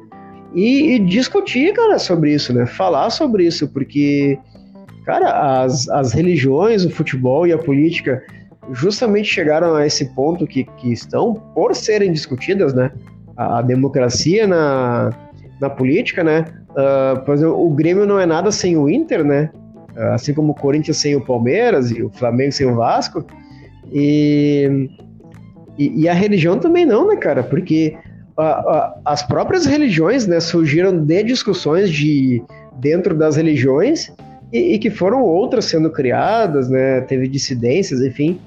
e, 0.55 0.95
e, 0.95 0.99
discutir, 0.99 1.73
cara, 1.75 1.99
sobre 1.99 2.33
isso, 2.33 2.53
né? 2.53 2.67
Falar 2.67 3.11
sobre 3.11 3.47
isso, 3.47 3.69
porque, 3.69 4.39
cara, 5.05 5.63
as, 5.63 5.89
as 5.89 6.13
religiões, 6.13 6.85
o 6.85 6.91
futebol 6.91 7.47
e 7.47 7.53
a 7.53 7.59
política 7.59 8.23
justamente 8.73 9.29
chegaram 9.29 9.75
a 9.75 9.87
esse 9.87 10.07
ponto 10.15 10.47
que, 10.47 10.65
que 10.65 10.93
estão 10.93 11.35
por 11.35 11.75
serem 11.75 12.13
discutidas, 12.13 12.75
né? 12.75 12.91
A, 13.37 13.59
a 13.59 13.63
democracia 13.63 14.47
na, 14.47 15.11
na 15.61 15.71
política, 15.71 16.25
né? 16.25 16.45
Uh, 16.71 17.25
por 17.25 17.35
exemplo, 17.35 17.67
o 17.67 17.71
Grêmio 17.71 18.07
não 18.07 18.19
é 18.19 18.27
nada 18.27 18.51
sem 18.51 18.77
o 18.77 18.89
Inter, 18.89 19.25
né? 19.25 19.51
Uh, 19.97 20.13
assim 20.13 20.33
como 20.33 20.53
o 20.53 20.55
Corinthians 20.55 20.97
sem 20.97 21.17
o 21.17 21.25
Palmeiras 21.25 21.91
e 21.91 22.03
o 22.03 22.11
Flamengo 22.11 22.53
sem 22.53 22.67
o 22.67 22.77
Vasco. 22.77 23.25
E, 23.93 24.89
e, 25.79 26.03
e 26.03 26.09
a 26.09 26.13
religião 26.13 26.59
também 26.59 26.85
não, 26.85 27.07
né, 27.07 27.17
cara? 27.17 27.43
Porque 27.43 27.97
as 29.05 29.23
próprias 29.23 29.67
religiões 29.67 30.27
né, 30.27 30.39
surgiram 30.39 31.05
de 31.05 31.23
discussões 31.25 31.91
de 31.91 32.43
dentro 32.77 33.17
das 33.17 33.37
religiões 33.37 34.13
e, 34.53 34.75
e, 34.75 34.79
que 34.79 34.91
foram 34.91 35.23
outras 35.23 35.65
sendo 35.65 35.91
criadas, 35.91 36.71
né, 36.71 37.01
teve 37.03 37.27
dissidências, 37.27 38.01
enfim. 38.01 38.41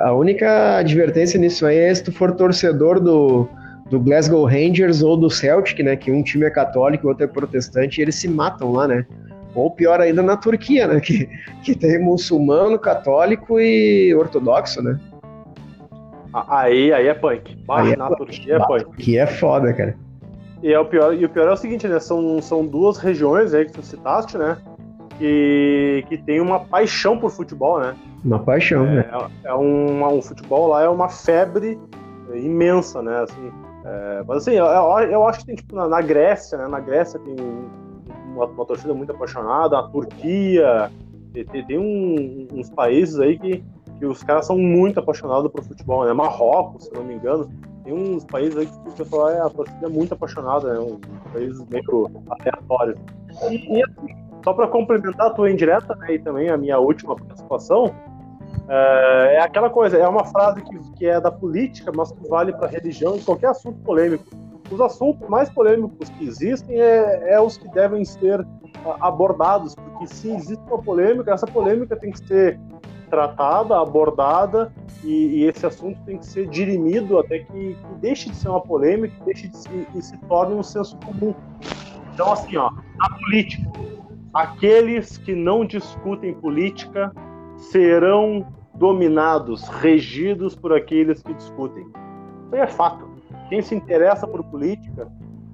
A 0.00 0.12
única 0.12 0.76
advertência 0.76 1.38
nisso 1.38 1.64
aí 1.64 1.78
é 1.78 1.94
se 1.94 2.02
tu 2.02 2.12
for 2.12 2.32
torcedor 2.32 3.00
do, 3.00 3.48
do 3.88 4.00
Glasgow 4.00 4.44
Rangers 4.44 5.02
ou 5.02 5.16
do 5.16 5.30
Celtic, 5.30 5.82
né, 5.82 5.96
que 5.96 6.10
um 6.10 6.22
time 6.22 6.44
é 6.44 6.50
católico 6.50 7.04
e 7.04 7.06
o 7.06 7.08
outro 7.10 7.24
é 7.24 7.28
protestante, 7.28 7.98
e 7.98 8.02
eles 8.02 8.16
se 8.16 8.28
matam 8.28 8.72
lá, 8.72 8.86
né? 8.86 9.06
Ou 9.54 9.70
pior 9.70 10.00
ainda 10.00 10.22
na 10.22 10.36
Turquia, 10.36 10.86
né, 10.86 11.00
que, 11.00 11.28
que 11.62 11.74
tem 11.74 11.98
muçulmano, 11.98 12.78
católico 12.78 13.58
e 13.58 14.14
ortodoxo, 14.14 14.82
né? 14.82 14.98
Aí, 16.32 16.92
aí 16.92 17.06
é 17.08 17.14
punk. 17.14 17.56
Aí 17.68 17.92
é 17.92 17.96
na 17.96 18.08
Turquia 18.14 18.56
é 18.56 18.58
punk. 18.60 18.96
Que 18.96 19.18
é 19.18 19.26
foda, 19.26 19.72
cara. 19.72 19.96
E, 20.62 20.72
é 20.72 20.78
o 20.78 20.84
pior, 20.84 21.14
e 21.14 21.24
o 21.24 21.28
pior 21.28 21.48
é 21.48 21.52
o 21.52 21.56
seguinte, 21.56 21.88
né? 21.88 21.98
São, 21.98 22.40
são 22.40 22.66
duas 22.66 22.98
regiões 22.98 23.54
aí 23.54 23.64
que 23.64 23.72
tu 23.72 23.82
citaste, 23.82 24.36
né? 24.36 24.58
Que, 25.18 26.04
que 26.08 26.18
tem 26.18 26.40
uma 26.40 26.60
paixão 26.60 27.18
por 27.18 27.30
futebol, 27.30 27.80
né? 27.80 27.96
Uma 28.24 28.38
paixão, 28.38 28.86
é, 28.86 28.96
né? 28.96 29.10
É 29.44 29.54
um, 29.54 30.04
um 30.06 30.22
futebol 30.22 30.68
lá 30.68 30.82
é 30.82 30.88
uma 30.88 31.08
febre 31.08 31.78
imensa, 32.34 33.02
né? 33.02 33.22
Assim, 33.22 33.52
é, 33.84 34.22
mas 34.26 34.38
assim, 34.38 34.52
eu, 34.52 34.64
eu, 34.64 35.26
acho 35.26 35.40
que 35.40 35.46
tem 35.46 35.56
tipo 35.56 35.74
na, 35.74 35.88
na, 35.88 36.00
Grécia, 36.00 36.58
né? 36.58 36.68
Na 36.68 36.80
Grécia 36.80 37.18
tem 37.18 37.34
uma, 38.34 38.46
uma 38.46 38.64
torcida 38.66 38.92
muito 38.92 39.12
apaixonada, 39.12 39.78
a 39.78 39.82
Turquia, 39.84 40.90
tem, 41.32 41.64
tem 41.64 41.78
um, 41.78 42.48
uns 42.52 42.70
países 42.70 43.18
aí 43.18 43.38
que 43.38 43.64
que 44.00 44.06
os 44.06 44.22
caras 44.22 44.46
são 44.46 44.56
muito 44.56 44.98
apaixonados 44.98 45.52
por 45.52 45.62
futebol, 45.62 46.06
né? 46.06 46.12
Marrocos, 46.14 46.86
se 46.86 46.94
não 46.94 47.04
me 47.04 47.14
engano, 47.14 47.50
tem 47.84 47.92
uns 47.92 48.24
países 48.24 48.56
aí 48.56 48.66
que 48.66 48.88
o 48.88 48.92
pessoal 48.92 49.28
é, 49.28 49.40
a 49.40 49.50
torcida 49.50 49.86
é 49.86 49.88
muito 49.90 50.14
apaixonada, 50.14 50.72
né? 50.72 50.80
Um 50.80 50.98
países 51.32 51.62
meio 51.68 52.10
aleatórios. 52.30 52.98
E, 53.50 53.76
e 53.76 53.82
assim, 53.84 54.16
só 54.42 54.54
para 54.54 54.66
complementar 54.68 55.26
a 55.26 55.30
tua 55.30 55.50
indireta 55.50 55.94
né, 55.96 56.14
e 56.14 56.18
também 56.18 56.48
a 56.48 56.56
minha 56.56 56.78
última 56.78 57.14
participação, 57.14 57.94
é, 58.68 59.34
é 59.36 59.40
aquela 59.42 59.68
coisa, 59.68 59.98
é 59.98 60.08
uma 60.08 60.24
frase 60.24 60.62
que, 60.62 60.92
que 60.92 61.06
é 61.06 61.20
da 61.20 61.30
política, 61.30 61.92
mas 61.94 62.10
que 62.10 62.26
vale 62.26 62.54
para 62.54 62.68
religião 62.68 63.16
e 63.16 63.20
qualquer 63.20 63.50
assunto 63.50 63.78
polêmico. 63.80 64.24
Os 64.70 64.80
assuntos 64.80 65.28
mais 65.28 65.50
polêmicos 65.50 66.08
que 66.08 66.24
existem 66.24 66.80
é, 66.80 67.34
é 67.34 67.40
os 67.40 67.58
que 67.58 67.68
devem 67.68 68.02
ser 68.02 68.46
abordados, 69.00 69.74
porque 69.74 70.06
se 70.06 70.30
existe 70.30 70.62
uma 70.68 70.80
polêmica, 70.80 71.32
essa 71.32 71.46
polêmica 71.46 71.96
tem 71.96 72.12
que 72.12 72.26
ser 72.26 72.58
tratada, 73.10 73.78
abordada, 73.78 74.72
e, 75.04 75.40
e, 75.40 75.44
esse 75.44 75.66
assunto 75.66 76.00
tem 76.06 76.18
que 76.18 76.26
ser 76.26 76.48
dirimido 76.48 77.18
até 77.18 77.40
que, 77.40 77.74
que 77.74 77.94
deixe 78.00 78.30
de 78.30 78.36
ser 78.36 78.48
uma 78.48 78.60
polêmica 78.60 79.14
deixe 79.24 79.48
de 79.48 79.56
se, 79.56 79.88
e 79.94 80.00
se 80.00 80.16
torne 80.28 80.54
um 80.54 80.62
senso 80.62 80.96
comum. 80.98 81.34
Então, 82.14 82.32
assim, 82.32 82.56
ó, 82.56 82.70
a 83.00 83.14
política. 83.18 83.70
Aqueles 84.32 85.18
que 85.18 85.34
não 85.34 85.64
discutem 85.64 86.32
política 86.34 87.12
serão 87.56 88.46
dominados, 88.74 89.68
regidos 89.68 90.54
por 90.54 90.72
aqueles 90.72 91.22
que 91.22 91.34
discutem. 91.34 91.84
Isso 91.84 92.54
aí 92.54 92.60
é 92.60 92.66
fato. 92.66 93.10
Quem 93.48 93.60
se 93.60 93.74
interessa 93.74 94.26
por 94.26 94.44
política 94.44 95.10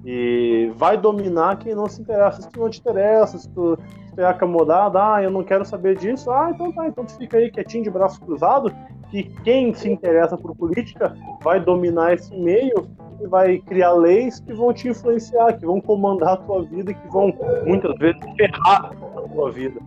e 0.09 0.71
vai 0.73 0.97
dominar 0.97 1.57
quem 1.57 1.75
não 1.75 1.85
se 1.89 2.01
interessa. 2.01 2.41
Se 2.41 2.49
tu 2.49 2.61
não 2.61 2.69
te 2.69 2.79
interessa, 2.79 3.37
se 3.37 3.49
tu, 3.49 3.77
é 4.15 4.23
acomodado, 4.23 4.97
ah, 4.97 5.21
eu 5.21 5.29
não 5.29 5.43
quero 5.43 5.65
saber 5.65 5.97
disso, 5.97 6.31
ah, 6.31 6.49
então 6.49 6.71
tá, 6.71 6.87
então 6.87 7.03
tu 7.03 7.17
fica 7.17 7.37
aí 7.37 7.51
quietinho 7.51 7.83
de 7.83 7.89
braço 7.89 8.21
cruzado, 8.21 8.73
que 9.11 9.23
quem 9.43 9.73
se 9.73 9.89
interessa 9.89 10.37
por 10.37 10.55
política 10.55 11.13
vai 11.43 11.59
dominar 11.59 12.13
esse 12.13 12.33
meio 12.35 12.87
e 13.21 13.27
vai 13.27 13.57
criar 13.59 13.91
leis 13.91 14.39
que 14.39 14.53
vão 14.53 14.73
te 14.73 14.87
influenciar, 14.87 15.57
que 15.59 15.65
vão 15.65 15.81
comandar 15.81 16.35
a 16.35 16.37
tua 16.37 16.63
vida, 16.63 16.93
que 16.93 17.07
vão 17.09 17.33
muitas 17.65 17.93
vezes 17.97 18.21
ferrar 18.37 18.91
a 19.17 19.21
tua 19.21 19.51
vida. 19.51 19.79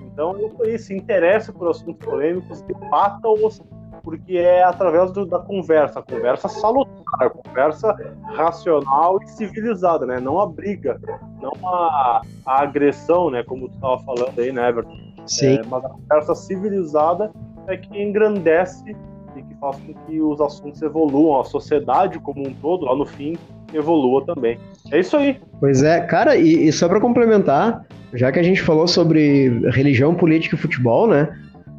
Então, 0.00 0.38
isso 0.40 0.62
aí, 0.62 0.78
se 0.78 0.96
interessa 0.96 1.52
por 1.52 1.68
assuntos 1.68 2.02
polêmicos, 2.02 2.62
debata-os, 2.62 3.62
porque 4.06 4.36
é 4.36 4.62
através 4.62 5.10
do, 5.10 5.26
da 5.26 5.40
conversa, 5.40 5.98
a 5.98 6.02
conversa 6.02 6.48
salutar, 6.48 7.26
a 7.26 7.28
conversa 7.28 7.92
racional 8.36 9.18
e 9.20 9.26
civilizada, 9.26 10.06
né? 10.06 10.20
Não 10.20 10.38
a 10.38 10.46
briga, 10.46 11.00
não 11.42 11.52
a, 11.68 12.22
a 12.46 12.62
agressão, 12.62 13.30
né? 13.32 13.42
Como 13.42 13.68
tu 13.68 13.74
estava 13.74 13.98
falando 14.04 14.38
aí, 14.38 14.52
né, 14.52 14.68
Everton? 14.68 14.96
Sim. 15.26 15.56
É, 15.56 15.62
mas 15.66 15.84
a 15.84 15.88
conversa 15.88 16.36
civilizada 16.36 17.32
é 17.66 17.76
que 17.76 18.00
engrandece 18.00 18.96
e 19.34 19.42
que 19.42 19.54
faz 19.56 19.76
com 19.80 19.92
que 19.92 20.20
os 20.20 20.40
assuntos 20.40 20.80
evoluam, 20.82 21.40
a 21.40 21.44
sociedade 21.44 22.20
como 22.20 22.46
um 22.46 22.54
todo, 22.54 22.84
lá 22.84 22.94
no 22.94 23.06
fim, 23.06 23.36
evolua 23.74 24.24
também. 24.24 24.56
É 24.92 25.00
isso 25.00 25.16
aí. 25.16 25.40
Pois 25.58 25.82
é, 25.82 26.00
cara, 26.02 26.36
e, 26.36 26.68
e 26.68 26.72
só 26.72 26.88
para 26.88 27.00
complementar, 27.00 27.84
já 28.14 28.30
que 28.30 28.38
a 28.38 28.42
gente 28.44 28.62
falou 28.62 28.86
sobre 28.86 29.48
religião, 29.70 30.14
política 30.14 30.54
e 30.54 30.58
futebol, 30.58 31.08
né? 31.08 31.28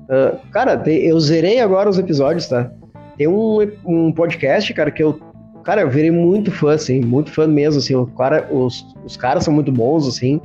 Uh, 0.10 0.38
cara, 0.52 0.82
eu 0.90 1.20
zerei 1.20 1.60
agora 1.60 1.90
os 1.90 2.00
episódios, 2.00 2.48
tá? 2.48 2.72
Tem 3.18 3.28
um, 3.28 3.60
um 3.86 4.12
podcast, 4.12 4.74
cara, 4.74 4.92
que 4.92 5.04
eu. 5.04 5.20
Cara, 5.64 5.82
eu 5.82 5.90
virei 5.90 6.12
muito 6.12 6.50
fã, 6.50 6.74
assim, 6.74 7.02
muito 7.02 7.32
fã 7.32 7.46
mesmo, 7.46 7.80
assim. 7.80 7.94
O 7.94 8.06
cara, 8.08 8.48
os, 8.52 8.86
os 9.04 9.18
caras 9.18 9.44
são 9.44 9.54
muito 9.54 9.72
bons, 9.72 10.08
assim. 10.08 10.40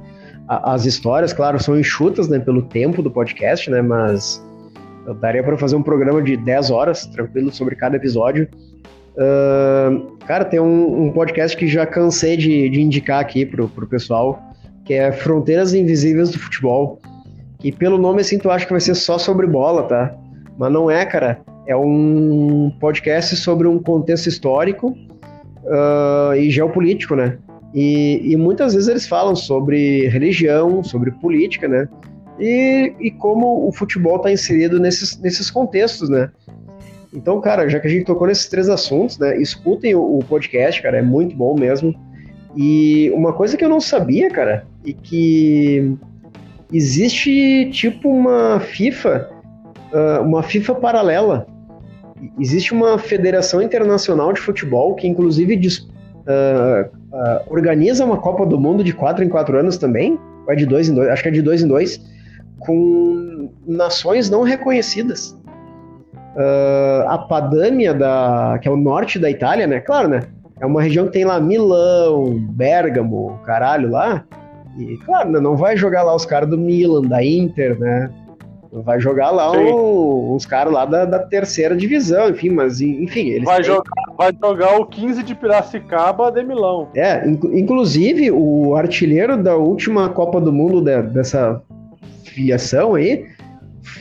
A, 0.48 0.74
as 0.74 0.84
histórias, 0.84 1.32
claro, 1.32 1.62
são 1.62 1.78
enxutas, 1.78 2.28
né, 2.28 2.40
pelo 2.40 2.62
tempo 2.62 3.02
do 3.02 3.10
podcast, 3.10 3.70
né? 3.70 3.80
Mas 3.80 4.42
eu 5.06 5.14
daria 5.14 5.42
para 5.42 5.56
fazer 5.56 5.76
um 5.76 5.82
programa 5.82 6.22
de 6.22 6.36
10 6.36 6.70
horas, 6.70 7.06
tranquilo, 7.06 7.52
sobre 7.52 7.76
cada 7.76 7.96
episódio. 7.96 8.48
Uh, 9.14 10.16
cara, 10.26 10.44
tem 10.44 10.58
um, 10.58 11.06
um, 11.06 11.12
podcast 11.12 11.56
que 11.56 11.68
já 11.68 11.84
cansei 11.84 12.36
de, 12.36 12.70
de 12.70 12.80
indicar 12.80 13.20
aqui 13.20 13.44
pro, 13.44 13.68
pro 13.68 13.86
pessoal, 13.86 14.42
que 14.84 14.94
é 14.94 15.12
Fronteiras 15.12 15.74
Invisíveis 15.74 16.30
do 16.30 16.38
Futebol. 16.38 17.00
E 17.62 17.70
pelo 17.70 17.96
nome, 17.96 18.20
assim, 18.20 18.38
tu 18.38 18.50
acha 18.50 18.66
que 18.66 18.72
vai 18.72 18.80
ser 18.80 18.94
só 18.94 19.18
sobre 19.18 19.46
bola, 19.46 19.84
tá? 19.84 20.14
Mas 20.58 20.72
não 20.72 20.90
é, 20.90 21.04
cara. 21.06 21.40
É 21.66 21.76
um 21.76 22.72
podcast 22.80 23.36
sobre 23.36 23.68
um 23.68 23.78
contexto 23.78 24.26
histórico 24.26 24.88
uh, 24.88 26.34
e 26.36 26.50
geopolítico, 26.50 27.14
né? 27.14 27.38
E, 27.72 28.32
e, 28.32 28.36
muitas 28.36 28.74
vezes 28.74 28.88
eles 28.88 29.06
falam 29.06 29.34
sobre 29.34 30.08
religião, 30.08 30.82
sobre 30.82 31.10
política, 31.12 31.68
né? 31.68 31.88
E, 32.38 32.92
e 33.00 33.10
como 33.12 33.66
o 33.66 33.72
futebol 33.72 34.16
está 34.16 34.30
inserido 34.30 34.78
nesses, 34.78 35.18
nesses 35.20 35.50
contextos, 35.50 36.08
né? 36.08 36.30
Então, 37.14 37.40
cara, 37.40 37.68
já 37.68 37.78
que 37.78 37.86
a 37.86 37.90
gente 37.90 38.04
tocou 38.04 38.26
nesses 38.26 38.48
três 38.48 38.68
assuntos, 38.68 39.18
né? 39.18 39.40
Escutem 39.40 39.94
o, 39.94 40.18
o 40.18 40.24
podcast, 40.24 40.82
cara, 40.82 40.98
é 40.98 41.02
muito 41.02 41.36
bom 41.36 41.54
mesmo. 41.54 41.94
E 42.56 43.10
uma 43.14 43.32
coisa 43.32 43.56
que 43.56 43.64
eu 43.64 43.68
não 43.68 43.80
sabia, 43.80 44.28
cara, 44.30 44.66
e 44.84 44.92
que 44.92 45.96
existe 46.72 47.70
tipo 47.70 48.08
uma 48.08 48.58
FIFA, 48.60 49.28
uh, 49.92 50.22
uma 50.22 50.42
FIFA 50.42 50.74
paralela. 50.76 51.46
Existe 52.38 52.72
uma 52.72 52.98
Federação 52.98 53.60
Internacional 53.60 54.32
de 54.32 54.40
Futebol 54.40 54.94
que, 54.94 55.06
inclusive, 55.06 55.56
diz, 55.56 55.78
uh, 55.78 56.88
uh, 57.12 57.52
organiza 57.52 58.04
uma 58.04 58.16
Copa 58.16 58.46
do 58.46 58.58
Mundo 58.58 58.82
de 58.82 58.92
quatro 58.92 59.24
em 59.24 59.28
quatro 59.28 59.58
anos 59.58 59.76
também. 59.76 60.18
Ou 60.46 60.52
é 60.52 60.56
de 60.56 60.66
dois 60.66 60.88
em 60.88 60.94
dois? 60.94 61.08
Acho 61.08 61.22
que 61.22 61.28
é 61.28 61.32
de 61.32 61.42
dois 61.42 61.62
em 61.62 61.68
dois, 61.68 62.00
com 62.60 63.50
nações 63.66 64.30
não 64.30 64.42
reconhecidas. 64.42 65.38
a 67.06 67.18
Padânia, 67.18 67.92
da, 67.92 68.58
que 68.60 68.66
é 68.66 68.70
o 68.70 68.76
norte 68.76 69.18
da 69.18 69.30
Itália, 69.30 69.66
né? 69.66 69.80
Claro, 69.80 70.08
né? 70.08 70.20
É 70.60 70.66
uma 70.66 70.80
região 70.80 71.06
que 71.06 71.12
tem 71.12 71.24
lá 71.24 71.40
Milão, 71.40 72.38
Bergamo, 72.50 73.38
caralho 73.44 73.90
lá. 73.90 74.24
E, 74.78 74.96
claro, 74.98 75.30
né, 75.30 75.40
não 75.40 75.56
vai 75.56 75.76
jogar 75.76 76.02
lá 76.02 76.14
os 76.14 76.24
caras 76.24 76.48
do 76.48 76.58
Milan, 76.58 77.02
da 77.02 77.24
Inter, 77.24 77.78
né? 77.78 78.10
Vai 78.72 78.98
jogar 78.98 79.30
lá 79.30 79.52
o, 79.52 80.34
os 80.34 80.46
caras 80.46 80.72
lá 80.72 80.86
da, 80.86 81.04
da, 81.04 81.18
terceira 81.18 81.76
divisão, 81.76 82.30
enfim, 82.30 82.48
mas 82.48 82.80
enfim. 82.80 83.28
Eles 83.28 83.44
vai, 83.44 83.56
têm... 83.56 83.64
jogar, 83.64 83.92
vai 84.16 84.32
jogar 84.32 84.80
o 84.80 84.86
15 84.86 85.22
de 85.22 85.34
Piracicaba 85.34 86.32
de 86.32 86.42
Milão. 86.42 86.88
É, 86.94 87.28
inc 87.28 87.44
inclusive 87.52 88.30
o 88.30 88.74
artilheiro 88.74 89.36
da 89.36 89.56
última 89.56 90.08
Copa 90.08 90.40
do 90.40 90.50
Mundo 90.50 90.80
de, 90.80 91.02
dessa 91.02 91.60
filiação 92.24 92.94
aí 92.94 93.26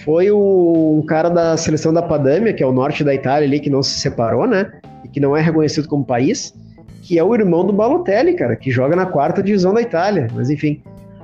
foi 0.05 0.31
o 0.31 0.99
um 1.01 1.05
cara 1.05 1.27
da 1.27 1.57
seleção 1.57 1.93
da 1.93 2.01
Padâmia, 2.01 2.53
que 2.53 2.63
é 2.63 2.65
o 2.65 2.71
norte 2.71 3.03
da 3.03 3.13
Itália 3.13 3.45
ali, 3.45 3.59
que 3.59 3.69
não 3.69 3.83
se 3.83 3.99
separou, 3.99 4.47
né? 4.47 4.71
E 5.03 5.09
que 5.09 5.19
não 5.19 5.35
é 5.35 5.41
reconhecido 5.41 5.87
como 5.89 6.05
país 6.05 6.53
que 7.01 7.17
é 7.17 7.23
o 7.23 7.33
irmão 7.33 7.65
do 7.65 7.73
Balotelli, 7.73 8.35
cara, 8.35 8.55
que 8.55 8.69
joga 8.69 8.95
na 8.95 9.07
quarta 9.07 9.41
divisão 9.41 9.73
da 9.73 9.81
Itália. 9.81 10.27
Mas 10.33 10.49
enfim, 10.49 10.81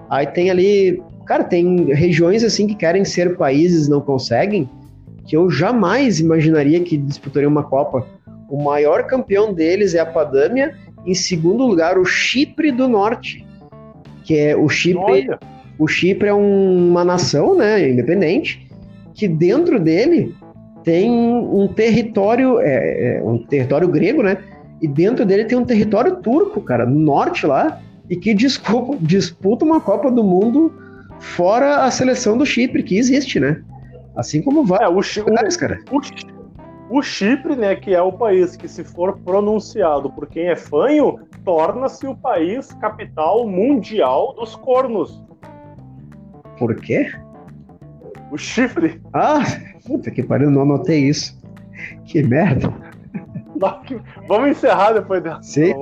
aí 0.10 0.26
tem 0.26 0.50
ali, 0.50 1.02
cara, 1.26 1.44
tem 1.44 1.94
regiões 1.94 2.44
assim 2.44 2.66
que 2.68 2.76
querem 2.76 3.06
ser 3.06 3.38
países 3.38 3.88
não 3.88 4.02
conseguem, 4.02 4.68
que 5.26 5.38
eu 5.38 5.50
jamais 5.50 6.20
imaginaria 6.20 6.80
que 6.80 6.98
disputariam 6.98 7.52
uma 7.52 7.64
Copa. 7.64 8.06
O 8.50 8.62
maior 8.64 9.04
campeão 9.04 9.54
deles 9.54 9.94
é 9.94 10.00
a 10.00 10.06
Padâmia, 10.06 10.74
em 11.06 11.14
segundo 11.14 11.66
lugar 11.66 11.98
o 11.98 12.06
Chipre 12.06 12.72
do 12.72 12.88
Norte, 12.88 13.46
que 14.24 14.38
é 14.38 14.56
o 14.56 14.68
Chipre. 14.68 15.04
Olha. 15.04 15.40
O 15.78 15.88
Chipre 15.88 16.30
é 16.30 16.34
um, 16.34 16.90
uma 16.90 17.06
nação, 17.06 17.56
né, 17.56 17.88
independente, 17.88 18.68
que 19.14 19.28
dentro 19.28 19.80
dele 19.80 20.34
tem 20.84 21.12
um 21.12 21.68
território, 21.68 22.60
é, 22.60 23.18
é, 23.18 23.24
um 23.24 23.38
território 23.38 23.88
grego, 23.88 24.24
né, 24.24 24.38
e 24.82 24.88
dentro 24.88 25.26
dele 25.26 25.46
tem 25.46 25.58
um 25.58 25.66
território 25.66 26.18
turco, 26.18 26.62
cara, 26.62 26.86
no 26.86 27.00
norte 27.00 27.46
lá, 27.46 27.80
e 28.10 28.16
que 28.16 28.34
disputa, 28.34 28.98
disputa 29.02 29.66
uma 29.66 29.82
Copa 29.82 30.12
do 30.12 30.24
Mundo 30.24 30.74
fora 31.20 31.84
a 31.84 31.92
seleção 31.92 32.38
do 32.38 32.46
Chipre, 32.46 32.84
que 32.84 32.98
existe, 32.98 33.40
né? 33.40 33.62
Assim 34.16 34.42
como 34.42 34.64
vai. 34.64 34.84
É, 34.84 34.88
o, 34.88 35.02
lugares, 35.26 35.58
cara. 35.58 35.80
O, 35.92 36.98
o, 36.98 37.02
Chipre, 37.02 37.56
né, 37.56 37.76
que 37.76 37.94
é 37.94 38.02
o 38.02 38.12
país 38.12 38.56
que, 38.56 38.68
se 38.68 38.84
for 38.84 39.18
pronunciado 39.20 40.12
por 40.12 40.28
quem 40.28 40.48
é 40.48 40.56
fanho, 40.56 41.20
torna-se 41.44 42.08
o 42.08 42.16
país 42.16 42.74
capital 42.74 43.48
mundial 43.48 44.34
dos 44.34 44.56
cornos. 44.56 45.22
Por 46.58 46.76
quê? 46.76 47.12
O 48.32 48.38
chifre. 48.38 49.02
Ah, 49.14 49.40
puta 49.86 50.12
que 50.12 50.24
pariu, 50.24 50.50
não 50.50 50.64
anotei 50.64 51.08
isso. 51.08 51.38
Que 52.06 52.24
merda. 52.24 52.74
Vamos 54.28 54.50
encerrar 54.50 54.94
depois 54.94 55.22
dessa. 55.22 55.42
Sim. 55.42 55.74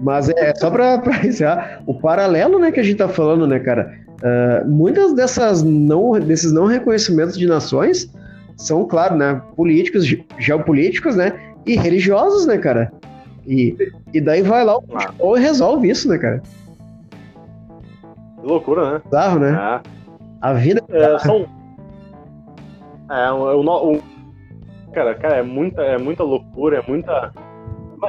Mas 0.00 0.28
é 0.28 0.54
só 0.54 0.70
para 0.70 1.00
encerrar, 1.24 1.82
o 1.86 1.94
paralelo 1.94 2.58
né, 2.58 2.72
que 2.72 2.80
a 2.80 2.82
gente 2.82 2.96
tá 2.96 3.08
falando, 3.08 3.46
né, 3.46 3.58
cara? 3.58 3.92
Uh, 4.22 4.68
muitas 4.68 5.14
dessas 5.14 5.62
não, 5.62 6.12
desses 6.12 6.52
não 6.52 6.66
reconhecimentos 6.66 7.36
de 7.36 7.46
nações 7.46 8.10
são, 8.56 8.86
claro, 8.86 9.16
né, 9.16 9.40
políticos, 9.56 10.04
geopolíticos, 10.38 11.16
né, 11.16 11.32
e 11.66 11.76
religiosos, 11.76 12.46
né, 12.46 12.58
cara? 12.58 12.92
E, 13.46 13.76
e 14.12 14.20
daí 14.20 14.42
vai 14.42 14.64
lá 14.64 14.78
o 14.78 14.82
futebol 14.82 15.36
e 15.36 15.40
resolve 15.40 15.88
isso, 15.88 16.08
né, 16.08 16.18
cara? 16.18 16.42
Que 18.40 18.46
loucura, 18.46 18.94
né? 18.94 19.02
Bizarro, 19.04 19.38
né? 19.38 19.52
É. 19.52 19.88
A 20.40 20.52
vida. 20.52 20.82
É, 20.90 21.18
são. 21.18 21.46
É, 23.10 23.32
o, 23.32 23.60
o, 23.60 24.02
Cara, 24.94 25.14
cara, 25.16 25.36
é 25.38 25.42
muita, 25.42 25.82
é 25.82 25.98
muita 25.98 26.22
loucura, 26.22 26.78
é 26.78 26.88
muita. 26.88 27.32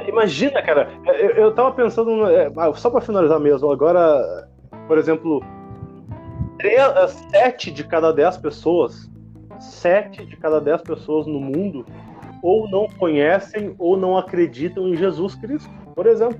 Imagina, 0.07 0.61
cara, 0.61 0.87
eu, 1.05 1.29
eu 1.31 1.51
tava 1.53 1.71
pensando, 1.71 2.29
é, 2.29 2.51
ah, 2.57 2.71
só 2.73 2.89
para 2.91 3.01
finalizar 3.01 3.39
mesmo, 3.39 3.71
agora, 3.71 4.47
por 4.87 4.97
exemplo, 4.97 5.43
três, 6.59 6.81
sete 7.31 7.71
de 7.71 7.83
cada 7.83 8.11
dez 8.11 8.37
pessoas, 8.37 9.09
sete 9.59 10.25
de 10.25 10.37
cada 10.37 10.61
dez 10.61 10.81
pessoas 10.81 11.25
no 11.25 11.39
mundo 11.39 11.85
ou 12.43 12.69
não 12.69 12.87
conhecem 12.99 13.73
ou 13.79 13.97
não 13.97 14.15
acreditam 14.15 14.87
em 14.87 14.95
Jesus 14.95 15.33
Cristo, 15.33 15.71
por 15.95 16.05
exemplo. 16.05 16.39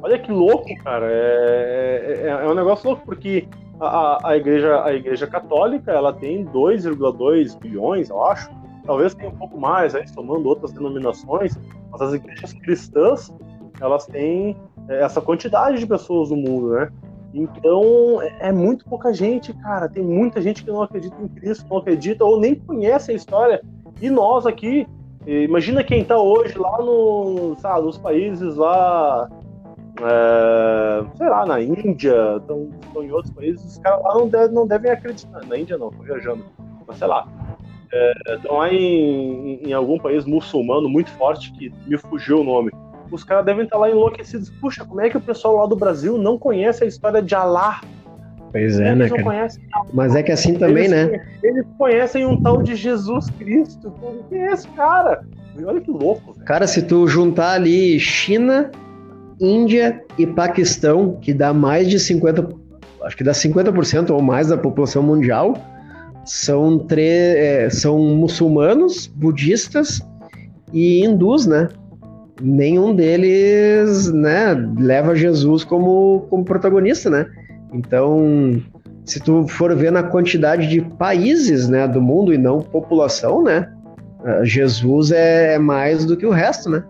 Olha 0.00 0.18
que 0.18 0.30
louco, 0.30 0.68
cara. 0.82 1.06
É, 1.10 2.20
é, 2.22 2.28
é 2.28 2.48
um 2.48 2.54
negócio 2.54 2.88
louco, 2.88 3.04
porque 3.04 3.46
a, 3.80 4.30
a, 4.30 4.36
igreja, 4.36 4.82
a 4.84 4.94
igreja 4.94 5.26
católica 5.26 5.92
ela 5.92 6.12
tem 6.12 6.46
2,2 6.46 7.58
bilhões, 7.58 8.08
eu 8.08 8.24
acho, 8.24 8.50
talvez 8.88 9.14
tenha 9.14 9.28
um 9.28 9.36
pouco 9.36 9.60
mais, 9.60 9.94
aí, 9.94 10.08
somando 10.08 10.48
outras 10.48 10.72
denominações, 10.72 11.60
mas 11.92 12.00
as 12.00 12.14
igrejas 12.14 12.54
cristãs, 12.54 13.30
elas 13.78 14.06
têm 14.06 14.56
é, 14.88 15.02
essa 15.02 15.20
quantidade 15.20 15.78
de 15.78 15.86
pessoas 15.86 16.30
no 16.30 16.36
mundo, 16.36 16.70
né? 16.70 16.90
Então, 17.34 18.22
é, 18.22 18.48
é 18.48 18.52
muito 18.52 18.86
pouca 18.86 19.12
gente, 19.12 19.52
cara. 19.52 19.90
Tem 19.90 20.02
muita 20.02 20.40
gente 20.40 20.64
que 20.64 20.70
não 20.70 20.82
acredita 20.82 21.14
em 21.22 21.28
Cristo, 21.28 21.66
não 21.68 21.76
acredita 21.76 22.24
ou 22.24 22.40
nem 22.40 22.54
conhece 22.54 23.12
a 23.12 23.14
história. 23.14 23.62
E 24.00 24.08
nós 24.08 24.46
aqui, 24.46 24.86
imagina 25.26 25.84
quem 25.84 26.00
está 26.00 26.18
hoje 26.18 26.58
lá 26.58 26.78
no, 26.78 27.56
sabe, 27.58 27.82
nos 27.82 27.98
países 27.98 28.56
lá, 28.56 29.28
é, 30.00 31.04
sei 31.14 31.28
lá, 31.28 31.44
na 31.44 31.60
Índia, 31.60 32.38
estão 32.38 32.70
em 33.02 33.12
outros 33.12 33.34
países, 33.34 33.62
os 33.66 33.78
caras 33.78 34.02
lá 34.02 34.14
não, 34.14 34.48
não 34.50 34.66
devem 34.66 34.90
acreditar. 34.90 35.44
Na 35.46 35.58
Índia 35.58 35.76
não, 35.76 35.90
tô 35.90 36.02
viajando. 36.02 36.42
Mas 36.86 36.96
sei 36.96 37.06
lá, 37.06 37.28
é, 37.92 38.12
lá 38.44 38.72
em, 38.72 39.60
em, 39.62 39.72
algum 39.72 39.98
país 39.98 40.24
muçulmano 40.24 40.88
muito 40.88 41.10
forte, 41.12 41.52
que 41.52 41.72
me 41.86 41.96
fugiu 41.96 42.40
o 42.40 42.44
nome. 42.44 42.70
Os 43.10 43.24
caras 43.24 43.44
devem 43.44 43.64
estar 43.64 43.78
lá 43.78 43.90
enlouquecidos. 43.90 44.50
Puxa, 44.50 44.84
como 44.84 45.00
é 45.00 45.08
que 45.08 45.16
o 45.16 45.20
pessoal 45.20 45.56
lá 45.56 45.66
do 45.66 45.76
Brasil 45.76 46.18
não 46.18 46.38
conhece 46.38 46.84
a 46.84 46.86
história 46.86 47.22
de 47.22 47.34
Alá? 47.34 47.80
Pois 48.52 48.78
é, 48.78 48.94
né, 48.94 49.08
cara? 49.08 49.48
Mas 49.92 50.14
é 50.14 50.22
que 50.22 50.32
assim 50.32 50.54
também, 50.54 50.84
eles, 50.84 50.90
né? 50.90 51.26
Eles 51.42 51.66
conhecem 51.76 52.26
um 52.26 52.40
tal 52.40 52.62
de 52.62 52.74
Jesus 52.74 53.28
Cristo. 53.30 53.92
Quem 54.28 54.46
é 54.46 54.52
esse 54.52 54.68
cara? 54.68 55.22
Olha 55.64 55.80
que 55.80 55.90
louco. 55.90 56.38
Cara, 56.44 56.66
se 56.66 56.82
tu 56.82 57.06
juntar 57.06 57.52
ali 57.52 57.98
China, 57.98 58.70
Índia 59.40 60.04
e 60.16 60.26
Paquistão, 60.26 61.18
que 61.20 61.32
dá 61.32 61.52
mais 61.52 61.88
de 61.88 61.98
50, 61.98 62.48
acho 63.02 63.16
que 63.16 63.24
dá 63.24 63.32
50% 63.32 64.10
ou 64.10 64.22
mais 64.22 64.48
da 64.48 64.56
população 64.56 65.02
mundial, 65.02 65.54
são, 66.28 66.78
três, 66.78 67.36
é, 67.36 67.70
são 67.70 67.98
muçulmanos, 67.98 69.06
budistas 69.06 70.00
e 70.72 71.02
hindus, 71.02 71.46
né? 71.46 71.68
Nenhum 72.40 72.94
deles, 72.94 74.12
né, 74.12 74.54
leva 74.78 75.16
Jesus 75.16 75.64
como, 75.64 76.26
como 76.28 76.44
protagonista, 76.44 77.08
né? 77.10 77.26
Então, 77.72 78.62
se 79.04 79.18
tu 79.18 79.48
for 79.48 79.74
ver 79.74 79.90
na 79.90 80.02
quantidade 80.02 80.68
de 80.68 80.82
países, 80.82 81.66
né, 81.68 81.88
do 81.88 82.00
mundo 82.00 82.32
e 82.32 82.38
não 82.38 82.60
população, 82.60 83.42
né, 83.42 83.72
ah, 84.24 84.44
Jesus 84.44 85.10
é 85.10 85.58
mais 85.58 86.04
do 86.04 86.16
que 86.16 86.26
o 86.26 86.30
resto, 86.30 86.68
né? 86.68 86.84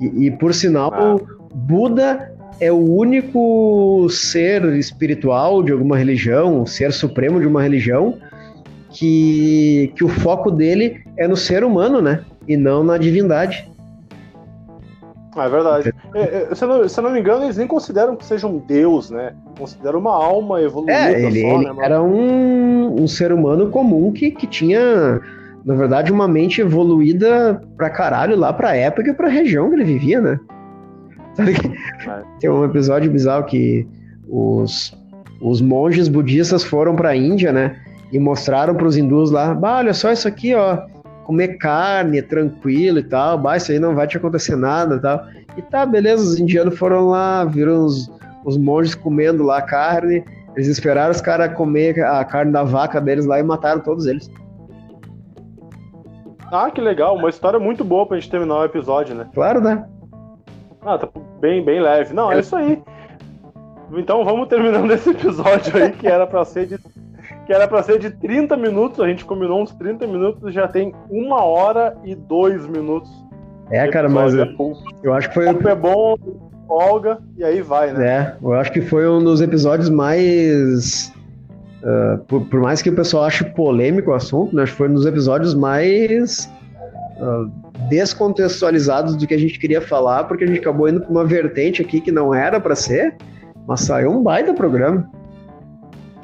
E, 0.00 0.26
e 0.26 0.30
por 0.32 0.52
sinal, 0.52 0.92
ah. 0.92 1.16
Buda 1.54 2.31
é 2.60 2.70
o 2.70 2.76
único 2.76 4.08
ser 4.10 4.64
espiritual 4.74 5.62
de 5.62 5.72
alguma 5.72 5.96
religião, 5.96 6.62
o 6.62 6.66
ser 6.66 6.92
supremo 6.92 7.40
de 7.40 7.46
uma 7.46 7.62
religião, 7.62 8.18
que, 8.90 9.92
que 9.96 10.04
o 10.04 10.08
foco 10.08 10.50
dele 10.50 11.02
é 11.16 11.26
no 11.26 11.36
ser 11.36 11.64
humano, 11.64 12.00
né? 12.00 12.24
E 12.46 12.56
não 12.56 12.84
na 12.84 12.98
divindade. 12.98 13.70
É 15.36 15.48
verdade. 15.48 15.94
É, 16.14 16.20
é, 16.50 16.54
se, 16.54 16.62
eu 16.62 16.68
não, 16.68 16.88
se 16.88 17.00
eu 17.00 17.04
não 17.04 17.10
me 17.10 17.20
engano, 17.20 17.44
eles 17.44 17.56
nem 17.56 17.66
consideram 17.66 18.16
que 18.16 18.24
seja 18.24 18.46
um 18.46 18.58
deus, 18.58 19.10
né? 19.10 19.32
Consideram 19.58 19.98
uma 19.98 20.14
alma 20.14 20.60
evoluída. 20.60 20.92
É, 20.92 21.24
ele, 21.24 21.40
só, 21.40 21.46
ele 21.46 21.72
né, 21.72 21.84
era 21.84 22.02
um, 22.02 23.02
um 23.02 23.08
ser 23.08 23.32
humano 23.32 23.70
comum 23.70 24.12
que, 24.12 24.30
que 24.30 24.46
tinha, 24.46 25.20
na 25.64 25.74
verdade, 25.74 26.12
uma 26.12 26.28
mente 26.28 26.60
evoluída 26.60 27.62
pra 27.78 27.88
caralho 27.88 28.36
lá 28.36 28.52
pra 28.52 28.76
época 28.76 29.10
e 29.10 29.14
pra 29.14 29.28
região 29.28 29.70
que 29.70 29.76
ele 29.76 29.84
vivia, 29.84 30.20
né? 30.20 30.38
É. 32.08 32.22
Tem 32.40 32.50
um 32.50 32.64
episódio 32.64 33.10
bizarro 33.10 33.44
que 33.44 33.86
os, 34.28 34.92
os 35.40 35.60
monges 35.60 36.08
budistas 36.08 36.64
foram 36.64 36.96
pra 36.96 37.14
Índia, 37.14 37.52
né? 37.52 37.76
E 38.10 38.18
mostraram 38.18 38.74
pros 38.74 38.96
hindus 38.96 39.30
lá, 39.30 39.54
bah, 39.54 39.78
olha 39.78 39.94
só 39.94 40.10
isso 40.10 40.26
aqui, 40.26 40.54
ó 40.54 40.84
comer 41.24 41.56
carne 41.56 42.20
tranquilo 42.20 42.98
e 42.98 43.02
tal, 43.02 43.38
bah, 43.38 43.56
isso 43.56 43.72
aí 43.72 43.78
não 43.78 43.94
vai 43.94 44.06
te 44.06 44.16
acontecer 44.16 44.56
nada 44.56 44.96
e 44.96 45.00
tal. 45.00 45.24
E 45.56 45.62
tá, 45.62 45.84
beleza, 45.86 46.22
os 46.22 46.38
indianos 46.38 46.78
foram 46.78 47.08
lá, 47.08 47.44
viram 47.44 47.84
os, 47.84 48.10
os 48.44 48.56
monges 48.56 48.94
comendo 48.94 49.42
lá 49.42 49.62
carne, 49.62 50.24
eles 50.54 50.68
esperaram 50.68 51.10
os 51.10 51.20
caras 51.20 51.54
comer 51.54 52.00
a 52.04 52.24
carne 52.24 52.52
da 52.52 52.62
vaca 52.62 53.00
deles 53.00 53.26
lá 53.26 53.38
e 53.38 53.42
mataram 53.42 53.80
todos 53.80 54.06
eles. 54.06 54.30
Ah, 56.52 56.70
que 56.70 56.80
legal, 56.80 57.16
uma 57.16 57.30
história 57.30 57.58
muito 57.58 57.82
boa 57.82 58.06
pra 58.06 58.18
gente 58.18 58.30
terminar 58.30 58.56
o 58.56 58.64
episódio, 58.64 59.14
né? 59.14 59.26
Claro, 59.32 59.60
né? 59.60 59.86
Ah, 60.84 60.98
tá 60.98 61.08
bem, 61.40 61.64
bem 61.64 61.80
leve. 61.80 62.12
Não, 62.12 62.30
é, 62.32 62.36
é 62.36 62.40
isso 62.40 62.56
aí. 62.56 62.82
Então 63.92 64.24
vamos 64.24 64.48
terminando 64.48 64.90
esse 64.92 65.10
episódio 65.10 65.76
aí, 65.76 65.92
que 65.92 66.06
era 66.06 66.26
pra 66.26 66.44
ser 66.44 66.66
de 66.66 66.78
que 67.46 67.52
era 67.52 67.66
para 67.66 67.82
ser 67.82 67.98
de 67.98 68.10
30 68.10 68.56
minutos, 68.56 69.00
a 69.00 69.08
gente 69.08 69.24
combinou 69.24 69.60
uns 69.60 69.72
30 69.74 70.06
minutos, 70.06 70.54
já 70.54 70.68
tem 70.68 70.94
uma 71.10 71.44
hora 71.44 71.96
e 72.04 72.14
dois 72.14 72.66
minutos. 72.66 73.10
É, 73.70 73.88
cara, 73.88 74.08
mas 74.08 74.34
eu, 74.34 74.46
eu 75.02 75.12
acho 75.12 75.28
que 75.28 75.34
foi. 75.34 75.46
O 75.52 75.68
é 75.68 75.74
bom, 75.74 76.14
folga, 76.68 77.18
e 77.36 77.44
aí 77.44 77.62
vai, 77.62 77.92
né? 77.92 78.06
É, 78.06 78.36
eu 78.42 78.52
acho 78.52 78.70
que 78.72 78.80
foi 78.80 79.08
um 79.08 79.22
dos 79.22 79.40
episódios 79.40 79.88
mais. 79.88 81.12
Uh, 81.82 82.18
por, 82.28 82.42
por, 82.46 82.60
mais 82.60 82.80
que 82.80 82.90
o 82.90 82.94
pessoal 82.94 83.24
ache 83.24 83.44
polêmico 83.44 84.12
o 84.12 84.14
assunto, 84.14 84.54
né, 84.54 84.62
acho 84.62 84.72
que 84.72 84.78
foi 84.78 84.88
um 84.88 84.94
dos 84.94 85.06
episódios 85.06 85.52
mais 85.52 86.48
uh, 87.22 87.48
descontextualizados 87.88 89.16
do 89.16 89.26
que 89.26 89.34
a 89.34 89.38
gente 89.38 89.58
queria 89.58 89.80
falar, 89.80 90.24
porque 90.24 90.44
a 90.44 90.46
gente 90.46 90.58
acabou 90.58 90.88
indo 90.88 91.00
para 91.00 91.10
uma 91.10 91.24
vertente 91.24 91.80
aqui 91.80 92.00
que 92.00 92.10
não 92.10 92.34
era 92.34 92.60
para 92.60 92.74
ser, 92.74 93.16
mas 93.66 93.80
saiu 93.80 94.10
um 94.10 94.22
baita 94.22 94.52
programa. 94.52 95.08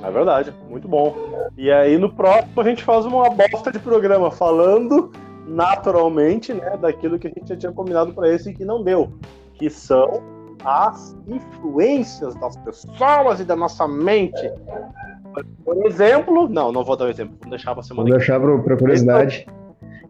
É 0.03 0.11
verdade, 0.11 0.53
muito 0.68 0.88
bom. 0.88 1.16
E 1.57 1.70
aí 1.70 1.96
no 1.99 2.12
próximo 2.12 2.61
a 2.61 2.64
gente 2.64 2.82
faz 2.82 3.05
uma 3.07 3.30
bosta 3.30 3.70
de 3.72 3.78
programa 3.78 4.30
falando 4.30 5.11
naturalmente, 5.46 6.53
né, 6.53 6.76
daquilo 6.76 7.18
que 7.18 7.26
a 7.26 7.30
gente 7.30 7.49
já 7.49 7.57
tinha 7.57 7.72
combinado 7.72 8.12
para 8.12 8.28
esse 8.28 8.51
e 8.51 8.55
que 8.55 8.64
não 8.64 8.82
deu, 8.82 9.11
que 9.55 9.70
são 9.70 10.22
as 10.64 11.16
influências 11.26 12.34
das 12.34 12.57
pessoas 12.59 13.40
e 13.40 13.44
da 13.44 13.57
nossa 13.57 13.88
mente. 13.88 14.53
Por 15.64 15.86
exemplo, 15.86 16.49
não, 16.49 16.70
não 16.70 16.84
vou 16.84 16.96
dar 16.96 17.07
um 17.07 17.09
exemplo, 17.09 17.36
vou 17.40 17.51
deixar 17.51 17.72
para 17.74 17.82
semana. 17.82 18.09
Vou 18.09 18.18
deixar 18.18 18.40
para 18.40 18.76
curiosidade. 18.76 19.46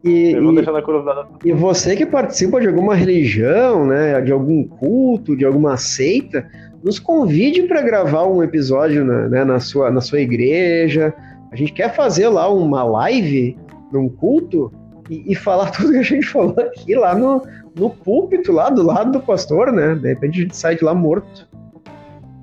E, 0.05 0.33
e, 0.33 1.49
e, 1.49 1.53
você 1.53 1.97
que 1.97 2.07
participa 2.07 2.61
de 2.61 2.69
alguma 2.69 2.95
religião, 2.95 3.85
né, 3.85 4.21
de 4.21 4.31
algum 4.31 4.63
culto, 4.63 5.37
de 5.37 5.45
alguma 5.45 5.77
seita, 5.77 6.49
nos 6.85 6.99
convide 7.01 7.65
para 7.65 7.83
gravar 7.83 8.25
um 8.27 8.43
episódio 8.43 9.05
na, 9.05 9.29
né, 9.29 9.45
na, 9.45 9.59
sua, 9.59 9.91
na 9.91 10.01
sua 10.01 10.21
igreja. 10.21 11.13
A 11.51 11.57
gente 11.57 11.73
quer 11.73 11.95
fazer 11.95 12.29
lá 12.29 12.49
uma 12.49 12.85
live 12.85 13.57
num 13.93 14.09
culto 14.09 14.73
e, 15.11 15.33
e, 15.33 15.35
falar 15.35 15.71
tudo 15.73 15.93
que 15.93 15.99
a 15.99 16.03
gente 16.03 16.27
falou 16.27 16.55
aqui 16.59 16.95
lá 16.95 17.15
no, 17.17 17.43
no 17.75 17.91
púlpito, 17.91 18.53
lá 18.53 18.71
do 18.71 18.83
lado 18.83 19.11
do 19.11 19.21
pastor, 19.21 19.73
né? 19.73 19.95
De 19.97 20.09
repente 20.09 20.39
a 20.39 20.43
gente 20.43 20.57
sai 20.57 20.77
de 20.77 20.85
lá 20.85 20.95
morto. 20.95 21.49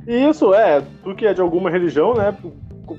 Isso, 0.05 0.53
é. 0.53 0.83
Tu 1.03 1.15
que 1.15 1.25
é 1.25 1.33
de 1.33 1.41
alguma 1.41 1.69
religião, 1.69 2.13
né? 2.13 2.35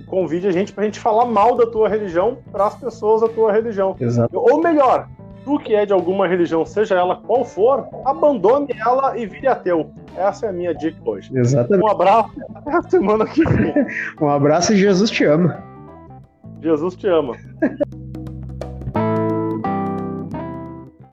Convide 0.06 0.46
a 0.46 0.50
gente 0.50 0.72
pra 0.72 0.84
gente 0.84 1.00
falar 1.00 1.24
mal 1.26 1.56
da 1.56 1.66
tua 1.66 1.88
religião 1.88 2.38
para 2.50 2.66
as 2.66 2.74
pessoas 2.74 3.20
da 3.20 3.28
tua 3.28 3.52
religião. 3.52 3.96
Exato. 4.00 4.38
Ou 4.38 4.60
melhor, 4.60 5.08
tu 5.44 5.58
que 5.58 5.74
é 5.74 5.86
de 5.86 5.92
alguma 5.92 6.26
religião, 6.26 6.66
seja 6.66 6.96
ela 6.96 7.16
qual 7.16 7.44
for, 7.44 7.86
abandone 8.04 8.68
ela 8.78 9.16
e 9.16 9.26
vire 9.26 9.46
ateu. 9.46 9.90
Essa 10.16 10.46
é 10.46 10.48
a 10.48 10.52
minha 10.52 10.74
dica 10.74 10.98
hoje. 11.04 11.30
Exatamente. 11.32 11.84
Um 11.84 11.88
abraço 11.88 12.32
até 12.54 12.76
a 12.76 12.82
semana 12.82 13.24
que 13.26 13.44
vem. 13.44 13.74
um 14.20 14.28
abraço 14.28 14.72
e 14.72 14.76
Jesus 14.76 15.10
te 15.10 15.24
ama. 15.24 15.62
Jesus 16.60 16.96
te 16.96 17.06
ama. 17.06 17.36